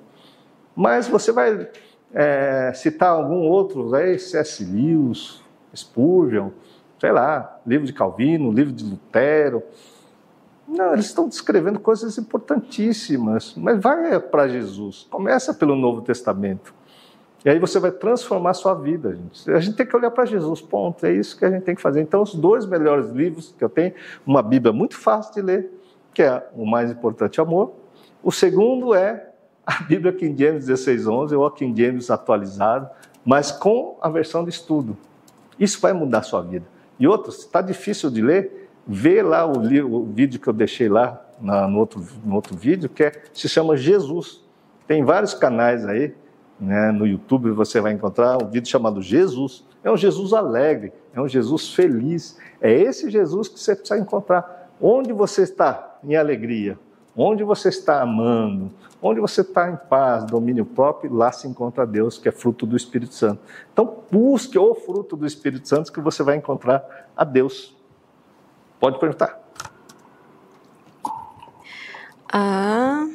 [0.76, 1.66] Mas você vai
[2.12, 4.62] é, citar algum outro, aí, C.S.
[4.62, 5.40] Lewis,
[5.74, 6.50] Spurgeon,
[7.00, 9.62] sei lá, livro de Calvino, livro de Lutero,
[10.72, 15.06] não, eles estão descrevendo coisas importantíssimas, mas vai para Jesus.
[15.10, 16.74] Começa pelo Novo Testamento.
[17.44, 19.50] E aí você vai transformar a sua vida, gente.
[19.50, 21.04] A gente tem que olhar para Jesus, ponto.
[21.04, 22.00] É isso que a gente tem que fazer.
[22.00, 23.92] Então, os dois melhores livros que eu tenho,
[24.24, 25.70] uma Bíblia muito fácil de ler,
[26.14, 27.72] que é o mais importante, amor.
[28.22, 29.30] O segundo é
[29.66, 32.88] a Bíblia King James 1611, ou a King James atualizado,
[33.24, 34.96] mas com a versão de estudo.
[35.58, 36.64] Isso vai mudar a sua vida.
[36.98, 40.88] E outro, se está difícil de ler, vê lá o, o, vídeo que eu deixei
[40.88, 44.42] lá na, no, outro, no outro vídeo, que é, se chama Jesus.
[44.86, 46.14] Tem vários canais aí,
[46.60, 49.64] né, no YouTube você vai encontrar um vídeo chamado Jesus.
[49.82, 52.38] É um Jesus alegre, é um Jesus feliz.
[52.60, 54.70] É esse Jesus que você precisa encontrar.
[54.80, 56.78] Onde você está em alegria,
[57.16, 62.16] onde você está amando, onde você está em paz, domínio próprio, lá se encontra Deus,
[62.16, 63.40] que é fruto do Espírito Santo.
[63.72, 67.76] Então, busque o fruto do Espírito Santo que você vai encontrar a Deus.
[68.82, 69.40] Pode perguntar.
[72.28, 73.06] Ah.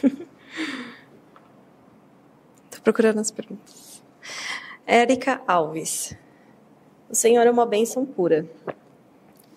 [2.84, 4.00] procurando as perguntas.
[4.86, 6.16] Érica Alves.
[7.10, 8.46] O Senhor é uma bênção pura.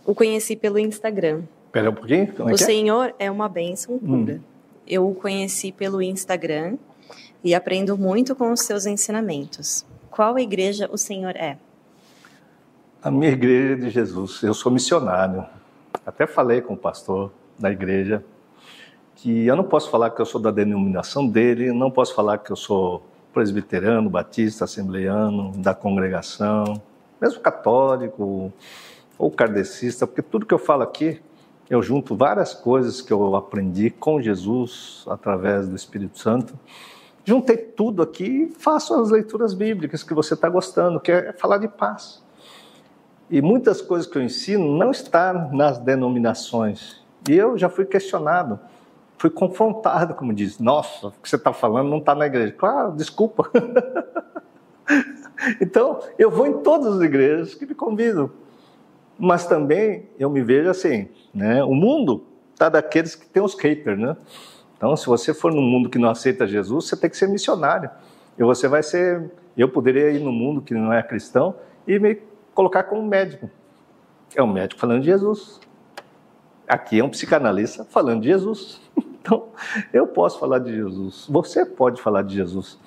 [0.03, 1.43] O conheci pelo Instagram.
[1.68, 2.34] Espera um pouquinho.
[2.34, 2.57] Como é o é?
[2.57, 4.34] Senhor é uma bênção pura.
[4.38, 4.41] Hum.
[4.88, 6.80] Eu o conheci pelo Instagram
[7.43, 9.85] e aprendo muito com os seus ensinamentos.
[10.10, 11.60] Qual igreja o Senhor é?
[13.01, 14.43] A minha igreja de Jesus.
[14.43, 15.45] Eu sou missionário.
[16.05, 18.21] Até falei com o pastor da igreja
[19.15, 22.51] que eu não posso falar que eu sou da denominação dele, não posso falar que
[22.51, 23.01] eu sou
[23.34, 26.81] presbiteriano, batista, assembleiano, da congregação,
[27.21, 28.51] mesmo católico
[29.17, 31.21] ou kardecista, porque tudo que eu falo aqui,
[31.69, 36.53] eu junto várias coisas que eu aprendi com Jesus através do Espírito Santo.
[37.23, 41.59] Juntei tudo aqui e faço as leituras bíblicas que você está gostando, que é falar
[41.59, 42.27] de paz.
[43.30, 47.01] E muitas coisas que eu ensino não estão nas denominações.
[47.30, 48.60] E eu já fui questionado
[49.19, 52.53] fui confrontado, como diz, nossa, o que você está falando não está na igreja.
[52.53, 53.51] Claro, desculpa.
[55.60, 58.31] então, eu vou em todas as igrejas que me convidam.
[59.18, 61.61] Mas também eu me vejo assim, né?
[61.65, 62.23] O mundo
[62.53, 64.15] está daqueles que tem os haters, né?
[64.77, 67.89] Então, se você for num mundo que não aceita Jesus, você tem que ser missionário.
[68.38, 69.30] E você vai ser.
[69.57, 72.15] Eu poderia ir no mundo que não é cristão e me
[72.60, 73.49] colocar como médico.
[74.36, 75.61] É um médico falando de Jesus.
[76.68, 78.81] Aqui é um psicanalista falando de Jesus.
[79.22, 79.49] Então,
[79.94, 82.80] eu posso falar de Jesus, você pode falar de Jesus.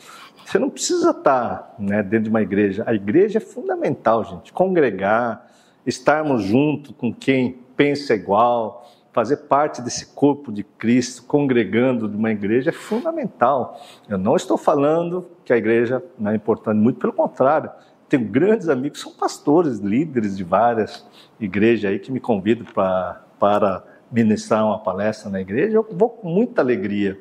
[0.45, 2.83] Você não precisa estar né, dentro de uma igreja.
[2.87, 4.51] A igreja é fundamental, gente.
[4.51, 5.47] Congregar,
[5.87, 12.31] estarmos junto com quem pensa igual, fazer parte desse corpo de Cristo, congregando de uma
[12.33, 13.79] igreja é fundamental.
[14.09, 17.71] Eu não estou falando que a igreja não é importante, muito pelo contrário.
[18.13, 21.03] Tenho grandes amigos, são pastores, líderes de várias
[21.41, 26.29] igrejas aí que me convidam pra, para ministrar uma palestra na igreja, eu vou com
[26.29, 27.19] muita alegria.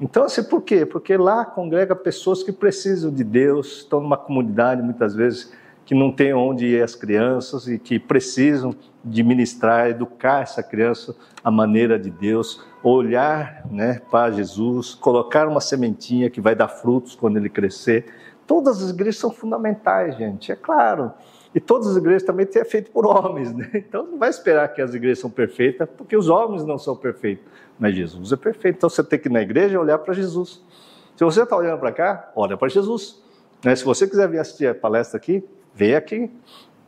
[0.00, 0.86] Então, assim, por quê?
[0.86, 5.52] Porque lá congrega pessoas que precisam de Deus, estão numa comunidade muitas vezes
[5.84, 8.74] que não tem onde ir as crianças e que precisam
[9.04, 11.14] de ministrar, educar essa criança
[11.44, 17.14] à maneira de Deus, olhar né, para Jesus, colocar uma sementinha que vai dar frutos
[17.14, 18.06] quando ele crescer.
[18.46, 21.12] Todas as igrejas são fundamentais, gente, é claro.
[21.54, 23.70] E todas as igrejas também é feito por homens, né?
[23.74, 27.44] Então não vai esperar que as igrejas são perfeitas, porque os homens não são perfeitos.
[27.78, 28.76] Mas Jesus é perfeito.
[28.76, 30.62] Então você tem que ir na igreja e olhar para Jesus.
[31.16, 33.22] Se você está olhando para cá, olha para Jesus.
[33.64, 33.74] Né?
[33.74, 35.42] Se você quiser vir assistir a palestra aqui,
[35.74, 36.30] vem aqui,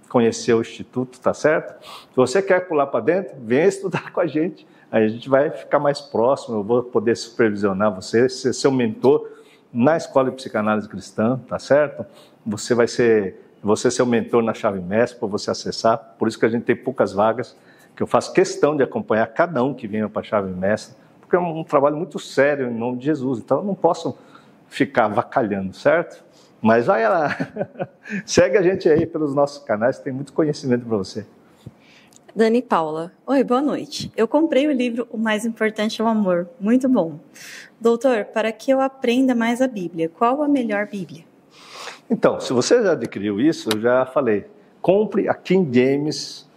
[0.09, 1.83] conhecer o Instituto, tá certo?
[1.83, 4.67] Se você quer pular para dentro, vem estudar com a gente.
[4.91, 9.38] Aí a gente vai ficar mais próximo, eu vou poder supervisionar você, ser seu mentor
[9.73, 12.05] na escola de psicanálise cristã, tá certo?
[12.47, 16.15] Você vai ser você ser o mentor na chave mestre, para você acessar.
[16.19, 17.57] Por isso que a gente tem poucas vagas,
[17.97, 21.35] que eu faço questão de acompanhar cada um que venha para a chave mestre, porque
[21.35, 23.41] é um trabalho muito sério em nome de Jesus.
[23.41, 24.17] Então eu não posso
[24.69, 26.25] ficar vacalhando, certo?
[26.61, 27.37] Mas vai lá.
[28.25, 31.27] Segue a gente aí pelos nossos canais, tem muito conhecimento para você.
[32.35, 33.13] Dani Paula.
[33.27, 34.13] Oi, boa noite.
[34.17, 36.49] Eu comprei o livro O Mais Importante é o Amor.
[36.61, 37.19] Muito bom.
[37.81, 41.25] Doutor, para que eu aprenda mais a Bíblia, qual a melhor Bíblia?
[42.11, 44.47] Então, se você já adquiriu isso, eu já falei,
[44.81, 46.49] compre a King James,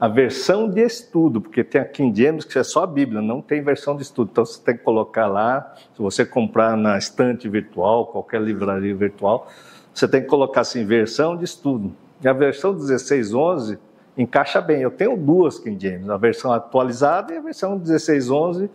[0.00, 3.42] a versão de estudo, porque tem a King James que é só a Bíblia, não
[3.42, 4.30] tem versão de estudo.
[4.32, 9.48] Então você tem que colocar lá, se você comprar na estante virtual, qualquer livraria virtual,
[9.92, 11.92] você tem que colocar assim, versão de estudo.
[12.22, 13.78] E a versão 1611
[14.16, 14.80] encaixa bem.
[14.80, 18.70] Eu tenho duas King James, a versão atualizada e a versão 1611,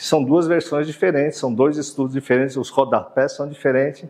[0.00, 4.08] que são duas versões diferentes, são dois estudos diferentes, os rodapés são diferentes.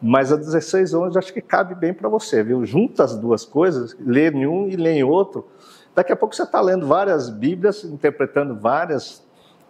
[0.00, 2.64] Mas a 1611 acho que cabe bem para você, viu?
[2.64, 5.48] Junta as duas coisas, lê em um e lê em outro.
[5.92, 9.26] Daqui a pouco você está lendo várias Bíblias, interpretando várias,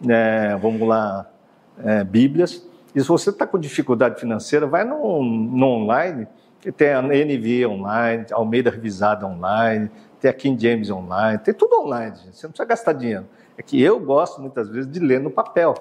[0.06, 1.30] é, vamos lá,
[1.82, 2.62] é, Bíblias,
[2.94, 6.28] E se você está com dificuldade financeira, vai no, no online,
[6.76, 12.16] tem a NV online, Almeida Revisada online, tem a King James online, tem tudo online,
[12.16, 12.36] gente.
[12.36, 13.24] você não precisa gastar dinheiro.
[13.56, 15.74] É que eu gosto muitas vezes de ler no papel,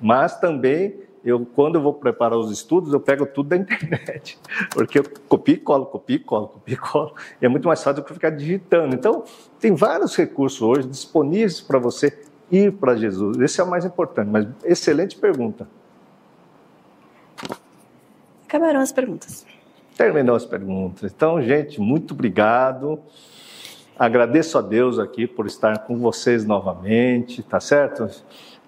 [0.00, 4.38] mas também eu, quando eu vou preparar os estudos, eu pego tudo da internet,
[4.72, 7.82] porque eu copio e colo, copio e colo, copio e colo, e é muito mais
[7.82, 8.94] fácil do que ficar digitando.
[8.94, 9.24] Então,
[9.58, 12.18] tem vários recursos hoje disponíveis para você
[12.50, 13.38] ir para Jesus.
[13.38, 15.68] Esse é o mais importante, mas excelente pergunta.
[18.46, 19.46] Acabaram as perguntas.
[19.96, 21.12] Terminou as perguntas.
[21.14, 22.98] Então, gente, muito obrigado.
[24.00, 28.08] Agradeço a Deus aqui por estar com vocês novamente, tá certo?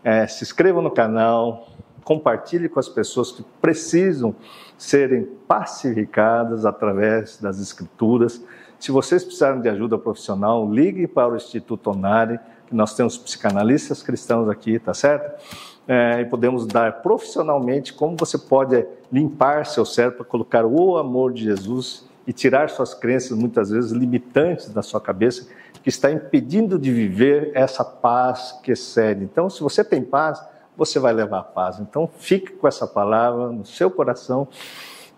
[0.04, 1.68] É, se inscrevam no canal,
[2.04, 4.36] compartilhe com as pessoas que precisam
[4.76, 8.44] serem pacificadas através das escrituras.
[8.78, 14.02] Se vocês precisarem de ajuda profissional, ligue para o Instituto Onari, que nós temos psicanalistas
[14.02, 15.42] cristãos aqui, tá certo?
[15.88, 21.32] É, e podemos dar profissionalmente como você pode limpar seu cérebro para colocar o amor
[21.32, 25.48] de Jesus e tirar suas crenças, muitas vezes limitantes da sua cabeça,
[25.82, 29.24] que está impedindo de viver essa paz que excede.
[29.24, 30.42] Então, se você tem paz,
[30.76, 31.78] você vai levar paz.
[31.78, 34.48] Então, fique com essa palavra no seu coração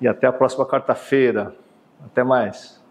[0.01, 1.55] e até a próxima quarta-feira.
[2.05, 2.82] Até mais.